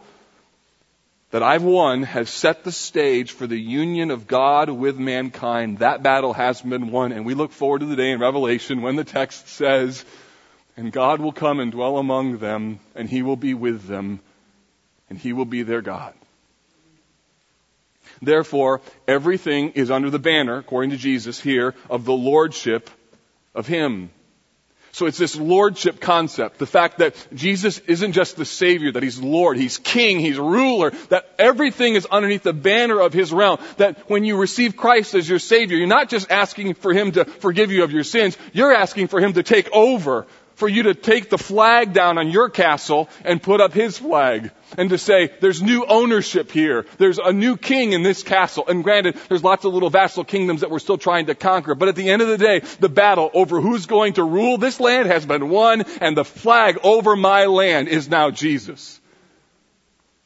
that 1.32 1.44
I've 1.44 1.63
won 1.63 2.04
has 2.04 2.30
set 2.30 2.63
the 2.63 2.72
stage 2.72 3.32
for 3.32 3.48
the 3.48 3.60
union 3.60 4.12
of 4.12 4.28
God 4.28 4.70
with 4.70 4.98
mankind. 4.98 5.80
That 5.80 6.02
battle 6.02 6.34
has 6.34 6.62
been 6.62 6.92
won, 6.92 7.12
and 7.12 7.26
we 7.26 7.34
look 7.34 7.52
forward 7.52 7.80
to 7.80 7.86
the 7.86 7.98
day 7.98 8.12
in 8.12 8.20
Revelation 8.20 8.82
when 8.82 8.96
the 8.96 9.04
text 9.04 9.50
says, 9.50 10.06
and 10.78 10.92
God 10.92 11.20
will 11.20 11.34
come 11.34 11.60
and 11.60 11.72
dwell 11.72 11.98
among 11.98 12.38
them, 12.38 12.80
and 12.96 13.10
he 13.10 13.24
will 13.24 13.36
be 13.36 13.54
with 13.54 13.88
them, 13.88 14.22
and 15.10 15.18
he 15.18 15.34
will 15.34 15.46
be 15.46 15.63
their 15.63 15.82
God. 15.82 16.13
Therefore, 18.22 18.82
everything 19.08 19.72
is 19.72 19.92
under 19.92 20.10
the 20.10 20.20
banner, 20.20 20.58
according 20.58 20.92
to 20.92 20.98
Jesus 20.98 21.40
here, 21.40 21.76
of 21.90 22.06
the 22.06 22.13
lordship 22.13 22.90
of 23.54 23.68
him. 23.68 24.12
So 24.98 25.06
it's 25.06 25.20
this 25.20 25.36
lordship 25.36 26.00
concept. 26.00 26.58
The 26.58 26.66
fact 26.66 26.98
that 26.98 27.14
Jesus 27.32 27.78
isn't 27.78 28.14
just 28.14 28.36
the 28.36 28.46
Savior, 28.46 28.92
that 28.94 29.04
He's 29.04 29.20
Lord, 29.20 29.56
He's 29.56 29.78
King, 29.78 30.20
He's 30.20 30.40
ruler, 30.40 30.90
that 31.10 31.30
everything 31.38 31.94
is 31.94 32.08
underneath 32.08 32.42
the 32.42 32.52
banner 32.52 33.00
of 33.00 33.14
His 33.14 33.32
realm. 33.32 33.60
That 33.78 34.10
when 34.10 34.24
you 34.24 34.38
receive 34.38 34.76
Christ 34.76 35.14
as 35.14 35.30
your 35.30 35.38
Savior, 35.38 35.78
you're 35.78 35.86
not 35.86 36.10
just 36.10 36.32
asking 36.32 36.74
for 36.74 36.94
Him 36.94 37.12
to 37.12 37.26
forgive 37.26 37.72
you 37.72 37.84
of 37.84 37.92
your 37.92 38.04
sins, 38.04 38.40
you're 38.54 38.74
asking 38.74 39.10
for 39.10 39.20
Him 39.20 39.34
to 39.34 39.44
take 39.44 39.72
over 39.72 40.26
for 40.58 40.67
you 40.67 40.84
to 40.84 40.96
take 40.96 41.30
the 41.30 41.38
flag 41.38 41.93
down 41.93 42.17
on 42.17 42.30
your 42.30 42.50
castle 42.50 43.10
and 43.24 43.41
put 43.41 43.62
up 43.62 43.74
his 43.74 44.00
flag. 44.00 44.50
And 44.76 44.89
to 44.89 44.98
say, 44.98 45.32
there's 45.39 45.62
new 45.62 45.86
ownership 45.86 46.52
here. 46.52 46.88
There's 46.98 47.20
a 47.20 47.32
new 47.32 47.58
king 47.58 47.93
in 47.93 48.02
this 48.02 48.24
castle. 48.24 48.65
And 48.67 48.84
granted, 48.84 49.17
there's 49.30 49.43
lots 49.43 49.65
of 49.65 49.74
little 49.74 49.91
vassal 49.91 50.24
kingdoms 50.24 50.62
that 50.62 50.72
we're 50.72 50.80
still 50.80 50.98
trying 50.98 51.28
to 51.28 51.36
conquer. 51.36 51.76
But 51.76 51.89
at 51.89 51.96
the 51.96 52.10
end 52.10 52.24
of 52.24 52.28
the 52.28 52.39
day, 52.39 52.62
the 52.80 52.89
battle 52.89 53.30
over 53.36 53.62
who's 53.62 53.86
going 53.86 54.13
to 54.13 54.24
rule 54.24 54.58
this 54.58 54.80
land 54.80 55.08
has 55.08 55.28
been 55.28 55.50
won, 55.50 55.84
and 56.02 56.17
the 56.17 56.26
flag 56.26 56.80
over 56.84 57.15
my 57.15 57.46
land 57.46 57.88
is 57.88 58.10
now 58.10 58.32
Jesus. 58.32 59.00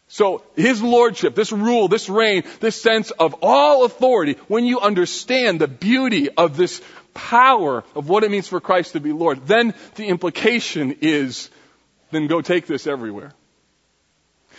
So 0.07 0.43
his 0.55 0.81
lordship, 0.81 1.35
this 1.35 1.53
rule, 1.53 1.87
this 1.87 2.09
reign, 2.09 2.43
this 2.59 2.81
sense 2.81 3.11
of 3.11 3.35
all 3.41 3.85
authority, 3.85 4.37
when 4.47 4.65
you 4.65 4.79
understand 4.79 5.61
the 5.61 5.69
beauty 5.69 6.29
of 6.29 6.57
this 6.57 6.81
power 7.13 7.83
of 7.95 8.09
what 8.09 8.23
it 8.23 8.31
means 8.31 8.47
for 8.47 8.59
Christ 8.59 8.93
to 8.93 8.99
be 8.99 9.11
Lord, 9.11 9.45
then 9.47 9.73
the 9.95 10.07
implication 10.07 10.97
is, 11.01 11.49
then 12.11 12.27
go 12.27 12.41
take 12.41 12.67
this 12.67 12.87
everywhere. 12.87 13.33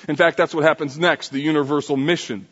In 0.08 0.16
fact, 0.16 0.36
that's 0.36 0.54
what 0.54 0.64
happens 0.64 0.98
next, 0.98 1.30
the 1.30 1.40
universal 1.40 1.96
mission. 1.96 2.46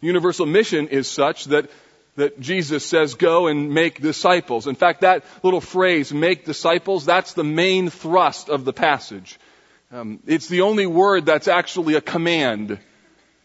The 0.00 0.06
universal 0.06 0.46
mission 0.46 0.88
is 0.88 1.08
such 1.08 1.46
that 1.46 1.70
that 2.16 2.38
Jesus 2.38 2.84
says, 2.86 3.14
go 3.14 3.48
and 3.48 3.72
make 3.72 4.00
disciples. 4.00 4.66
In 4.66 4.76
fact, 4.76 5.00
that 5.00 5.24
little 5.42 5.60
phrase, 5.60 6.12
make 6.12 6.44
disciples, 6.44 7.04
that's 7.04 7.34
the 7.34 7.44
main 7.44 7.90
thrust 7.90 8.48
of 8.48 8.64
the 8.64 8.72
passage. 8.72 9.38
Um, 9.90 10.20
it's 10.26 10.48
the 10.48 10.62
only 10.62 10.86
word 10.86 11.26
that's 11.26 11.48
actually 11.48 11.94
a 11.94 12.00
command. 12.00 12.78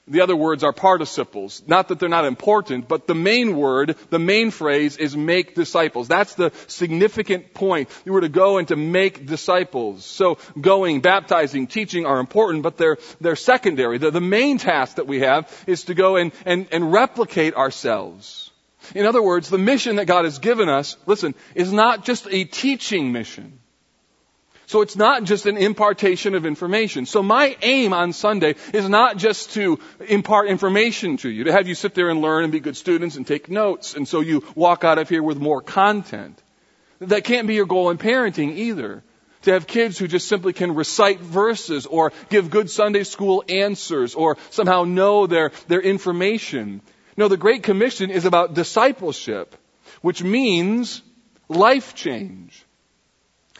The 0.10 0.22
other 0.22 0.36
words 0.36 0.64
are 0.64 0.74
participles. 0.74 1.62
Not 1.68 1.88
that 1.88 2.00
they're 2.00 2.10
not 2.10 2.26
important, 2.26 2.88
but 2.88 3.06
the 3.06 3.16
main 3.16 3.56
word, 3.56 3.96
the 4.10 4.20
main 4.20 4.50
phrase 4.50 4.98
is 4.98 5.16
make 5.16 5.54
disciples. 5.54 6.08
That's 6.08 6.34
the 6.34 6.52
significant 6.68 7.54
point. 7.54 7.90
You 8.06 8.14
were 8.14 8.22
to 8.22 8.30
go 8.30 8.58
and 8.58 8.68
to 8.70 8.76
make 8.76 9.28
disciples. 9.28 10.04
So 10.06 10.40
going, 10.60 11.02
baptizing, 11.02 11.68
teaching 11.68 12.08
are 12.08 12.20
important, 12.20 12.64
but 12.64 12.78
they're, 12.78 12.98
they're 13.22 13.36
secondary. 13.36 14.00
The, 14.00 14.10
the 14.10 14.20
main 14.20 14.58
task 14.58 14.96
that 14.96 15.06
we 15.08 15.20
have 15.20 15.52
is 15.68 15.84
to 15.86 15.94
go 15.94 16.16
and, 16.16 16.32
and, 16.46 16.68
and 16.72 16.92
replicate 16.92 17.54
ourselves. 17.54 18.50
In 18.96 19.06
other 19.06 19.22
words, 19.22 19.50
the 19.50 19.58
mission 19.60 19.98
that 19.98 20.06
God 20.06 20.26
has 20.26 20.40
given 20.40 20.70
us, 20.70 20.98
listen, 21.06 21.36
is 21.54 21.72
not 21.72 22.04
just 22.04 22.28
a 22.32 22.46
teaching 22.46 23.12
mission. 23.12 23.60
So 24.70 24.82
it's 24.82 24.96
not 24.96 25.24
just 25.24 25.48
an 25.48 25.58
impartation 25.58 26.36
of 26.36 26.46
information. 26.46 27.08
So 27.08 27.24
my 27.24 27.58
aim 27.64 27.92
on 27.92 28.14
Sunday 28.14 28.54
is 28.72 28.88
not 28.88 29.18
just 29.18 29.54
to 29.54 29.80
impart 30.08 30.48
information 30.48 31.18
to 31.18 31.30
you, 31.30 31.46
to 31.46 31.52
have 31.52 31.68
you 31.68 31.74
sit 31.74 31.96
there 31.96 32.12
and 32.12 32.22
learn 32.22 32.44
and 32.44 32.52
be 32.52 32.60
good 32.60 32.78
students 32.78 33.16
and 33.16 33.26
take 33.26 33.50
notes, 33.50 33.96
and 33.96 34.08
so 34.08 34.20
you 34.20 34.44
walk 34.54 34.84
out 34.84 35.00
of 35.00 35.10
here 35.10 35.24
with 35.24 35.40
more 35.40 35.64
content. 35.64 36.40
That 37.00 37.24
can't 37.24 37.48
be 37.48 37.56
your 37.56 37.66
goal 37.66 37.90
in 37.90 37.98
parenting 37.98 38.58
either. 38.58 39.02
To 39.44 39.54
have 39.54 39.66
kids 39.66 39.98
who 39.98 40.08
just 40.08 40.28
simply 40.28 40.54
can 40.54 40.76
recite 40.76 41.20
verses 41.20 41.88
or 41.88 42.14
give 42.30 42.52
good 42.52 42.70
Sunday 42.70 43.06
school 43.06 43.44
answers 43.50 44.14
or 44.14 44.38
somehow 44.52 44.84
know 44.84 45.26
their, 45.26 45.52
their 45.68 45.82
information. 45.82 46.82
No, 47.18 47.28
the 47.28 47.38
Great 47.38 47.64
Commission 47.64 48.12
is 48.12 48.26
about 48.26 48.54
discipleship, 48.54 49.56
which 50.04 50.22
means 50.22 51.02
life 51.48 51.96
change. 51.96 52.68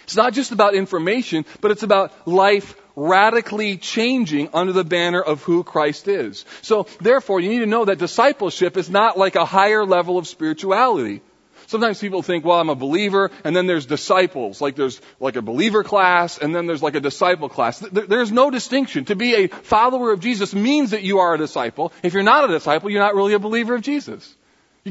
It's 0.10 0.16
not 0.16 0.34
just 0.34 0.52
about 0.52 0.74
information, 0.74 1.46
but 1.62 1.70
it's 1.70 1.84
about 1.84 2.28
life 2.28 2.76
radically 2.96 3.78
changing 3.78 4.50
under 4.56 4.74
the 4.74 4.84
banner 4.84 5.22
of 5.22 5.44
who 5.44 5.64
Christ 5.64 6.08
is. 6.08 6.46
So 6.64 6.88
therefore, 7.00 7.40
you 7.42 7.50
need 7.50 7.60
to 7.60 7.68
know 7.68 7.86
that 7.86 8.00
discipleship 8.00 8.76
is 8.76 8.90
not 8.90 9.20
like 9.20 9.36
a 9.36 9.46
higher 9.46 9.86
level 9.86 10.18
of 10.18 10.28
spirituality. 10.28 11.22
Sometimes 11.68 12.00
people 12.00 12.24
think, 12.24 12.44
well, 12.44 12.60
I'm 12.60 12.70
a 12.70 12.76
believer, 12.76 13.30
and 13.44 13.56
then 13.56 13.68
there's 13.68 13.86
disciples. 13.86 14.62
Like 14.62 14.76
there's 14.76 15.00
like 15.20 15.36
a 15.36 15.44
believer 15.44 15.84
class, 15.84 16.40
and 16.40 16.56
then 16.56 16.66
there's 16.66 16.82
like 16.82 16.96
a 16.96 17.00
disciple 17.00 17.48
class. 17.48 17.78
There's 17.78 18.32
no 18.32 18.50
distinction. 18.50 19.06
To 19.06 19.16
be 19.16 19.36
a 19.36 19.48
follower 19.48 20.12
of 20.12 20.22
Jesus 20.22 20.56
means 20.56 20.90
that 20.90 21.04
you 21.04 21.20
are 21.20 21.36
a 21.36 21.38
disciple. 21.38 21.94
If 22.02 22.16
you're 22.16 22.24
not 22.24 22.50
a 22.50 22.52
disciple, 22.52 22.90
you're 22.90 23.04
not 23.04 23.14
really 23.14 23.34
a 23.34 23.40
believer 23.40 23.76
of 23.76 23.84
Jesus. 23.84 24.36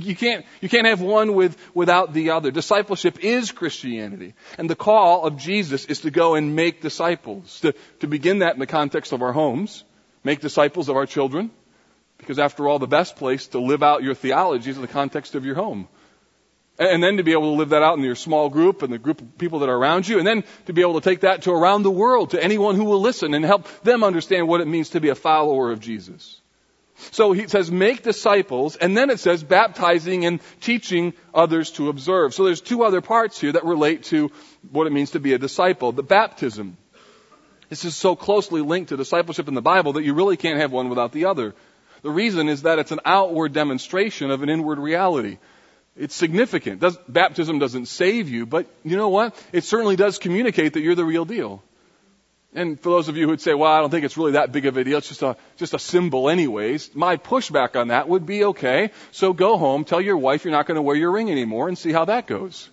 You 0.05 0.17
can't, 0.17 0.45
you 0.61 0.69
can't 0.69 0.87
have 0.87 1.01
one 1.01 1.35
with, 1.35 1.57
without 1.75 2.13
the 2.13 2.31
other. 2.31 2.51
Discipleship 2.51 3.25
is 3.25 3.53
Christianity. 3.53 4.35
And 4.59 4.69
the 4.69 4.77
call 4.77 5.25
of 5.25 5.37
Jesus 5.37 5.85
is 5.87 6.01
to 6.01 6.11
go 6.11 6.35
and 6.35 6.55
make 6.57 6.81
disciples. 6.81 7.61
To, 7.61 7.75
to 8.01 8.07
begin 8.07 8.41
that 8.41 8.55
in 8.55 8.61
the 8.61 8.67
context 8.67 9.13
of 9.13 9.23
our 9.23 9.33
homes. 9.33 9.85
Make 10.25 10.41
disciples 10.41 10.89
of 10.89 10.97
our 10.97 11.07
children. 11.07 11.51
Because 12.19 12.39
after 12.39 12.69
all, 12.69 12.79
the 12.79 12.87
best 12.87 13.17
place 13.17 13.49
to 13.49 13.61
live 13.61 13.83
out 13.83 14.03
your 14.03 14.15
theology 14.15 14.71
is 14.71 14.77
in 14.77 14.83
the 14.83 14.89
context 14.89 15.35
of 15.35 15.45
your 15.45 15.55
home. 15.55 15.89
And, 16.79 16.89
and 16.89 17.03
then 17.03 17.17
to 17.19 17.23
be 17.23 17.33
able 17.33 17.55
to 17.55 17.59
live 17.59 17.71
that 17.71 17.83
out 17.83 17.97
in 17.97 18.05
your 18.05 18.17
small 18.17 18.49
group 18.49 18.83
and 18.83 18.93
the 18.93 18.99
group 18.99 19.21
of 19.21 19.39
people 19.39 19.61
that 19.61 19.69
are 19.69 19.77
around 19.77 20.09
you. 20.09 20.19
And 20.19 20.27
then 20.27 20.45
to 20.67 20.73
be 20.73 20.83
able 20.83 21.01
to 21.01 21.09
take 21.09 21.21
that 21.21 21.43
to 21.43 21.53
around 21.53 21.83
the 21.83 21.91
world, 21.91 22.31
to 22.31 22.43
anyone 22.43 22.75
who 22.75 22.85
will 22.85 23.01
listen 23.01 23.35
and 23.35 23.45
help 23.45 23.67
them 23.83 24.03
understand 24.03 24.49
what 24.49 24.61
it 24.61 24.67
means 24.67 24.91
to 24.91 25.01
be 25.01 25.09
a 25.09 25.15
follower 25.15 25.71
of 25.71 25.81
Jesus. 25.81 26.38
So 27.11 27.33
he 27.33 27.47
says, 27.49 27.71
make 27.71 28.03
disciples, 28.03 28.77
and 28.77 28.97
then 28.97 29.11
it 29.11 29.21
says 29.21 29.43
baptizing 29.43 30.25
and 30.25 30.41
teaching 30.61 31.15
others 31.33 31.71
to 31.73 31.89
observe. 31.89 32.35
So 32.35 32.45
there's 32.45 32.61
two 32.61 32.83
other 32.83 33.01
parts 33.01 33.41
here 33.41 33.53
that 33.53 33.65
relate 33.65 34.05
to 34.05 34.31
what 34.71 34.87
it 34.87 34.93
means 34.93 35.13
to 35.13 35.21
be 35.21 35.33
a 35.33 35.39
disciple. 35.39 35.93
The 35.93 36.03
baptism. 36.03 36.77
This 37.69 37.85
is 37.85 37.95
so 37.95 38.17
closely 38.17 38.63
linked 38.63 38.89
to 38.89 38.97
discipleship 38.97 39.49
in 39.49 39.55
the 39.55 39.63
Bible 39.63 39.95
that 39.95 40.05
you 40.05 40.15
really 40.15 40.37
can't 40.37 40.61
have 40.61 40.73
one 40.73 40.89
without 40.89 41.13
the 41.13 41.27
other. 41.27 41.55
The 42.03 42.11
reason 42.11 42.49
is 42.49 42.63
that 42.63 42.79
it's 42.79 42.93
an 42.93 43.01
outward 43.05 43.53
demonstration 43.53 44.31
of 44.31 44.43
an 44.43 44.49
inward 44.49 44.79
reality. 44.79 45.39
It's 45.97 46.15
significant. 46.15 46.81
Does, 46.81 46.97
baptism 47.09 47.59
doesn't 47.59 47.87
save 47.87 48.29
you, 48.29 48.47
but 48.47 48.67
you 48.85 48.97
know 48.97 49.09
what? 49.09 49.35
It 49.53 49.65
certainly 49.65 49.97
does 49.97 50.19
communicate 50.19 50.75
that 50.75 50.81
you're 50.81 50.95
the 50.95 51.05
real 51.05 51.25
deal. 51.25 51.63
And 52.55 52.81
for 52.81 52.91
those 52.91 53.09
of 53.09 53.17
you 53.17 53.29
who'd 53.29 53.43
say, 53.43 53.53
well, 53.53 53.71
I 53.71 53.81
don't 53.81 53.91
think 53.91 54.05
it's 54.05 54.17
really 54.17 54.33
that 54.33 54.53
big 54.53 54.65
of 54.65 54.77
a 54.77 54.85
deal. 54.85 54.99
It's 54.99 55.09
just 55.09 55.23
a, 55.23 55.37
just 55.59 55.75
a 55.75 55.79
symbol 55.79 56.31
anyways. 56.31 56.95
My 56.95 57.17
pushback 57.19 57.79
on 57.79 57.89
that 57.89 58.09
would 58.09 58.25
be, 58.25 58.45
okay, 58.45 58.91
so 59.13 59.33
go 59.35 59.59
home, 59.59 59.85
tell 59.85 60.01
your 60.01 60.17
wife 60.17 60.45
you're 60.45 60.53
not 60.53 60.67
going 60.67 60.77
to 60.77 60.83
wear 60.83 60.97
your 60.97 61.11
ring 61.11 61.31
anymore 61.31 61.69
and 61.69 61.77
see 61.77 61.93
how 61.93 62.07
that 62.07 62.27
goes. 62.27 62.71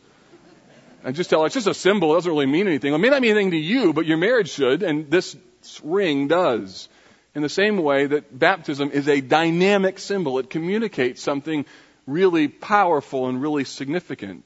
And 1.04 1.16
just 1.16 1.30
tell 1.30 1.42
her 1.42 1.46
it's 1.46 1.56
just 1.56 1.68
a 1.68 1.74
symbol. 1.74 2.14
It 2.14 2.18
doesn't 2.18 2.32
really 2.32 2.46
mean 2.46 2.68
anything. 2.68 2.94
It 2.94 2.98
may 2.98 3.10
not 3.10 3.22
mean 3.22 3.32
anything 3.32 3.52
to 3.52 3.58
you, 3.58 3.94
but 3.94 4.06
your 4.06 4.18
marriage 4.18 4.50
should, 4.50 4.82
and 4.82 5.12
this 5.12 5.36
ring 5.84 6.28
does. 6.28 6.88
In 7.36 7.42
the 7.42 7.50
same 7.50 7.78
way 7.78 8.06
that 8.08 8.38
baptism 8.38 8.92
is 8.92 9.10
a 9.10 9.20
dynamic 9.20 10.00
symbol. 10.00 10.40
It 10.40 10.50
communicates 10.50 11.22
something 11.22 11.66
really 12.08 12.48
powerful 12.48 13.28
and 13.28 13.42
really 13.42 13.66
significant. 13.66 14.46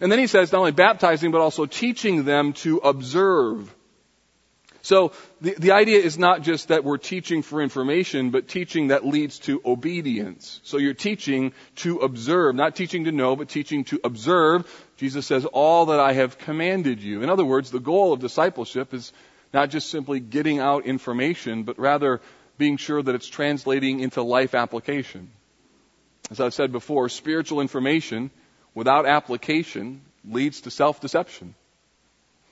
And 0.00 0.12
then 0.12 0.20
he 0.20 0.28
says 0.28 0.52
not 0.52 0.60
only 0.60 0.72
baptizing, 0.72 1.32
but 1.32 1.40
also 1.40 1.66
teaching 1.66 2.24
them 2.24 2.52
to 2.54 2.78
observe 2.78 3.73
so 4.84 5.12
the, 5.40 5.54
the 5.58 5.72
idea 5.72 5.98
is 5.98 6.18
not 6.18 6.42
just 6.42 6.68
that 6.68 6.84
we're 6.84 6.98
teaching 6.98 7.40
for 7.40 7.62
information, 7.62 8.28
but 8.28 8.48
teaching 8.48 8.88
that 8.88 9.02
leads 9.02 9.38
to 9.38 9.62
obedience. 9.64 10.60
So 10.62 10.76
you're 10.76 10.92
teaching 10.92 11.54
to 11.76 12.00
observe, 12.00 12.54
not 12.54 12.76
teaching 12.76 13.04
to 13.04 13.12
know, 13.12 13.34
but 13.34 13.48
teaching 13.48 13.84
to 13.84 13.98
observe. 14.04 14.70
Jesus 14.98 15.26
says, 15.26 15.46
all 15.46 15.86
that 15.86 16.00
I 16.00 16.12
have 16.12 16.36
commanded 16.36 17.00
you. 17.00 17.22
In 17.22 17.30
other 17.30 17.46
words, 17.46 17.70
the 17.70 17.80
goal 17.80 18.12
of 18.12 18.20
discipleship 18.20 18.92
is 18.92 19.10
not 19.54 19.70
just 19.70 19.88
simply 19.88 20.20
getting 20.20 20.58
out 20.58 20.84
information, 20.84 21.62
but 21.62 21.78
rather 21.78 22.20
being 22.58 22.76
sure 22.76 23.02
that 23.02 23.14
it's 23.14 23.26
translating 23.26 24.00
into 24.00 24.20
life 24.20 24.54
application. 24.54 25.30
As 26.30 26.40
I've 26.40 26.52
said 26.52 26.72
before, 26.72 27.08
spiritual 27.08 27.62
information 27.62 28.30
without 28.74 29.06
application 29.06 30.02
leads 30.28 30.60
to 30.60 30.70
self-deception. 30.70 31.54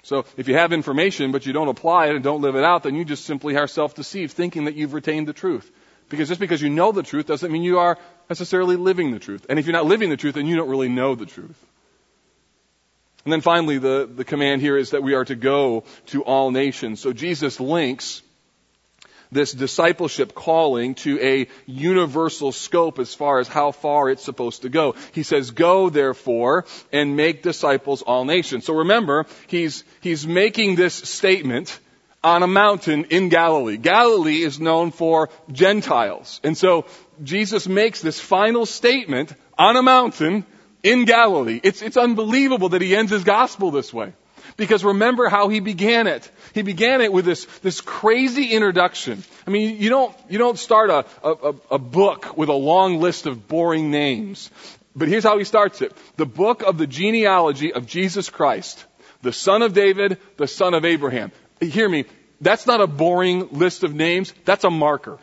So 0.03 0.25
if 0.37 0.49
you 0.49 0.55
have 0.55 0.73
information 0.73 1.33
but 1.33 1.47
you 1.47 1.53
don't 1.53 1.69
apply 1.69 2.07
it 2.09 2.15
and 2.15 2.25
don't 2.25 2.43
live 2.43 2.57
it 2.57 2.65
out, 2.65 2.83
then 2.83 2.95
you 2.95 3.05
just 3.05 3.25
simply 3.25 3.57
are 3.57 3.69
self-deceived, 3.69 4.33
thinking 4.33 4.65
that 4.65 4.75
you've 4.75 4.95
retained 4.95 5.29
the 5.29 5.33
truth. 5.33 5.71
Because 6.09 6.29
just 6.29 6.41
because 6.41 6.61
you 6.61 6.69
know 6.69 6.93
the 6.93 7.03
truth 7.03 7.27
doesn't 7.27 7.51
mean 7.51 7.63
you 7.63 7.79
are 7.79 7.97
necessarily 8.29 8.77
living 8.77 9.13
the 9.13 9.19
truth. 9.19 9.47
And 9.49 9.59
if 9.59 9.67
you're 9.67 9.73
not 9.73 9.87
living 9.87 10.11
the 10.11 10.17
truth, 10.17 10.35
then 10.35 10.47
you 10.47 10.57
don't 10.57 10.69
really 10.69 10.89
know 10.89 11.15
the 11.15 11.27
truth. 11.27 11.57
And 13.25 13.33
then 13.33 13.41
finally, 13.41 13.79
the, 13.79 14.11
the 14.13 14.25
command 14.25 14.61
here 14.61 14.77
is 14.77 14.91
that 14.91 15.03
we 15.03 15.15
are 15.15 15.25
to 15.25 15.37
go 15.37 15.85
to 16.07 16.25
all 16.25 16.51
nations. 16.51 17.01
So 17.01 17.13
Jesus 17.13 17.61
links 17.61 18.23
this 19.33 19.53
discipleship 19.53 20.35
calling 20.35 20.95
to 20.95 21.19
a 21.21 21.49
universal 21.67 22.53
scope 22.53 22.99
as 22.99 23.15
far 23.15 23.41
as 23.41 23.49
how 23.49 23.73
far 23.73 24.11
it's 24.11 24.23
supposed 24.23 24.63
to 24.63 24.69
go. 24.69 24.95
He 25.13 25.25
says, 25.25 25.51
go 25.51 25.91
therefore 25.91 26.67
and 26.93 27.17
make 27.17 27.43
disciples 27.43 28.03
all 28.03 28.25
nations. 28.25 28.67
So 28.67 28.75
remember, 28.75 29.27
he's, 29.49 29.85
he's 30.01 30.27
making 30.27 30.77
this 30.77 30.95
statement 30.95 31.81
on 32.23 32.43
a 32.43 32.47
mountain 32.47 33.07
in 33.07 33.31
Galilee. 33.31 33.79
Galilee 33.79 34.43
is 34.43 34.61
known 34.61 34.93
for 34.93 35.29
Gentiles. 35.51 36.41
And 36.45 36.57
so 36.57 36.87
Jesus 37.25 37.67
makes 37.67 38.01
this 38.01 38.21
final 38.21 38.67
statement 38.67 39.35
on 39.59 39.77
a 39.77 39.83
mountain 39.83 40.47
in 40.83 41.05
Galilee. 41.05 41.61
It's, 41.63 41.83
it's 41.83 41.97
unbelievable 41.97 42.71
that 42.71 42.83
he 42.83 42.95
ends 42.95 43.11
his 43.11 43.25
gospel 43.25 43.71
this 43.71 43.93
way. 43.93 44.13
Because 44.57 44.85
remember 44.85 45.29
how 45.29 45.49
he 45.49 45.61
began 45.61 46.07
it. 46.07 46.31
He 46.55 46.63
began 46.63 47.01
it 47.01 47.13
with 47.13 47.25
this, 47.25 47.47
this 47.63 47.81
crazy 47.81 48.53
introduction. 48.53 49.23
I 49.47 49.51
mean, 49.51 49.81
you 49.81 49.89
don't, 49.89 50.15
you 50.29 50.39
don't 50.39 50.59
start 50.59 50.91
a, 50.91 51.05
a, 51.27 51.55
a 51.73 51.79
book 51.79 52.37
with 52.37 52.49
a 52.49 52.55
long 52.55 53.01
list 53.01 53.27
of 53.27 53.49
boring 53.49 53.91
names. 53.91 54.51
But 54.95 55.09
here's 55.09 55.25
how 55.25 55.39
he 55.39 55.45
starts 55.45 55.81
it. 55.81 55.93
The 56.17 56.27
book 56.27 56.63
of 56.63 56.79
the 56.79 56.87
genealogy 56.87 57.73
of 57.73 57.87
Jesus 57.87 58.29
Christ. 58.29 58.85
The 59.23 59.33
son 59.33 59.63
of 59.63 59.73
David, 59.73 60.19
the 60.37 60.49
son 60.49 60.75
of 60.75 60.85
Abraham. 60.85 61.33
Hear 61.61 61.89
me. 61.89 62.05
That's 62.41 62.67
not 62.67 62.81
a 62.81 62.87
boring 62.87 63.49
list 63.53 63.85
of 63.85 63.95
names. 63.95 64.35
That's 64.45 64.65
a 64.65 64.71
marker. 64.71 65.19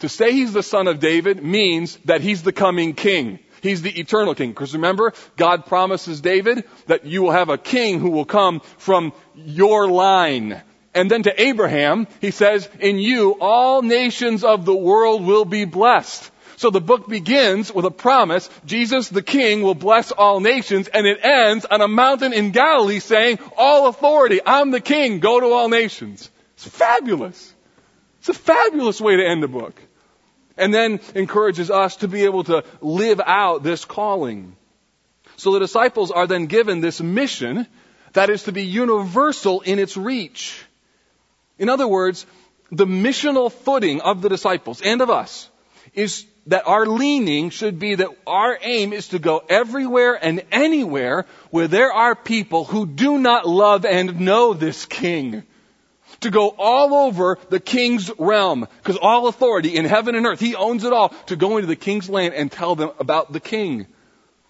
To 0.00 0.08
say 0.08 0.32
he's 0.32 0.52
the 0.52 0.62
son 0.62 0.88
of 0.88 1.00
David 1.00 1.42
means 1.42 1.96
that 2.04 2.20
he's 2.20 2.42
the 2.42 2.52
coming 2.52 2.92
king. 2.92 3.38
He's 3.66 3.82
the 3.82 3.98
eternal 3.98 4.34
king. 4.34 4.50
Because 4.50 4.74
remember, 4.74 5.12
God 5.36 5.66
promises 5.66 6.20
David 6.20 6.64
that 6.86 7.04
you 7.04 7.22
will 7.22 7.32
have 7.32 7.48
a 7.48 7.58
king 7.58 8.00
who 8.00 8.10
will 8.10 8.24
come 8.24 8.60
from 8.78 9.12
your 9.34 9.88
line. 9.88 10.62
And 10.94 11.10
then 11.10 11.24
to 11.24 11.42
Abraham, 11.42 12.06
he 12.20 12.30
says, 12.30 12.68
in 12.80 12.98
you 12.98 13.36
all 13.40 13.82
nations 13.82 14.44
of 14.44 14.64
the 14.64 14.74
world 14.74 15.24
will 15.24 15.44
be 15.44 15.64
blessed. 15.64 16.30
So 16.56 16.70
the 16.70 16.80
book 16.80 17.06
begins 17.06 17.70
with 17.72 17.84
a 17.84 17.90
promise, 17.90 18.48
Jesus 18.64 19.10
the 19.10 19.22
King 19.22 19.60
will 19.60 19.74
bless 19.74 20.10
all 20.10 20.40
nations, 20.40 20.88
and 20.88 21.06
it 21.06 21.22
ends 21.22 21.66
on 21.66 21.82
a 21.82 21.88
mountain 21.88 22.32
in 22.32 22.50
Galilee 22.50 23.00
saying, 23.00 23.38
all 23.58 23.88
authority, 23.88 24.40
I'm 24.44 24.70
the 24.70 24.80
King, 24.80 25.20
go 25.20 25.38
to 25.38 25.48
all 25.48 25.68
nations. 25.68 26.30
It's 26.54 26.66
fabulous. 26.66 27.54
It's 28.20 28.30
a 28.30 28.34
fabulous 28.34 29.02
way 29.02 29.16
to 29.16 29.26
end 29.26 29.42
the 29.42 29.48
book 29.48 29.78
and 30.56 30.72
then 30.72 31.00
encourages 31.14 31.70
us 31.70 31.96
to 31.96 32.08
be 32.08 32.24
able 32.24 32.44
to 32.44 32.64
live 32.80 33.20
out 33.24 33.62
this 33.62 33.84
calling. 33.84 34.56
So 35.36 35.52
the 35.52 35.60
disciples 35.60 36.10
are 36.10 36.26
then 36.26 36.46
given 36.46 36.80
this 36.80 37.00
mission 37.00 37.66
that 38.14 38.30
is 38.30 38.44
to 38.44 38.52
be 38.52 38.64
universal 38.64 39.60
in 39.60 39.78
its 39.78 39.96
reach. 39.96 40.64
In 41.58 41.68
other 41.68 41.86
words, 41.86 42.26
the 42.72 42.86
missional 42.86 43.52
footing 43.52 44.00
of 44.00 44.22
the 44.22 44.28
disciples 44.28 44.80
and 44.80 45.00
of 45.00 45.10
us 45.10 45.48
is 45.94 46.26
that 46.46 46.66
our 46.66 46.86
leaning 46.86 47.50
should 47.50 47.78
be 47.78 47.96
that 47.96 48.08
our 48.26 48.58
aim 48.62 48.92
is 48.92 49.08
to 49.08 49.18
go 49.18 49.42
everywhere 49.48 50.14
and 50.14 50.42
anywhere 50.52 51.26
where 51.50 51.68
there 51.68 51.92
are 51.92 52.14
people 52.14 52.64
who 52.64 52.86
do 52.86 53.18
not 53.18 53.46
love 53.46 53.84
and 53.84 54.20
know 54.20 54.54
this 54.54 54.86
king. 54.86 55.42
To 56.20 56.30
go 56.30 56.54
all 56.58 56.94
over 56.94 57.38
the 57.50 57.60
king's 57.60 58.10
realm, 58.18 58.66
because 58.78 58.96
all 58.96 59.28
authority 59.28 59.76
in 59.76 59.84
heaven 59.84 60.14
and 60.14 60.26
earth, 60.26 60.40
he 60.40 60.54
owns 60.54 60.84
it 60.84 60.92
all, 60.92 61.10
to 61.26 61.36
go 61.36 61.56
into 61.56 61.66
the 61.66 61.76
king's 61.76 62.08
land 62.08 62.34
and 62.34 62.50
tell 62.50 62.74
them 62.74 62.90
about 62.98 63.32
the 63.32 63.40
king. 63.40 63.86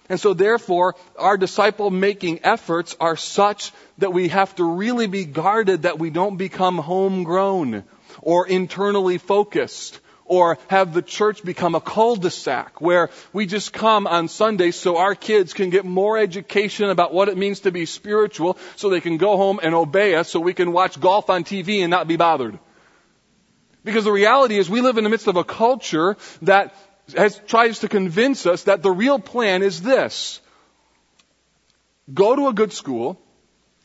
And 0.08 0.20
so 0.20 0.34
therefore, 0.34 0.94
our 1.18 1.36
disciple 1.36 1.90
making 1.90 2.40
efforts 2.44 2.96
are 3.00 3.16
such 3.16 3.72
that 3.98 4.12
we 4.12 4.28
have 4.28 4.54
to 4.56 4.64
really 4.64 5.08
be 5.08 5.24
guarded 5.24 5.82
that 5.82 5.98
we 5.98 6.10
don't 6.10 6.36
become 6.36 6.78
homegrown 6.78 7.82
or 8.22 8.46
internally 8.46 9.18
focused 9.18 10.00
or 10.28 10.58
have 10.68 10.92
the 10.92 11.02
church 11.02 11.44
become 11.44 11.74
a 11.74 11.80
cul-de-sac 11.80 12.80
where 12.80 13.10
we 13.32 13.46
just 13.46 13.72
come 13.72 14.06
on 14.06 14.28
Sundays 14.28 14.76
so 14.76 14.96
our 14.96 15.14
kids 15.14 15.52
can 15.52 15.70
get 15.70 15.84
more 15.84 16.18
education 16.18 16.90
about 16.90 17.12
what 17.12 17.28
it 17.28 17.36
means 17.36 17.60
to 17.60 17.72
be 17.72 17.86
spiritual 17.86 18.58
so 18.76 18.88
they 18.88 19.00
can 19.00 19.16
go 19.16 19.36
home 19.36 19.60
and 19.62 19.74
obey 19.74 20.14
us 20.14 20.28
so 20.28 20.40
we 20.40 20.54
can 20.54 20.72
watch 20.72 21.00
golf 21.00 21.30
on 21.30 21.44
TV 21.44 21.80
and 21.80 21.90
not 21.90 22.08
be 22.08 22.16
bothered. 22.16 22.58
Because 23.84 24.04
the 24.04 24.12
reality 24.12 24.58
is 24.58 24.68
we 24.68 24.80
live 24.80 24.98
in 24.98 25.04
the 25.04 25.10
midst 25.10 25.28
of 25.28 25.36
a 25.36 25.44
culture 25.44 26.16
that 26.42 26.74
has, 27.16 27.40
tries 27.46 27.80
to 27.80 27.88
convince 27.88 28.46
us 28.46 28.64
that 28.64 28.82
the 28.82 28.90
real 28.90 29.18
plan 29.18 29.62
is 29.62 29.80
this. 29.80 30.40
Go 32.12 32.34
to 32.34 32.48
a 32.48 32.52
good 32.52 32.72
school 32.72 33.20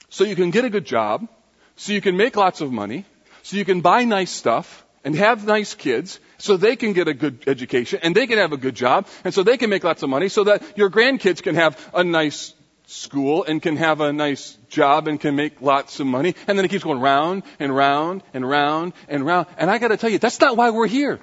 so 0.10 0.24
you 0.24 0.36
can 0.36 0.52
get 0.52 0.66
a 0.66 0.70
good 0.70 0.86
job, 0.86 1.28
so 1.76 1.94
you 1.94 2.02
can 2.02 2.18
make 2.18 2.36
lots 2.36 2.62
of 2.62 2.72
money, 2.72 3.06
so 3.44 3.58
you 3.58 3.66
can 3.66 3.82
buy 3.82 4.04
nice 4.04 4.32
stuff, 4.32 4.86
and 5.04 5.16
have 5.16 5.46
nice 5.46 5.74
kids 5.74 6.20
so 6.42 6.58
they 6.58 6.76
can 6.76 6.94
get 6.94 7.08
a 7.08 7.14
good 7.14 7.44
education 7.48 8.00
and 8.04 8.16
they 8.16 8.28
can 8.28 8.38
have 8.38 8.52
a 8.52 8.58
good 8.58 8.76
job 8.76 9.08
and 9.24 9.34
so 9.34 9.44
they 9.44 9.58
can 9.58 9.70
make 9.70 9.84
lots 9.84 10.04
of 10.04 10.10
money 10.10 10.30
so 10.30 10.46
that 10.46 10.78
your 10.78 10.90
grandkids 10.90 11.42
can 11.42 11.56
have 11.56 11.78
a 11.94 12.04
nice 12.04 12.54
school 12.88 13.44
and 13.46 13.62
can 13.62 13.78
have 13.78 14.02
a 14.02 14.12
nice 14.12 14.58
job 14.70 15.08
and 15.08 15.20
can 15.20 15.36
make 15.36 15.62
lots 15.62 16.00
of 16.00 16.08
money. 16.08 16.36
And 16.48 16.58
then 16.58 16.66
it 16.66 16.70
keeps 16.70 16.84
going 16.84 17.00
round 17.00 17.44
and 17.60 17.74
round 17.74 18.24
and 18.34 18.48
round 18.48 18.94
and 19.08 19.26
round. 19.26 19.48
And 19.58 19.70
I 19.70 19.78
gotta 19.78 19.98
tell 19.98 20.10
you, 20.10 20.20
that's 20.20 20.40
not 20.40 20.58
why 20.58 20.72
we're 20.72 20.88
here. 20.88 21.20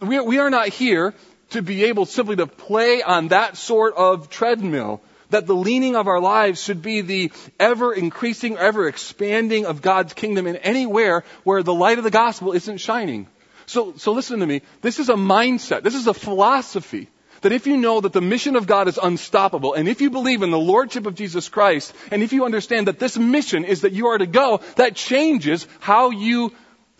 We, 0.00 0.20
we 0.20 0.38
are 0.38 0.50
not 0.50 0.68
here 0.68 1.14
to 1.50 1.62
be 1.62 1.84
able 1.84 2.04
simply 2.04 2.36
to 2.36 2.46
play 2.46 3.02
on 3.02 3.28
that 3.28 3.56
sort 3.56 3.94
of 3.96 4.28
treadmill 4.28 5.00
that 5.30 5.46
the 5.46 5.54
leaning 5.54 5.96
of 5.96 6.08
our 6.08 6.20
lives 6.20 6.62
should 6.62 6.82
be 6.82 7.00
the 7.00 7.32
ever 7.58 7.92
increasing, 7.92 8.56
ever 8.56 8.86
expanding 8.88 9.66
of 9.66 9.82
God's 9.82 10.14
kingdom 10.14 10.46
in 10.46 10.56
anywhere 10.56 11.24
where 11.44 11.62
the 11.62 11.74
light 11.74 11.98
of 11.98 12.04
the 12.04 12.10
gospel 12.10 12.52
isn't 12.52 12.78
shining. 12.78 13.28
So, 13.68 13.94
so 13.96 14.12
listen 14.12 14.40
to 14.40 14.46
me. 14.46 14.62
This 14.80 14.98
is 14.98 15.10
a 15.10 15.14
mindset. 15.14 15.82
This 15.82 15.94
is 15.94 16.06
a 16.06 16.14
philosophy. 16.14 17.08
That 17.42 17.52
if 17.52 17.66
you 17.66 17.76
know 17.76 18.00
that 18.00 18.12
the 18.12 18.20
mission 18.20 18.56
of 18.56 18.66
God 18.66 18.88
is 18.88 18.98
unstoppable, 19.00 19.74
and 19.74 19.88
if 19.88 20.00
you 20.00 20.10
believe 20.10 20.42
in 20.42 20.50
the 20.50 20.58
Lordship 20.58 21.06
of 21.06 21.14
Jesus 21.14 21.48
Christ, 21.48 21.94
and 22.10 22.22
if 22.22 22.32
you 22.32 22.44
understand 22.44 22.88
that 22.88 22.98
this 22.98 23.16
mission 23.16 23.64
is 23.64 23.82
that 23.82 23.92
you 23.92 24.08
are 24.08 24.18
to 24.18 24.26
go, 24.26 24.60
that 24.76 24.96
changes 24.96 25.68
how 25.80 26.10
you 26.10 26.52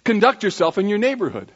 conduct 0.05 0.43
yourself 0.45 0.79
in 0.79 0.89
your 0.89 0.99
neighborhood. 0.99 1.51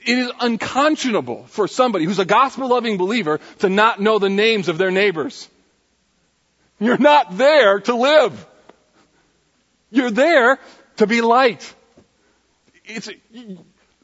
It 0.00 0.18
is 0.18 0.30
unconscionable 0.40 1.44
for 1.46 1.66
somebody 1.66 2.04
who's 2.04 2.18
a 2.18 2.24
gospel 2.24 2.68
loving 2.68 2.98
believer 2.98 3.40
to 3.60 3.68
not 3.68 4.00
know 4.00 4.18
the 4.18 4.28
names 4.28 4.68
of 4.68 4.78
their 4.78 4.90
neighbors. 4.90 5.48
You're 6.78 6.98
not 6.98 7.38
there 7.38 7.80
to 7.80 7.94
live. 7.94 8.46
You're 9.90 10.10
there 10.10 10.58
to 10.96 11.06
be 11.06 11.20
light. 11.20 11.74
It's, 12.84 13.08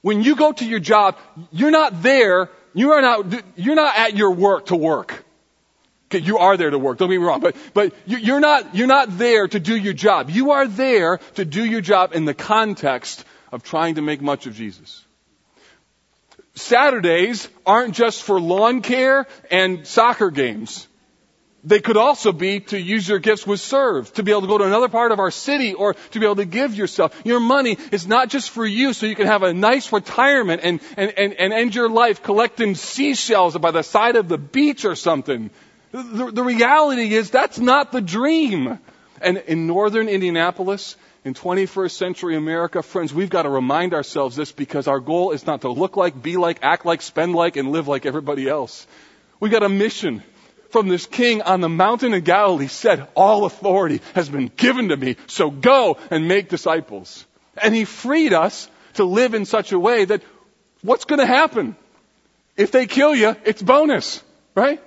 when 0.05 0.23
you 0.23 0.37
go 0.37 0.53
to 0.53 0.67
your 0.67 0.81
job, 0.81 1.17
you're 1.51 1.71
not 1.71 2.03
there, 2.03 2.51
you 2.75 2.93
are 2.93 3.01
not, 3.01 3.43
you're 3.57 3.75
not 3.75 3.97
at 3.97 4.15
your 4.15 4.33
work 4.33 4.67
to 4.67 4.77
work. 4.77 5.25
Okay, 6.09 6.19
you 6.19 6.37
are 6.37 6.59
there 6.59 6.69
to 6.69 6.79
work, 6.79 6.99
don't 6.99 7.09
get 7.09 7.19
me 7.19 7.27
wrong, 7.27 7.41
but, 7.41 7.57
but 7.73 7.95
you're 8.05 8.39
not, 8.39 8.75
you're 8.75 8.87
not 8.87 9.17
there 9.17 9.49
to 9.49 9.59
do 9.59 9.75
your 9.75 9.95
job. 9.95 10.29
You 10.29 10.51
are 10.51 10.67
there 10.67 11.21
to 11.37 11.47
do 11.47 11.65
your 11.65 11.81
job 11.81 12.13
in 12.15 12.27
the 12.27 12.35
context 12.35 13.25
of 13.51 13.63
trying 13.63 13.95
to 13.95 14.03
make 14.03 14.21
much 14.21 14.47
of 14.47 14.55
Jesus. 14.55 15.03
Saturdays 16.55 17.49
aren't 17.65 17.95
just 17.95 18.25
for 18.25 18.39
lawn 18.39 18.83
care 18.83 19.27
and 19.51 19.87
soccer 19.87 20.31
games. 20.31 20.87
They 21.67 21.81
could 21.81 21.97
also 21.97 22.31
be 22.33 22.61
to 22.61 22.79
use 22.79 23.09
your 23.09 23.19
gifts 23.19 23.47
with 23.47 23.59
serve, 23.59 24.13
to 24.15 24.23
be 24.23 24.33
able 24.33 24.43
to 24.43 24.47
go 24.47 24.59
to 24.59 24.65
another 24.65 24.89
part 24.89 25.13
of 25.13 25.19
our 25.19 25.31
city 25.31 25.73
or 25.73 25.95
to 25.95 26.21
be 26.21 26.27
able 26.27 26.37
to 26.37 26.45
give 26.45 26.75
yourself. 26.75 27.19
Your 27.25 27.41
money 27.41 27.79
is 27.91 28.07
not 28.07 28.29
just 28.29 28.51
for 28.51 28.67
you 28.67 28.93
so 28.93 29.07
you 29.07 29.15
can 29.17 29.27
have 29.27 29.43
a 29.43 29.55
nice 29.55 29.91
retirement 29.91 30.61
and, 30.63 30.81
and, 30.99 31.13
and, 31.17 31.33
and 31.33 31.53
end 31.55 31.75
your 31.75 31.89
life 31.89 32.23
collecting 32.23 32.75
seashells 32.75 33.57
by 33.57 33.71
the 33.71 33.83
side 33.83 34.17
of 34.17 34.29
the 34.29 34.37
beach 34.37 34.85
or 34.85 34.95
something. 34.95 35.49
The, 35.91 36.31
the 36.33 36.43
reality 36.43 37.15
is 37.15 37.31
that's 37.31 37.59
not 37.59 37.93
the 37.93 38.03
dream. 38.03 38.79
And 39.23 39.39
in 39.39 39.67
northern 39.67 40.11
Indianapolis, 40.11 40.97
in 41.25 41.33
21st 41.33 41.93
century 41.93 42.37
America, 42.37 42.83
friends, 42.83 43.15
we've 43.15 43.31
got 43.31 43.45
to 43.45 43.49
remind 43.49 43.95
ourselves 43.95 44.37
this 44.37 44.53
because 44.53 44.87
our 44.87 45.01
goal 45.01 45.31
is 45.31 45.47
not 45.47 45.63
to 45.63 45.71
look 45.71 45.97
like, 45.97 46.23
be 46.23 46.37
like, 46.37 46.59
act 46.61 46.85
like, 46.85 47.01
spend 47.01 47.35
like, 47.35 47.57
and 47.57 47.71
live 47.71 47.89
like 47.89 48.05
everybody 48.05 48.47
else. 48.47 48.87
We've 49.41 49.53
got 49.53 49.63
a 49.63 49.71
mission 49.71 50.23
from 50.75 50.89
this 50.89 51.07
king 51.07 51.41
on 51.41 51.61
the 51.61 51.69
mountain 51.69 52.15
of 52.15 52.25
Galilee 52.25 52.67
said, 52.67 53.07
all 53.15 53.45
authority 53.45 54.01
has 54.13 54.29
been 54.29 54.51
given 54.57 54.89
to 54.89 54.97
me, 54.97 55.15
so 55.29 55.49
go 55.49 55.99
and 56.11 56.27
make 56.27 56.49
disciples. 56.49 57.25
And 57.57 57.73
he 57.73 57.85
freed 57.85 58.33
us 58.33 58.69
to 58.95 59.05
live 59.05 59.35
in 59.35 59.45
such 59.45 59.71
a 59.71 59.79
way 59.79 60.05
that 60.05 60.21
what's 60.83 61.05
going 61.05 61.21
to 61.21 61.27
happen? 61.27 61.77
If 62.57 62.73
they 62.73 62.87
kill 62.89 63.15
you, 63.15 63.37
it's 63.45 63.63
bonus, 63.63 64.21
right? 64.57 64.83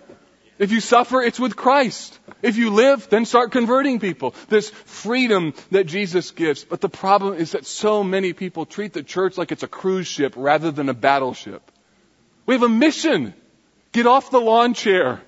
If 0.59 0.73
you 0.73 0.81
suffer, 0.81 1.21
it's 1.21 1.39
with 1.39 1.55
Christ. 1.55 2.19
If 2.41 2.57
you 2.57 2.71
live, 2.71 3.07
then 3.07 3.23
start 3.23 3.53
converting 3.53 4.01
people. 4.01 4.35
This 4.49 4.69
freedom 4.69 5.53
that 5.71 5.85
Jesus 5.85 6.31
gives. 6.31 6.65
But 6.65 6.81
the 6.81 6.89
problem 6.89 7.35
is 7.35 7.53
that 7.53 7.65
so 7.65 8.03
many 8.03 8.33
people 8.33 8.65
treat 8.65 8.91
the 8.91 9.03
church 9.03 9.37
like 9.37 9.53
it's 9.53 9.63
a 9.63 9.69
cruise 9.69 10.07
ship 10.07 10.33
rather 10.35 10.69
than 10.69 10.89
a 10.89 10.93
battleship. 10.93 11.71
We 12.45 12.55
have 12.55 12.63
a 12.63 12.67
mission. 12.67 13.33
Get 13.93 14.05
off 14.05 14.31
the 14.31 14.41
lawn 14.41 14.73
chair. 14.73 15.21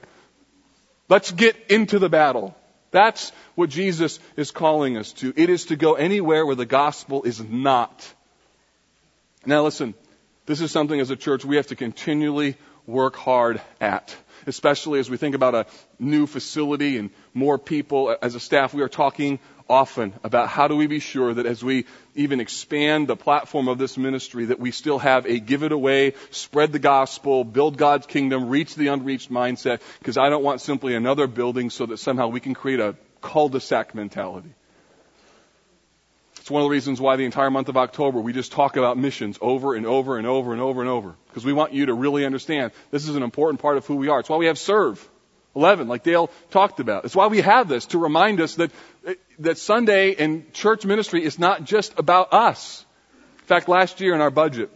Let's 1.09 1.31
get 1.31 1.55
into 1.69 1.99
the 1.99 2.09
battle. 2.09 2.55
That's 2.91 3.31
what 3.55 3.69
Jesus 3.69 4.19
is 4.35 4.51
calling 4.51 4.97
us 4.97 5.11
to. 5.13 5.33
It 5.35 5.49
is 5.49 5.65
to 5.65 5.75
go 5.75 5.95
anywhere 5.95 6.45
where 6.45 6.55
the 6.55 6.65
gospel 6.65 7.23
is 7.23 7.41
not. 7.41 8.13
Now 9.45 9.63
listen, 9.63 9.93
this 10.45 10.61
is 10.61 10.71
something 10.71 10.99
as 10.99 11.09
a 11.09 11.15
church 11.15 11.43
we 11.43 11.57
have 11.57 11.67
to 11.67 11.75
continually 11.75 12.57
work 12.89 13.15
hard 13.15 13.61
at 13.79 14.15
especially 14.47 14.99
as 14.99 15.09
we 15.09 15.17
think 15.17 15.35
about 15.35 15.55
a 15.55 15.65
new 15.99 16.25
facility 16.27 16.97
and 16.97 17.09
more 17.33 17.57
people. 17.57 18.15
As 18.21 18.35
a 18.35 18.39
staff, 18.39 18.73
we 18.73 18.81
are 18.81 18.89
talking 18.89 19.39
often 19.69 20.13
about 20.23 20.49
how 20.49 20.67
do 20.67 20.75
we 20.75 20.87
be 20.87 20.99
sure 20.99 21.33
that 21.33 21.45
as 21.45 21.63
we 21.63 21.85
even 22.15 22.39
expand 22.39 23.07
the 23.07 23.15
platform 23.15 23.67
of 23.67 23.77
this 23.77 23.97
ministry 23.97 24.45
that 24.45 24.59
we 24.59 24.71
still 24.71 24.97
have 24.97 25.27
a 25.27 25.39
give 25.39 25.63
it 25.63 25.71
away, 25.71 26.13
spread 26.31 26.71
the 26.71 26.79
gospel, 26.79 27.43
build 27.43 27.77
God's 27.77 28.07
kingdom, 28.07 28.49
reach 28.49 28.75
the 28.75 28.87
unreached 28.87 29.31
mindset 29.31 29.79
because 29.99 30.17
I 30.17 30.29
don't 30.29 30.43
want 30.43 30.61
simply 30.61 30.95
another 30.95 31.27
building 31.27 31.69
so 31.69 31.85
that 31.85 31.97
somehow 31.97 32.27
we 32.27 32.39
can 32.39 32.55
create 32.55 32.79
a 32.79 32.95
cul-de-sac 33.21 33.93
mentality. 33.93 34.49
It's 36.49 36.51
one 36.51 36.63
of 36.63 36.65
the 36.65 36.71
reasons 36.71 36.99
why 36.99 37.15
the 37.15 37.25
entire 37.25 37.51
month 37.51 37.69
of 37.69 37.77
October 37.77 38.19
we 38.19 38.33
just 38.33 38.51
talk 38.51 38.75
about 38.75 38.97
missions 38.97 39.37
over 39.39 39.75
and 39.75 39.85
over 39.85 40.17
and 40.17 40.25
over 40.25 40.51
and 40.51 40.59
over 40.59 40.81
and 40.81 40.89
over. 40.89 41.13
Because 41.27 41.45
we 41.45 41.53
want 41.53 41.73
you 41.73 41.85
to 41.85 41.93
really 41.93 42.25
understand 42.25 42.71
this 42.89 43.07
is 43.07 43.15
an 43.15 43.21
important 43.21 43.61
part 43.61 43.77
of 43.77 43.85
who 43.85 43.97
we 43.97 44.07
are. 44.07 44.19
It's 44.19 44.29
why 44.29 44.37
we 44.37 44.47
have 44.47 44.57
serve. 44.57 45.07
11, 45.55 45.87
like 45.87 46.01
Dale 46.01 46.31
talked 46.49 46.79
about. 46.79 47.05
It's 47.05 47.15
why 47.15 47.27
we 47.27 47.41
have 47.41 47.67
this 47.67 47.85
to 47.87 47.99
remind 47.99 48.41
us 48.41 48.55
that, 48.55 48.71
eh, 49.05 49.13
that 49.37 49.59
Sunday 49.59 50.15
and 50.15 50.51
church 50.51 50.85
ministry 50.85 51.23
is 51.23 51.37
not 51.37 51.65
just 51.65 51.99
about 51.99 52.33
us. 52.33 52.83
In 53.41 53.45
fact, 53.45 53.69
last 53.69 54.01
year 54.01 54.15
in 54.15 54.21
our 54.21 54.31
budget, 54.31 54.71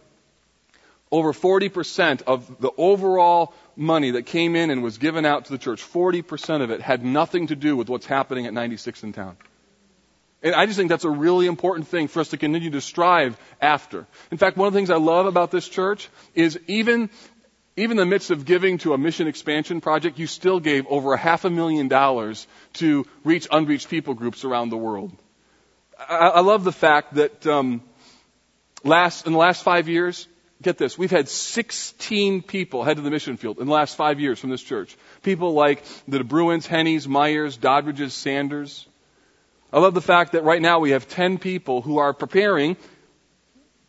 over 1.12 1.34
40% 1.34 2.22
of 2.28 2.62
the 2.62 2.70
overall 2.78 3.52
money 3.76 4.12
that 4.12 4.28
came 4.28 4.56
in 4.56 4.70
and 4.70 4.84
was 4.84 5.00
given 5.00 5.26
out 5.26 5.46
to 5.46 5.52
the 5.52 5.58
church, 5.58 5.82
40% 5.82 6.62
of 6.62 6.70
it 6.70 6.82
had 6.82 7.04
nothing 7.04 7.48
to 7.48 7.56
do 7.56 7.76
with 7.76 7.90
what's 7.90 8.06
happening 8.06 8.46
at 8.46 8.54
96 8.54 9.02
in 9.02 9.12
town. 9.12 9.38
And 10.44 10.54
I 10.54 10.66
just 10.66 10.78
think 10.78 10.90
that's 10.90 11.06
a 11.06 11.10
really 11.10 11.48
important 11.48 11.88
thing 11.88 12.10
for 12.10 12.20
us 12.20 12.30
to 12.30 12.38
continue 12.38 12.72
to 12.72 12.82
strive 12.82 13.38
after. 13.62 14.06
In 14.30 14.38
fact, 14.38 14.58
one 14.58 14.68
of 14.68 14.74
the 14.74 14.78
things 14.78 14.90
I 14.90 14.98
love 14.98 15.26
about 15.26 15.52
this 15.52 15.68
church 15.70 16.10
is 16.36 16.60
even, 16.68 17.10
even 17.78 17.92
in 17.92 17.98
the 17.98 18.06
midst 18.06 18.30
of 18.30 18.44
giving 18.44 18.78
to 18.80 18.94
a 18.94 18.98
mission 18.98 19.28
expansion 19.28 19.80
project, 19.80 20.20
you 20.20 20.28
still 20.28 20.60
gave 20.60 20.86
over 20.88 21.14
a 21.14 21.18
half 21.18 21.46
a 21.46 21.50
million 21.50 21.88
dollars 21.88 22.46
to 22.74 23.08
reach 23.24 23.48
unreached 23.52 23.90
people 23.90 24.16
groups 24.16 24.44
around 24.44 24.70
the 24.70 24.78
world. 24.78 25.14
I, 25.98 26.28
I 26.28 26.40
love 26.42 26.66
the 26.66 26.74
fact 26.74 27.14
that 27.14 27.48
um, 27.48 27.82
last 28.84 29.26
in 29.26 29.32
the 29.32 29.40
last 29.40 29.64
five 29.64 29.88
years, 29.88 30.28
get 30.62 30.78
this, 30.78 30.98
we've 30.98 31.12
had 31.12 31.30
16 31.30 32.42
people 32.42 32.84
head 32.84 32.98
to 32.98 33.02
the 33.02 33.12
mission 33.12 33.38
field 33.38 33.60
in 33.60 33.68
the 33.68 33.74
last 33.74 33.96
five 33.96 34.20
years 34.20 34.40
from 34.40 34.50
this 34.50 34.62
church. 34.62 34.98
People 35.22 35.54
like 35.54 35.86
the 36.06 36.22
Bruins, 36.26 36.68
Hennies, 36.68 37.08
Myers, 37.08 37.56
Doddridges, 37.58 38.12
Sanders. 38.12 38.88
I 39.74 39.80
love 39.80 39.96
the 39.96 40.02
fact 40.02 40.34
that 40.34 40.44
right 40.44 40.62
now 40.62 40.80
we 40.80 40.92
have 40.92 41.08
10 41.08 41.40
people 41.40 41.82
who 41.82 41.98
are 41.98 42.14
preparing 42.14 42.78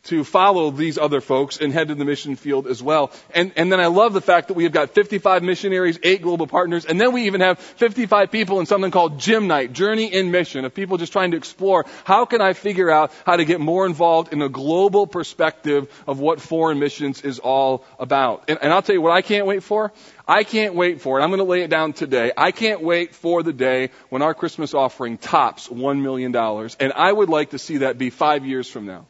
to 0.04 0.22
follow 0.22 0.70
these 0.70 0.98
other 0.98 1.20
folks 1.20 1.58
and 1.58 1.72
head 1.72 1.88
to 1.88 1.94
the 1.94 2.04
mission 2.04 2.36
field 2.36 2.66
as 2.66 2.82
well. 2.82 3.10
And, 3.34 3.52
and 3.56 3.72
then 3.72 3.80
I 3.80 3.86
love 3.86 4.12
the 4.12 4.20
fact 4.20 4.48
that 4.48 4.54
we 4.54 4.64
have 4.64 4.72
got 4.72 4.90
55 4.90 5.42
missionaries, 5.42 5.98
eight 6.02 6.22
global 6.22 6.46
partners, 6.46 6.84
and 6.84 7.00
then 7.00 7.12
we 7.12 7.24
even 7.24 7.40
have 7.40 7.58
55 7.58 8.30
people 8.30 8.60
in 8.60 8.66
something 8.66 8.90
called 8.90 9.18
JIM 9.18 9.46
Night, 9.46 9.72
Journey 9.72 10.12
in 10.12 10.30
Mission, 10.30 10.64
of 10.64 10.74
people 10.74 10.98
just 10.98 11.12
trying 11.12 11.30
to 11.30 11.36
explore 11.36 11.86
how 12.04 12.26
can 12.26 12.40
I 12.40 12.52
figure 12.52 12.90
out 12.90 13.12
how 13.24 13.36
to 13.36 13.44
get 13.44 13.60
more 13.60 13.86
involved 13.86 14.32
in 14.32 14.42
a 14.42 14.48
global 14.48 15.06
perspective 15.06 15.90
of 16.06 16.18
what 16.18 16.40
foreign 16.40 16.78
missions 16.78 17.22
is 17.22 17.38
all 17.38 17.84
about. 17.98 18.44
And, 18.48 18.58
and 18.60 18.72
I'll 18.72 18.82
tell 18.82 18.94
you 18.94 19.02
what 19.02 19.12
I 19.12 19.22
can't 19.22 19.46
wait 19.46 19.62
for. 19.62 19.92
I 20.26 20.44
can't 20.44 20.74
wait 20.74 21.00
for 21.02 21.20
it. 21.20 21.22
I'm 21.22 21.30
going 21.30 21.38
to 21.38 21.44
lay 21.44 21.62
it 21.62 21.70
down 21.70 21.92
today. 21.92 22.32
I 22.36 22.50
can't 22.50 22.82
wait 22.82 23.14
for 23.14 23.42
the 23.42 23.52
day 23.52 23.90
when 24.08 24.22
our 24.22 24.32
Christmas 24.32 24.72
offering 24.72 25.18
tops 25.18 25.68
$1 25.68 26.00
million. 26.00 26.34
And 26.80 26.92
I 26.94 27.12
would 27.12 27.28
like 27.28 27.50
to 27.50 27.58
see 27.58 27.78
that 27.78 27.98
be 27.98 28.10
five 28.10 28.46
years 28.46 28.68
from 28.68 28.86
now 28.86 29.06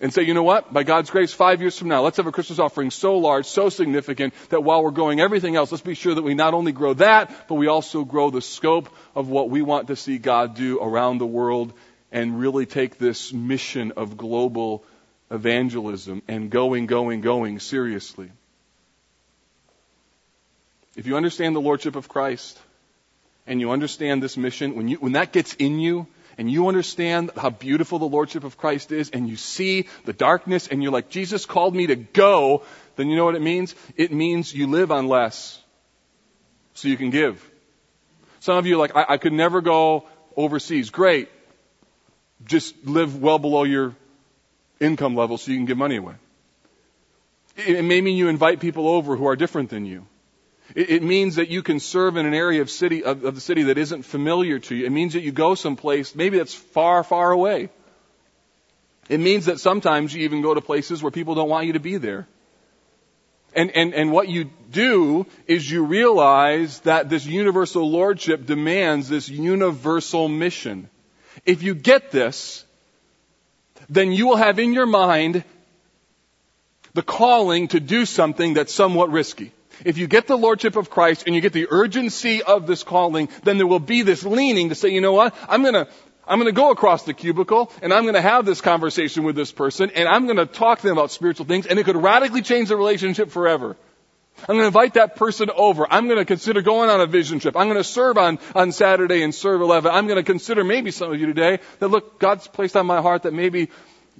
and 0.00 0.12
say, 0.12 0.22
you 0.22 0.32
know 0.32 0.42
what? 0.42 0.72
By 0.72 0.84
God's 0.84 1.10
grace, 1.10 1.32
five 1.32 1.60
years 1.60 1.76
from 1.76 1.88
now, 1.88 2.02
let's 2.02 2.16
have 2.18 2.26
a 2.26 2.32
Christmas 2.32 2.58
offering 2.58 2.90
so 2.90 3.18
large, 3.18 3.46
so 3.46 3.68
significant 3.68 4.32
that 4.50 4.62
while 4.62 4.82
we're 4.82 4.90
growing 4.90 5.20
everything 5.20 5.56
else, 5.56 5.72
let's 5.72 5.82
be 5.82 5.94
sure 5.94 6.14
that 6.14 6.22
we 6.22 6.34
not 6.34 6.54
only 6.54 6.72
grow 6.72 6.94
that, 6.94 7.48
but 7.48 7.56
we 7.56 7.66
also 7.66 8.04
grow 8.04 8.30
the 8.30 8.40
scope 8.40 8.88
of 9.14 9.28
what 9.28 9.50
we 9.50 9.60
want 9.60 9.88
to 9.88 9.96
see 9.96 10.18
God 10.18 10.54
do 10.54 10.80
around 10.80 11.18
the 11.18 11.26
world 11.26 11.72
and 12.12 12.38
really 12.38 12.64
take 12.64 12.98
this 12.98 13.32
mission 13.32 13.92
of 13.96 14.16
global 14.16 14.84
evangelism 15.30 16.22
and 16.28 16.48
going, 16.48 16.86
going, 16.86 17.20
going 17.20 17.58
seriously. 17.58 18.30
If 20.98 21.06
you 21.06 21.16
understand 21.16 21.54
the 21.54 21.60
Lordship 21.60 21.94
of 21.94 22.08
Christ 22.08 22.58
and 23.46 23.60
you 23.60 23.70
understand 23.70 24.20
this 24.20 24.36
mission, 24.36 24.74
when, 24.74 24.88
you, 24.88 24.96
when 24.96 25.12
that 25.12 25.30
gets 25.32 25.54
in 25.54 25.78
you, 25.78 26.08
and 26.36 26.50
you 26.50 26.66
understand 26.66 27.30
how 27.36 27.50
beautiful 27.50 28.00
the 28.00 28.08
Lordship 28.08 28.42
of 28.42 28.56
Christ 28.58 28.90
is, 28.90 29.10
and 29.10 29.28
you 29.28 29.36
see 29.36 29.86
the 30.06 30.12
darkness, 30.12 30.66
and 30.66 30.82
you're 30.82 30.90
like, 30.90 31.08
Jesus 31.08 31.46
called 31.46 31.72
me 31.72 31.86
to 31.86 31.94
go, 31.94 32.64
then 32.96 33.06
you 33.06 33.14
know 33.14 33.24
what 33.24 33.36
it 33.36 33.42
means? 33.42 33.76
It 33.96 34.12
means 34.12 34.52
you 34.52 34.66
live 34.66 34.90
on 34.90 35.06
less 35.06 35.62
so 36.74 36.88
you 36.88 36.96
can 36.96 37.10
give. 37.10 37.48
Some 38.40 38.56
of 38.56 38.66
you 38.66 38.74
are 38.74 38.78
like, 38.78 38.96
I, 38.96 39.06
I 39.10 39.16
could 39.18 39.32
never 39.32 39.60
go 39.60 40.04
overseas. 40.36 40.90
Great. 40.90 41.28
Just 42.44 42.74
live 42.84 43.22
well 43.22 43.38
below 43.38 43.62
your 43.62 43.94
income 44.80 45.14
level 45.14 45.38
so 45.38 45.52
you 45.52 45.58
can 45.58 45.66
give 45.66 45.78
money 45.78 45.94
away. 45.94 46.14
It 47.56 47.84
may 47.84 48.00
mean 48.00 48.16
you 48.16 48.26
invite 48.26 48.58
people 48.58 48.88
over 48.88 49.14
who 49.14 49.28
are 49.28 49.36
different 49.36 49.70
than 49.70 49.86
you. 49.86 50.04
It, 50.74 51.02
means 51.02 51.36
that 51.36 51.48
you 51.48 51.62
can 51.62 51.80
serve 51.80 52.16
in 52.16 52.26
an 52.26 52.34
area 52.34 52.60
of 52.60 52.70
city 52.70 53.02
of, 53.02 53.24
of 53.24 53.34
the 53.34 53.40
city 53.40 53.64
that 53.64 53.78
isn't 53.78 54.02
familiar 54.02 54.58
to 54.58 54.74
you. 54.74 54.84
It 54.84 54.90
means 54.90 55.14
that 55.14 55.22
you 55.22 55.32
go 55.32 55.54
someplace 55.54 56.14
maybe 56.14 56.36
that's 56.36 56.54
far, 56.54 57.02
far 57.02 57.32
away. 57.32 57.70
It 59.08 59.20
means 59.20 59.46
that 59.46 59.60
sometimes 59.60 60.12
you 60.12 60.24
even 60.24 60.42
go 60.42 60.52
to 60.52 60.60
places 60.60 61.02
where 61.02 61.10
people 61.10 61.34
don't 61.34 61.48
want 61.48 61.66
you 61.66 61.72
to 61.72 61.80
be 61.80 61.96
there. 61.96 62.26
And, 63.54 63.70
and, 63.70 63.94
and 63.94 64.12
what 64.12 64.28
you 64.28 64.50
do 64.70 65.26
is 65.46 65.70
you 65.70 65.84
realize 65.84 66.80
that 66.80 67.08
this 67.08 67.24
universal 67.24 67.90
lordship 67.90 68.44
demands 68.44 69.08
this 69.08 69.28
universal 69.30 70.28
mission. 70.28 70.90
If 71.46 71.62
you 71.62 71.74
get 71.74 72.10
this, 72.10 72.64
then 73.88 74.12
you 74.12 74.26
will 74.26 74.36
have 74.36 74.58
in 74.58 74.74
your 74.74 74.86
mind 74.86 75.44
the 76.92 77.02
calling 77.02 77.68
to 77.68 77.80
do 77.80 78.04
something 78.04 78.54
that's 78.54 78.74
somewhat 78.74 79.10
risky. 79.10 79.52
If 79.84 79.98
you 79.98 80.06
get 80.06 80.26
the 80.26 80.36
Lordship 80.36 80.76
of 80.76 80.90
Christ 80.90 81.24
and 81.26 81.34
you 81.34 81.40
get 81.40 81.52
the 81.52 81.68
urgency 81.70 82.42
of 82.42 82.66
this 82.66 82.82
calling, 82.82 83.28
then 83.44 83.58
there 83.58 83.66
will 83.66 83.78
be 83.78 84.02
this 84.02 84.24
leaning 84.24 84.70
to 84.70 84.74
say, 84.74 84.88
you 84.90 85.00
know 85.00 85.12
what? 85.12 85.34
I'm 85.48 85.62
gonna, 85.62 85.88
I'm 86.26 86.38
gonna 86.38 86.52
go 86.52 86.70
across 86.70 87.04
the 87.04 87.14
cubicle 87.14 87.72
and 87.82 87.92
I'm 87.92 88.04
gonna 88.06 88.20
have 88.20 88.44
this 88.44 88.60
conversation 88.60 89.24
with 89.24 89.36
this 89.36 89.52
person 89.52 89.90
and 89.94 90.08
I'm 90.08 90.26
gonna 90.26 90.46
talk 90.46 90.80
to 90.80 90.86
them 90.86 90.96
about 90.96 91.10
spiritual 91.10 91.46
things 91.46 91.66
and 91.66 91.78
it 91.78 91.84
could 91.84 91.96
radically 91.96 92.42
change 92.42 92.68
the 92.68 92.76
relationship 92.76 93.30
forever. 93.30 93.76
I'm 94.42 94.54
going 94.54 94.60
to 94.60 94.66
invite 94.66 94.94
that 94.94 95.16
person 95.16 95.50
over. 95.54 95.86
I'm 95.90 96.06
going 96.06 96.18
to 96.18 96.24
consider 96.24 96.62
going 96.62 96.90
on 96.90 97.00
a 97.00 97.06
vision 97.06 97.40
trip. 97.40 97.56
I'm 97.56 97.66
going 97.66 97.78
to 97.78 97.84
serve 97.84 98.18
on, 98.18 98.38
on 98.54 98.72
Saturday 98.72 99.22
and 99.22 99.34
serve 99.34 99.60
11. 99.60 99.90
I'm 99.90 100.06
going 100.06 100.16
to 100.16 100.22
consider 100.22 100.62
maybe 100.62 100.90
some 100.90 101.12
of 101.12 101.18
you 101.18 101.26
today 101.26 101.58
that 101.80 101.88
look, 101.88 102.20
God's 102.20 102.46
placed 102.46 102.76
on 102.76 102.86
my 102.86 103.00
heart 103.00 103.24
that 103.24 103.32
maybe 103.32 103.68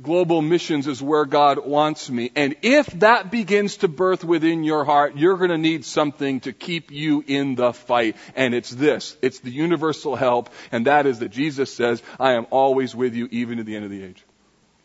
global 0.02 0.42
missions 0.42 0.86
is 0.86 1.02
where 1.02 1.24
God 1.24 1.66
wants 1.66 2.10
me. 2.10 2.30
And 2.34 2.56
if 2.62 2.86
that 3.00 3.30
begins 3.30 3.78
to 3.78 3.88
birth 3.88 4.24
within 4.24 4.64
your 4.64 4.84
heart, 4.84 5.16
you're 5.16 5.36
going 5.36 5.50
to 5.50 5.58
need 5.58 5.84
something 5.84 6.40
to 6.40 6.52
keep 6.52 6.90
you 6.90 7.24
in 7.26 7.54
the 7.54 7.72
fight. 7.72 8.16
And 8.36 8.54
it's 8.54 8.70
this. 8.70 9.16
It's 9.22 9.40
the 9.40 9.50
universal 9.50 10.16
help. 10.16 10.50
And 10.72 10.86
that 10.86 11.06
is 11.06 11.18
that 11.20 11.30
Jesus 11.30 11.72
says, 11.72 12.02
I 12.18 12.32
am 12.32 12.46
always 12.50 12.94
with 12.94 13.14
you 13.14 13.28
even 13.30 13.58
to 13.58 13.64
the 13.64 13.76
end 13.76 13.84
of 13.84 13.90
the 13.90 14.04
age. 14.04 14.24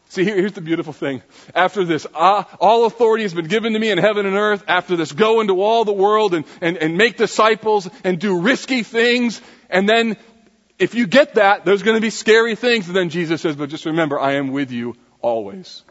See, 0.10 0.24
here's 0.24 0.54
the 0.54 0.62
beautiful 0.62 0.94
thing. 0.94 1.24
After 1.56 1.84
this, 1.86 2.06
uh, 2.14 2.44
all 2.60 2.86
authority 2.86 3.24
has 3.24 3.34
been 3.34 3.48
given 3.48 3.74
to 3.74 3.80
me 3.80 3.90
in 3.90 3.98
heaven 3.98 4.28
and 4.28 4.36
earth. 4.36 4.64
After 4.68 4.96
this, 4.96 5.12
go 5.12 5.42
into 5.42 5.60
all 5.62 5.86
the 5.86 5.94
world 5.94 6.36
and, 6.36 6.46
and, 6.62 6.78
and 6.78 6.98
make 6.98 7.18
disciples 7.18 7.90
and 8.04 8.20
do 8.20 8.40
risky 8.40 8.84
things. 8.84 9.42
And 9.72 9.90
then 9.90 10.18
if 10.78 10.94
you 10.94 11.08
get 11.08 11.36
that, 11.36 11.66
there's 11.66 11.82
going 11.82 11.98
to 11.98 12.02
be 12.02 12.12
scary 12.12 12.56
things. 12.56 12.88
And 12.88 12.96
then 12.96 13.10
Jesus 13.10 13.42
says, 13.42 13.56
but 13.56 13.70
just 13.70 13.86
remember, 13.86 14.20
I 14.20 14.34
am 14.34 14.52
with 14.52 14.70
you 14.70 14.96
always. 15.24 15.82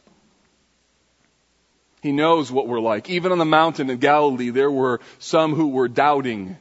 He 2.03 2.13
knows 2.13 2.53
what 2.53 2.69
we're 2.69 2.81
like. 2.81 3.11
Even 3.11 3.33
on 3.33 3.39
the 3.39 3.45
mountain 3.45 3.91
in 3.91 3.99
Galilee, 3.99 4.51
there 4.51 4.71
were 4.71 5.01
some 5.19 5.55
who 5.55 5.69
were 5.69 5.89
doubting. 5.89 6.57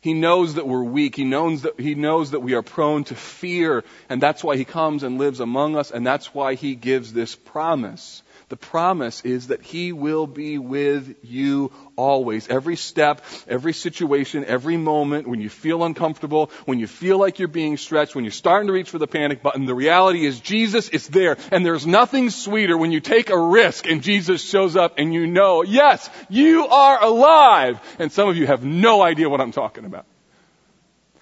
He 0.00 0.14
knows 0.14 0.54
that 0.54 0.66
we're 0.66 0.82
weak. 0.82 1.14
He 1.14 1.24
knows 1.24 1.62
that, 1.62 1.78
he 1.78 1.94
knows 1.94 2.32
that 2.32 2.40
we 2.40 2.54
are 2.54 2.62
prone 2.62 3.04
to 3.04 3.14
fear. 3.14 3.84
And 4.08 4.20
that's 4.20 4.42
why 4.42 4.56
he 4.56 4.64
comes 4.64 5.02
and 5.02 5.18
lives 5.18 5.40
among 5.40 5.76
us. 5.76 5.90
And 5.90 6.06
that's 6.06 6.34
why 6.34 6.54
he 6.54 6.74
gives 6.74 7.12
this 7.12 7.36
promise. 7.36 8.22
The 8.50 8.56
promise 8.56 9.20
is 9.24 9.46
that 9.46 9.62
He 9.62 9.92
will 9.92 10.26
be 10.26 10.58
with 10.58 11.14
you 11.22 11.70
always. 11.94 12.48
Every 12.48 12.74
step, 12.74 13.24
every 13.46 13.72
situation, 13.72 14.44
every 14.44 14.76
moment, 14.76 15.28
when 15.28 15.40
you 15.40 15.48
feel 15.48 15.84
uncomfortable, 15.84 16.50
when 16.64 16.80
you 16.80 16.88
feel 16.88 17.16
like 17.16 17.38
you're 17.38 17.46
being 17.46 17.76
stretched, 17.76 18.16
when 18.16 18.24
you're 18.24 18.32
starting 18.32 18.66
to 18.66 18.72
reach 18.72 18.90
for 18.90 18.98
the 18.98 19.06
panic 19.06 19.40
button, 19.40 19.66
the 19.66 19.74
reality 19.74 20.26
is 20.26 20.40
Jesus 20.40 20.88
is 20.88 21.06
there. 21.06 21.36
And 21.52 21.64
there's 21.64 21.86
nothing 21.86 22.28
sweeter 22.28 22.76
when 22.76 22.90
you 22.90 22.98
take 22.98 23.30
a 23.30 23.38
risk 23.38 23.86
and 23.86 24.02
Jesus 24.02 24.42
shows 24.42 24.74
up 24.74 24.94
and 24.98 25.14
you 25.14 25.28
know, 25.28 25.62
yes, 25.62 26.10
you 26.28 26.66
are 26.66 27.00
alive. 27.04 27.80
And 28.00 28.10
some 28.10 28.28
of 28.28 28.36
you 28.36 28.48
have 28.48 28.64
no 28.64 29.00
idea 29.00 29.28
what 29.28 29.40
I'm 29.40 29.52
talking 29.52 29.84
about. 29.84 30.06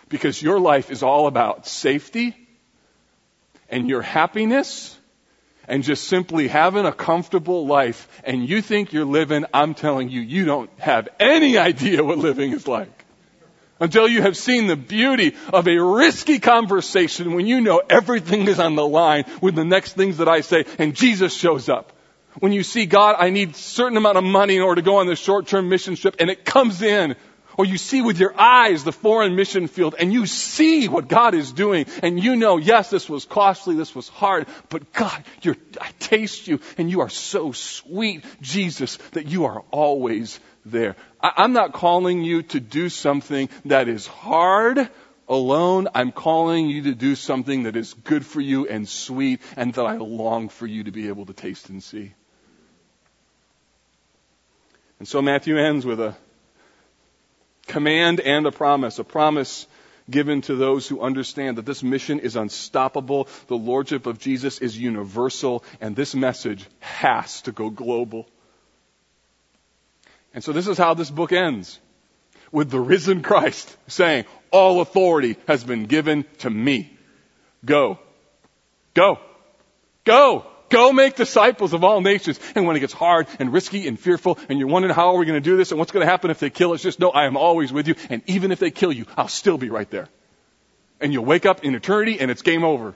Because 0.09 0.41
your 0.41 0.59
life 0.59 0.91
is 0.91 1.03
all 1.03 1.26
about 1.26 1.66
safety 1.66 2.35
and 3.68 3.87
your 3.87 4.01
happiness 4.01 4.97
and 5.69 5.85
just 5.85 6.05
simply 6.05 6.49
having 6.49 6.87
a 6.87 6.93
comfortable 6.93 7.66
life 7.66 8.09
and 8.25 8.49
you 8.49 8.62
think 8.62 8.93
you're 8.93 9.05
living, 9.05 9.45
I'm 9.53 9.75
telling 9.75 10.09
you, 10.09 10.21
you 10.21 10.45
don't 10.45 10.71
have 10.79 11.09
any 11.21 11.59
idea 11.59 12.03
what 12.03 12.19
living 12.19 12.53
is 12.53 12.66
like. 12.66 13.05
Until 13.81 14.09
you 14.09 14.23
have 14.23 14.37
seen 14.37 14.66
the 14.66 14.75
beauty 14.75 15.37
of 15.53 15.69
a 15.69 15.79
risky 15.79 16.41
conversation 16.41 17.35
when 17.35 17.47
you 17.47 17.61
know 17.61 17.81
everything 17.89 18.49
is 18.49 18.59
on 18.59 18.75
the 18.75 18.87
line 18.87 19.25
with 19.41 19.55
the 19.55 19.64
next 19.64 19.93
things 19.93 20.16
that 20.16 20.29
I 20.29 20.41
say 20.41 20.64
and 20.79 20.97
Jesus 20.97 21.33
shows 21.33 21.69
up. 21.69 21.93
When 22.41 22.53
you 22.53 22.62
see 22.62 22.87
God, 22.87 23.16
I 23.19 23.31
need 23.31 23.51
a 23.51 23.55
certain 23.55 23.97
amount 23.97 24.16
of 24.16 24.25
money 24.25 24.57
in 24.57 24.62
order 24.62 24.81
to 24.81 24.85
go 24.85 24.97
on 24.97 25.07
this 25.07 25.19
short-term 25.19 25.69
mission 25.69 25.95
trip 25.95 26.16
and 26.19 26.31
it 26.31 26.45
comes 26.45 26.83
in 26.83 27.14
or 27.59 27.66
you 27.66 27.76
see 27.76 28.00
with 28.00 28.18
your 28.18 28.40
eyes 28.40 28.84
the 28.84 28.92
foreign 28.92 29.34
mission 29.34 29.66
field 29.66 29.96
and 29.98 30.12
you 30.12 30.24
see 30.26 30.88
what 30.88 31.09
God 31.09 31.34
is 31.34 31.52
doing 31.52 31.86
and 32.02 32.22
you 32.22 32.36
know, 32.36 32.56
yes, 32.56 32.88
this 32.88 33.09
was 33.09 33.24
costly, 33.26 33.74
this 33.74 33.94
was 33.94 34.09
hard, 34.09 34.46
but 34.70 34.92
God, 34.92 35.24
you're, 35.42 35.56
I 35.80 35.90
taste 35.98 36.46
you 36.46 36.61
and 36.78 36.88
you 36.88 37.00
are 37.00 37.11
so 37.11 37.50
sweet, 37.52 38.24
Jesus, 38.40 38.96
that 39.12 39.26
you 39.26 39.46
are 39.46 39.64
always 39.72 40.38
there. 40.64 40.94
I, 41.20 41.32
I'm 41.38 41.52
not 41.52 41.72
calling 41.72 42.22
you 42.22 42.42
to 42.44 42.61
do 42.61 42.88
something 42.88 43.48
that 43.64 43.88
is 43.88 44.06
hard 44.06 44.88
alone. 45.28 45.88
I'm 45.94 46.12
calling 46.12 46.68
you 46.68 46.84
to 46.84 46.94
do 46.94 47.16
something 47.16 47.64
that 47.64 47.74
is 47.74 47.92
good 47.92 48.24
for 48.24 48.40
you 48.40 48.68
and 48.68 48.88
sweet 48.88 49.40
and 49.56 49.74
that 49.74 49.84
I 49.84 49.96
long 49.96 50.48
for 50.48 50.66
you 50.66 50.84
to 50.84 50.92
be 50.92 51.09
able 51.09 51.26
to 51.26 51.32
taste 51.32 51.68
and 51.70 51.82
see. 51.82 52.14
And 55.00 55.09
so 55.09 55.20
Matthew 55.20 55.59
ends 55.59 55.84
with 55.84 56.00
a 56.00 56.16
command 57.69 58.21
and 58.21 58.47
a 58.47 58.53
promise, 58.53 58.99
a 58.99 59.05
promise 59.05 59.66
given 60.11 60.41
to 60.43 60.57
those 60.57 60.89
who 60.89 61.03
understand 61.03 61.59
that 61.59 61.66
this 61.66 61.83
mission 61.83 62.21
is 62.21 62.37
unstoppable, 62.37 63.29
the 63.47 63.57
lordship 63.57 64.07
of 64.07 64.19
Jesus 64.19 64.59
is 64.59 64.79
universal, 64.79 65.62
and 65.81 65.95
this 65.95 66.14
message 66.14 66.64
has 66.81 67.43
to 67.43 67.53
go 67.53 67.71
global. 67.71 68.27
And 70.35 70.43
so 70.43 70.53
this 70.53 70.69
is 70.69 70.79
how 70.79 70.95
this 70.95 71.11
book 71.11 71.33
ends. 71.33 71.79
With 72.51 72.71
the 72.71 72.81
risen 72.81 73.23
Christ 73.23 73.77
saying, 73.89 74.25
all 74.51 74.81
authority 74.81 75.37
has 75.47 75.62
been 75.62 75.85
given 75.85 76.25
to 76.39 76.49
me. 76.49 76.97
Go. 77.64 77.99
Go. 78.95 79.19
Go. 80.05 80.47
Go 80.71 80.93
make 80.93 81.16
disciples 81.16 81.73
of 81.73 81.83
all 81.83 82.01
nations. 82.01 82.39
And 82.55 82.66
when 82.66 82.77
it 82.77 82.81
gets 82.81 82.93
hard 82.93 83.27
and 83.39 83.53
risky 83.53 83.89
and 83.89 83.99
fearful 83.99 84.39
and 84.49 84.59
you're 84.59 84.69
wondering 84.69 84.95
how 84.95 85.14
are 85.14 85.19
we 85.19 85.27
going 85.27 85.43
to 85.43 85.51
do 85.51 85.57
this 85.57 85.71
and 85.71 85.79
what's 85.79 85.93
going 85.93 86.05
to 86.05 86.11
happen 86.11 86.31
if 86.31 86.41
they 86.41 86.51
kill 86.51 86.73
us, 86.73 86.83
just 86.83 87.01
know 87.01 87.11
I 87.11 87.27
am 87.27 87.37
always 87.37 87.73
with 87.73 87.89
you. 87.89 87.95
And 88.11 88.23
even 88.27 88.53
if 88.53 88.59
they 88.59 88.71
kill 88.71 88.93
you, 88.93 89.07
I'll 89.16 89.29
still 89.29 89.59
be 89.59 89.71
right 89.71 89.91
there. 89.91 90.09
And 91.01 91.12
you'll 91.12 91.25
wake 91.25 91.47
up 91.47 91.64
in 91.64 91.75
eternity 91.75 92.21
and 92.21 92.31
it's 92.31 92.43
game 92.43 92.64
over. 92.64 92.95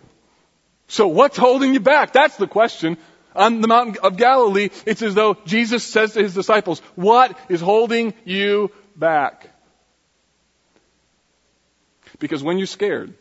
So 0.88 1.08
what's 1.08 1.38
holding 1.38 1.72
you 1.72 1.80
back? 1.80 2.12
That's 2.12 2.36
the 2.36 2.46
question. 2.46 2.98
On 3.34 3.62
the 3.62 3.68
mountain 3.68 3.96
of 4.02 4.18
Galilee, 4.18 4.68
it's 4.84 5.00
as 5.00 5.14
though 5.14 5.38
Jesus 5.46 5.82
says 5.82 6.12
to 6.12 6.22
his 6.22 6.34
disciples, 6.34 6.80
what 6.96 7.38
is 7.48 7.62
holding 7.62 8.12
you 8.26 8.70
back? 8.94 9.48
Because 12.18 12.42
when 12.42 12.58
you're 12.58 12.66
scared, 12.66 13.14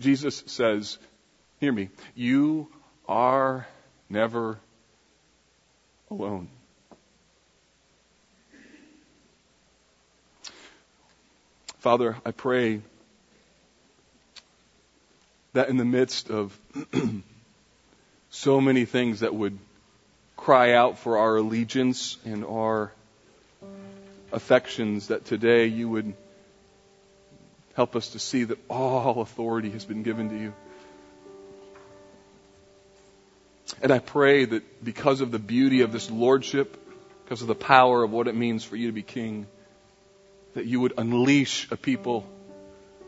Jesus 0.00 0.42
says, 0.46 0.98
hear 1.60 1.70
me, 1.70 1.90
you 2.16 2.71
are 3.08 3.66
never 4.08 4.58
alone. 6.10 6.48
Father, 11.80 12.16
I 12.24 12.30
pray 12.30 12.80
that 15.52 15.68
in 15.68 15.76
the 15.76 15.84
midst 15.84 16.30
of 16.30 16.56
so 18.30 18.60
many 18.60 18.84
things 18.84 19.20
that 19.20 19.34
would 19.34 19.58
cry 20.36 20.74
out 20.74 20.98
for 20.98 21.18
our 21.18 21.36
allegiance 21.36 22.18
and 22.24 22.44
our 22.44 22.92
affections, 24.32 25.08
that 25.08 25.24
today 25.24 25.66
you 25.66 25.88
would 25.88 26.14
help 27.74 27.96
us 27.96 28.10
to 28.10 28.18
see 28.18 28.44
that 28.44 28.58
all 28.68 29.20
authority 29.20 29.70
has 29.70 29.84
been 29.84 30.02
given 30.02 30.30
to 30.30 30.36
you. 30.36 30.52
And 33.82 33.90
I 33.90 33.98
pray 33.98 34.44
that 34.44 34.84
because 34.84 35.20
of 35.20 35.32
the 35.32 35.40
beauty 35.40 35.80
of 35.80 35.90
this 35.90 36.08
lordship, 36.08 36.78
because 37.24 37.42
of 37.42 37.48
the 37.48 37.56
power 37.56 38.04
of 38.04 38.12
what 38.12 38.28
it 38.28 38.36
means 38.36 38.62
for 38.62 38.76
you 38.76 38.86
to 38.86 38.92
be 38.92 39.02
king, 39.02 39.48
that 40.54 40.66
you 40.66 40.80
would 40.80 40.94
unleash 40.96 41.68
a 41.72 41.76
people 41.76 42.24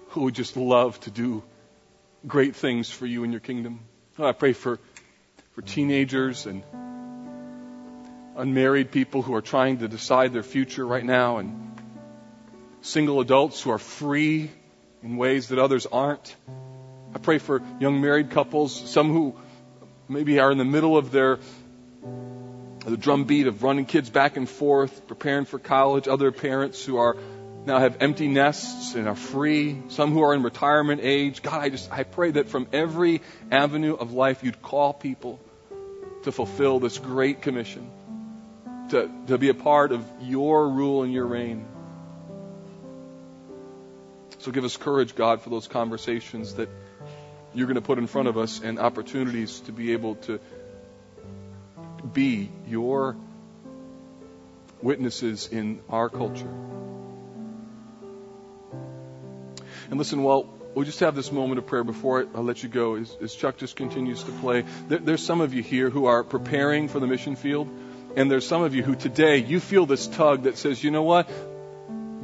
who 0.09 0.22
would 0.22 0.35
just 0.35 0.57
love 0.57 0.99
to 1.01 1.12
do 1.12 1.45
great 2.27 2.57
things 2.57 2.91
for 2.91 3.07
you 3.07 3.22
in 3.22 3.31
your 3.31 3.41
kingdom. 3.41 3.81
Oh, 4.18 4.27
I 4.27 4.33
pray 4.33 4.53
for, 4.53 4.81
for 5.53 5.62
teenagers 5.62 6.47
and 6.47 6.64
unmarried 8.37 8.91
people 8.91 9.22
who 9.22 9.35
are 9.35 9.43
trying 9.43 9.79
to 9.79 9.87
decide 9.87 10.33
their 10.33 10.43
future 10.43 10.85
right 10.85 11.05
now 11.05 11.37
and 11.37 11.81
single 12.81 13.20
adults 13.20 13.62
who 13.62 13.70
are 13.70 13.79
free 13.79 14.51
in 15.05 15.16
ways 15.18 15.49
that 15.49 15.61
others 15.61 15.87
aren't. 15.87 16.35
I 17.14 17.18
pray 17.18 17.39
for 17.39 17.62
young 17.79 18.01
married 18.01 18.31
couples, 18.31 18.91
some 18.91 19.12
who 19.12 19.37
maybe 20.09 20.38
are 20.38 20.50
in 20.50 20.59
the 20.59 20.64
middle 20.64 20.96
of 20.96 21.11
their 21.11 21.38
the 22.84 22.96
drumbeat 22.98 23.46
of 23.46 23.62
running 23.62 23.86
kids 23.86 24.11
back 24.11 24.36
and 24.36 24.48
forth, 24.48 25.07
preparing 25.07 25.46
for 25.46 25.59
college, 25.59 26.07
other 26.07 26.30
parents 26.30 26.84
who 26.84 26.98
are 26.98 27.16
now 27.66 27.78
have 27.78 27.96
empty 28.00 28.28
nests 28.28 28.94
and 28.94 29.09
are 29.09 29.14
free, 29.14 29.78
some 29.88 30.12
who 30.12 30.22
are 30.22 30.34
in 30.34 30.42
retirement 30.42 31.00
age. 31.02 31.40
God, 31.40 31.62
I 31.62 31.70
just, 31.70 31.90
I 31.90 32.02
pray 32.02 32.32
that 32.32 32.48
from 32.48 32.66
every 32.72 33.22
avenue 33.50 33.94
of 33.94 34.12
life 34.12 34.44
you'd 34.44 34.61
call 34.61 34.92
people 34.92 35.40
to 36.24 36.32
fulfill 36.32 36.78
this 36.78 36.98
great 36.98 37.40
commission, 37.40 37.90
to, 38.90 39.11
to 39.28 39.38
be 39.38 39.48
a 39.48 39.55
part 39.55 39.92
of 39.92 40.07
your 40.20 40.68
rule 40.68 41.05
and 41.05 41.12
your 41.12 41.26
reign. 41.26 41.64
So 44.40 44.50
give 44.50 44.64
us 44.64 44.76
courage, 44.76 45.14
God, 45.14 45.40
for 45.40 45.48
those 45.48 45.68
conversations 45.68 46.55
that 46.57 46.68
you're 47.55 47.66
going 47.66 47.76
to 47.76 47.82
put 47.82 47.98
in 47.98 48.07
front 48.07 48.28
of 48.28 48.36
us 48.36 48.61
and 48.61 48.78
opportunities 48.78 49.61
to 49.61 49.72
be 49.72 49.92
able 49.92 50.16
to 50.16 50.40
be 52.12 52.50
your 52.66 53.16
witnesses 54.82 55.48
in 55.50 55.80
our 55.88 56.09
culture. 56.09 56.52
And 59.90 59.98
listen, 59.98 60.22
well, 60.22 60.48
we'll 60.74 60.84
just 60.84 61.00
have 61.00 61.14
this 61.14 61.30
moment 61.30 61.59
of 61.59 61.66
prayer 61.66 61.84
before 61.84 62.26
I, 62.34 62.40
let 62.40 62.62
you 62.62 62.68
go 62.68 62.96
as, 62.96 63.16
as, 63.22 63.34
Chuck 63.34 63.57
just 63.57 63.76
continues 63.76 64.22
to 64.24 64.32
play. 64.32 64.64
There, 64.88 64.98
there's 64.98 65.24
some 65.24 65.40
of 65.40 65.55
you 65.55 65.62
here 65.62 65.90
who 65.90 66.07
are 66.07 66.24
preparing 66.24 66.88
for 66.88 67.00
the 67.00 67.07
mission 67.07 67.36
field, 67.36 67.68
and 68.16 68.30
there's 68.30 68.46
some 68.46 68.62
of 68.62 68.74
you 68.74 68.82
who 68.82 68.94
today 68.94 69.38
you 69.38 69.61
feel 69.61 69.86
this 69.86 70.07
tug 70.07 70.42
that 70.42 70.59
says, 70.59 70.82
you 70.82 70.90
know 70.90 71.02
what? 71.02 71.30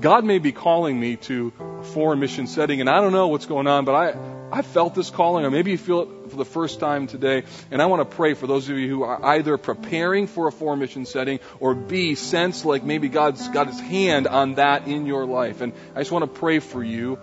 God 0.00 0.24
may 0.24 0.38
be 0.38 0.52
calling 0.52 0.98
me 0.98 1.16
to 1.16 1.52
a 1.80 1.84
foreign 1.84 2.20
mission 2.20 2.46
setting, 2.46 2.80
and 2.80 2.88
I 2.88 3.00
don't 3.00 3.12
know 3.12 3.28
what's 3.28 3.46
going 3.46 3.66
on, 3.66 3.84
but 3.84 3.94
I, 3.94 4.39
I 4.52 4.62
felt 4.62 4.94
this 4.94 5.10
calling, 5.10 5.44
or 5.44 5.50
maybe 5.50 5.70
you 5.70 5.78
feel 5.78 6.02
it 6.02 6.30
for 6.30 6.36
the 6.36 6.44
first 6.44 6.80
time 6.80 7.06
today. 7.06 7.44
And 7.70 7.80
I 7.80 7.86
want 7.86 8.08
to 8.08 8.16
pray 8.16 8.34
for 8.34 8.46
those 8.46 8.68
of 8.68 8.76
you 8.76 8.88
who 8.88 9.02
are 9.02 9.24
either 9.24 9.56
preparing 9.58 10.26
for 10.26 10.48
a 10.48 10.52
four 10.52 10.76
mission 10.76 11.06
setting, 11.06 11.40
or 11.60 11.74
B, 11.74 12.14
sense 12.14 12.64
like 12.64 12.82
maybe 12.82 13.08
God's 13.08 13.48
got 13.48 13.66
his 13.66 13.80
hand 13.80 14.26
on 14.26 14.54
that 14.54 14.86
in 14.86 15.06
your 15.06 15.24
life. 15.26 15.60
And 15.60 15.72
I 15.94 16.00
just 16.00 16.10
want 16.10 16.22
to 16.22 16.40
pray 16.40 16.58
for 16.58 16.82
you 16.82 17.18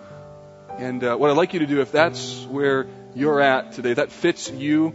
and 0.78 1.02
uh, 1.02 1.16
what 1.16 1.28
I'd 1.28 1.36
like 1.36 1.54
you 1.54 1.58
to 1.58 1.66
do, 1.66 1.80
if 1.80 1.90
that's 1.90 2.44
where 2.44 2.86
you're 3.16 3.40
at 3.40 3.72
today, 3.72 3.94
that 3.94 4.12
fits 4.12 4.48
you, 4.48 4.94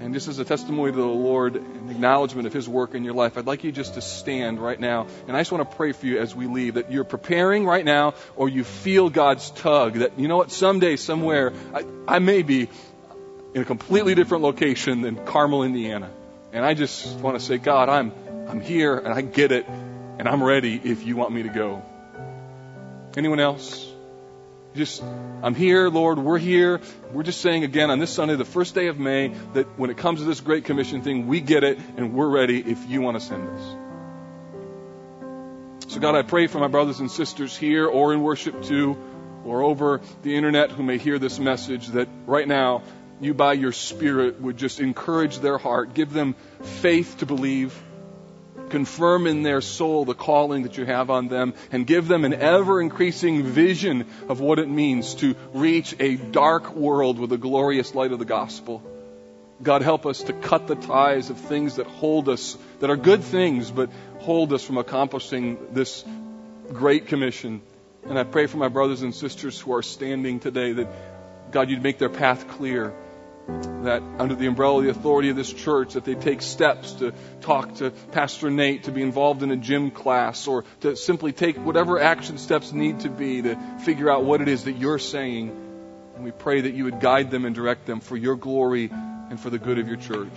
and 0.00 0.14
this 0.14 0.28
is 0.28 0.38
a 0.38 0.44
testimony 0.46 0.92
to 0.92 0.96
the 0.96 1.04
Lord, 1.04 1.56
an 1.56 1.90
acknowledgement 1.90 2.46
of 2.46 2.54
His 2.54 2.66
work 2.66 2.94
in 2.94 3.04
your 3.04 3.12
life, 3.12 3.36
I'd 3.36 3.46
like 3.46 3.64
you 3.64 3.70
just 3.70 3.94
to 3.94 4.00
stand 4.00 4.58
right 4.58 4.80
now. 4.80 5.06
And 5.28 5.36
I 5.36 5.40
just 5.40 5.52
want 5.52 5.70
to 5.70 5.76
pray 5.76 5.92
for 5.92 6.06
you 6.06 6.18
as 6.18 6.34
we 6.34 6.46
leave 6.46 6.74
that 6.74 6.90
you're 6.90 7.04
preparing 7.04 7.66
right 7.66 7.84
now, 7.84 8.14
or 8.34 8.48
you 8.48 8.64
feel 8.64 9.10
God's 9.10 9.50
tug 9.50 9.94
that, 9.94 10.18
you 10.18 10.26
know 10.26 10.38
what, 10.38 10.50
someday, 10.50 10.96
somewhere, 10.96 11.52
I, 11.74 11.84
I 12.08 12.18
may 12.18 12.42
be 12.42 12.68
in 13.52 13.62
a 13.62 13.64
completely 13.64 14.14
different 14.14 14.42
location 14.42 15.02
than 15.02 15.24
Carmel, 15.26 15.64
Indiana. 15.64 16.10
And 16.52 16.64
I 16.64 16.74
just 16.74 17.18
want 17.18 17.38
to 17.38 17.44
say, 17.44 17.58
God, 17.58 17.88
I'm, 17.88 18.12
I'm 18.48 18.60
here 18.60 18.96
and 18.96 19.12
I 19.12 19.20
get 19.20 19.52
it 19.52 19.66
and 19.68 20.26
I'm 20.26 20.42
ready 20.42 20.80
if 20.82 21.04
you 21.04 21.16
want 21.16 21.32
me 21.32 21.42
to 21.42 21.50
go. 21.50 21.82
Anyone 23.16 23.40
else? 23.40 23.89
Just, 24.72 25.02
I'm 25.42 25.56
here, 25.56 25.88
Lord, 25.88 26.18
we're 26.18 26.38
here. 26.38 26.80
We're 27.12 27.24
just 27.24 27.40
saying 27.40 27.64
again 27.64 27.90
on 27.90 27.98
this 27.98 28.12
Sunday, 28.12 28.36
the 28.36 28.44
first 28.44 28.72
day 28.72 28.86
of 28.86 29.00
May, 29.00 29.34
that 29.54 29.66
when 29.76 29.90
it 29.90 29.96
comes 29.96 30.20
to 30.20 30.26
this 30.26 30.40
Great 30.40 30.64
Commission 30.64 31.02
thing, 31.02 31.26
we 31.26 31.40
get 31.40 31.64
it 31.64 31.80
and 31.96 32.14
we're 32.14 32.28
ready 32.28 32.60
if 32.60 32.78
you 32.88 33.00
want 33.00 33.18
to 33.18 33.26
send 33.26 33.48
us. 33.48 33.76
So, 35.88 35.98
God, 35.98 36.14
I 36.14 36.22
pray 36.22 36.46
for 36.46 36.60
my 36.60 36.68
brothers 36.68 37.00
and 37.00 37.10
sisters 37.10 37.56
here 37.56 37.84
or 37.88 38.14
in 38.14 38.22
worship 38.22 38.62
too, 38.62 38.96
or 39.44 39.62
over 39.62 40.00
the 40.22 40.36
internet 40.36 40.70
who 40.70 40.84
may 40.84 40.98
hear 40.98 41.18
this 41.18 41.40
message 41.40 41.88
that 41.88 42.08
right 42.26 42.46
now, 42.46 42.84
you 43.20 43.34
by 43.34 43.54
your 43.54 43.72
Spirit 43.72 44.40
would 44.40 44.56
just 44.56 44.78
encourage 44.78 45.40
their 45.40 45.58
heart, 45.58 45.94
give 45.94 46.12
them 46.12 46.36
faith 46.62 47.16
to 47.18 47.26
believe 47.26 47.76
confirm 48.70 49.26
in 49.26 49.42
their 49.42 49.60
soul 49.60 50.04
the 50.04 50.14
calling 50.14 50.62
that 50.62 50.78
you 50.78 50.84
have 50.86 51.10
on 51.10 51.28
them, 51.28 51.54
and 51.70 51.86
give 51.86 52.08
them 52.08 52.24
an 52.24 52.34
ever 52.34 52.80
increasing 52.80 53.42
vision 53.42 54.06
of 54.28 54.40
what 54.40 54.58
it 54.58 54.68
means 54.68 55.14
to 55.16 55.34
reach 55.52 55.94
a 56.00 56.16
dark 56.16 56.74
world 56.74 57.18
with 57.18 57.30
the 57.30 57.38
glorious 57.38 57.94
light 57.94 58.12
of 58.12 58.18
the 58.18 58.24
gospel. 58.24 58.82
God, 59.62 59.82
help 59.82 60.06
us 60.06 60.22
to 60.22 60.32
cut 60.32 60.66
the 60.66 60.74
ties 60.74 61.28
of 61.28 61.36
things 61.36 61.76
that 61.76 61.86
hold 61.86 62.30
us, 62.30 62.56
that 62.78 62.88
are 62.88 62.96
good 62.96 63.22
things, 63.22 63.70
but 63.70 63.90
hold 64.20 64.54
us 64.54 64.64
from 64.64 64.78
accomplishing 64.78 65.58
this 65.72 66.02
great 66.72 67.08
commission. 67.08 67.60
And 68.08 68.18
I 68.18 68.24
pray 68.24 68.46
for 68.46 68.56
my 68.56 68.68
brothers 68.68 69.02
and 69.02 69.14
sisters 69.14 69.60
who 69.60 69.74
are 69.74 69.82
standing 69.82 70.40
today 70.40 70.72
that, 70.72 70.88
God, 71.50 71.68
you'd 71.68 71.82
make 71.82 71.98
their 71.98 72.08
path 72.08 72.48
clear 72.48 72.94
that 73.84 74.02
under 74.18 74.34
the 74.34 74.46
umbrella 74.46 74.78
of 74.78 74.84
the 74.84 74.90
authority 74.90 75.30
of 75.30 75.36
this 75.36 75.52
church 75.52 75.94
that 75.94 76.04
they 76.04 76.14
take 76.14 76.42
steps 76.42 76.92
to 76.94 77.12
talk 77.40 77.76
to 77.76 77.90
Pastor 78.12 78.50
Nate, 78.50 78.84
to 78.84 78.92
be 78.92 79.02
involved 79.02 79.42
in 79.42 79.50
a 79.50 79.56
JIM 79.56 79.90
class, 79.90 80.46
or 80.46 80.64
to 80.80 80.96
simply 80.96 81.32
take 81.32 81.56
whatever 81.56 81.98
action 81.98 82.38
steps 82.38 82.72
need 82.72 83.00
to 83.00 83.08
be 83.08 83.42
to 83.42 83.56
figure 83.84 84.10
out 84.10 84.24
what 84.24 84.40
it 84.40 84.48
is 84.48 84.64
that 84.64 84.72
you're 84.72 84.98
saying. 84.98 85.48
And 86.14 86.24
we 86.24 86.30
pray 86.30 86.60
that 86.62 86.74
you 86.74 86.84
would 86.84 87.00
guide 87.00 87.30
them 87.30 87.44
and 87.44 87.54
direct 87.54 87.86
them 87.86 88.00
for 88.00 88.16
your 88.16 88.36
glory 88.36 88.90
and 88.92 89.40
for 89.40 89.48
the 89.48 89.58
good 89.58 89.78
of 89.78 89.88
your 89.88 89.96
church. 89.96 90.28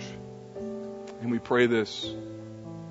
And 0.56 1.30
we 1.30 1.38
pray 1.38 1.66
this 1.66 2.04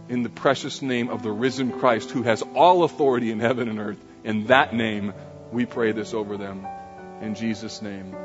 in 0.10 0.22
the 0.24 0.30
precious 0.30 0.82
name 0.82 1.10
of 1.10 1.24
the 1.24 1.32
risen 1.32 1.72
Christ 1.80 2.12
who 2.12 2.24
has 2.24 2.44
all 2.56 2.84
authority 2.84 3.32
in 3.32 3.40
heaven 3.40 3.70
and 3.70 3.80
earth. 3.80 4.04
In 4.24 4.48
that 4.48 4.74
name, 4.74 5.14
we 5.52 5.66
pray 5.66 5.92
this 5.92 6.14
over 6.14 6.38
them. 6.38 6.68
In 7.22 7.36
Jesus' 7.36 7.82
name, 7.82 8.16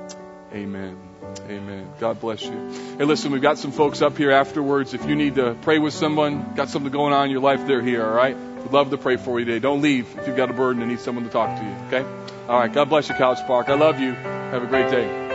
amen. 0.53 1.08
Amen. 1.41 1.91
God 2.01 2.21
bless 2.21 2.43
you. 2.45 2.97
Hey, 2.99 3.05
listen, 3.05 3.33
we've 3.33 3.43
got 3.43 3.59
some 3.59 3.73
folks 3.73 4.03
up 4.03 4.17
here 4.17 4.31
afterwards. 4.31 4.95
If 4.95 5.07
you 5.07 5.17
need 5.17 5.37
to 5.37 5.57
pray 5.63 5.79
with 5.79 5.95
someone, 5.95 6.55
got 6.55 6.69
something 6.69 6.93
going 6.93 7.13
on 7.13 7.27
in 7.27 7.31
your 7.31 7.41
life, 7.41 7.67
they're 7.67 7.83
here, 7.83 8.05
all 8.05 8.15
right? 8.15 8.37
We'd 8.37 8.73
love 8.73 8.91
to 8.91 8.99
pray 8.99 9.17
for 9.17 9.39
you 9.39 9.47
today. 9.47 9.59
Don't 9.59 9.83
leave 9.83 10.07
if 10.19 10.27
you've 10.27 10.37
got 10.37 10.51
a 10.51 10.55
burden 10.55 10.83
and 10.83 10.91
need 10.91 11.01
someone 11.01 11.25
to 11.25 11.31
talk 11.31 11.59
to 11.59 11.65
you, 11.65 11.71
okay? 11.87 12.29
All 12.49 12.59
right. 12.59 12.73
God 12.73 12.89
bless 12.89 13.09
you, 13.09 13.15
College 13.15 13.47
Park. 13.47 13.69
I 13.69 13.75
love 13.75 14.01
you. 14.01 14.13
Have 14.15 14.63
a 14.63 14.67
great 14.67 14.91
day. 14.91 15.28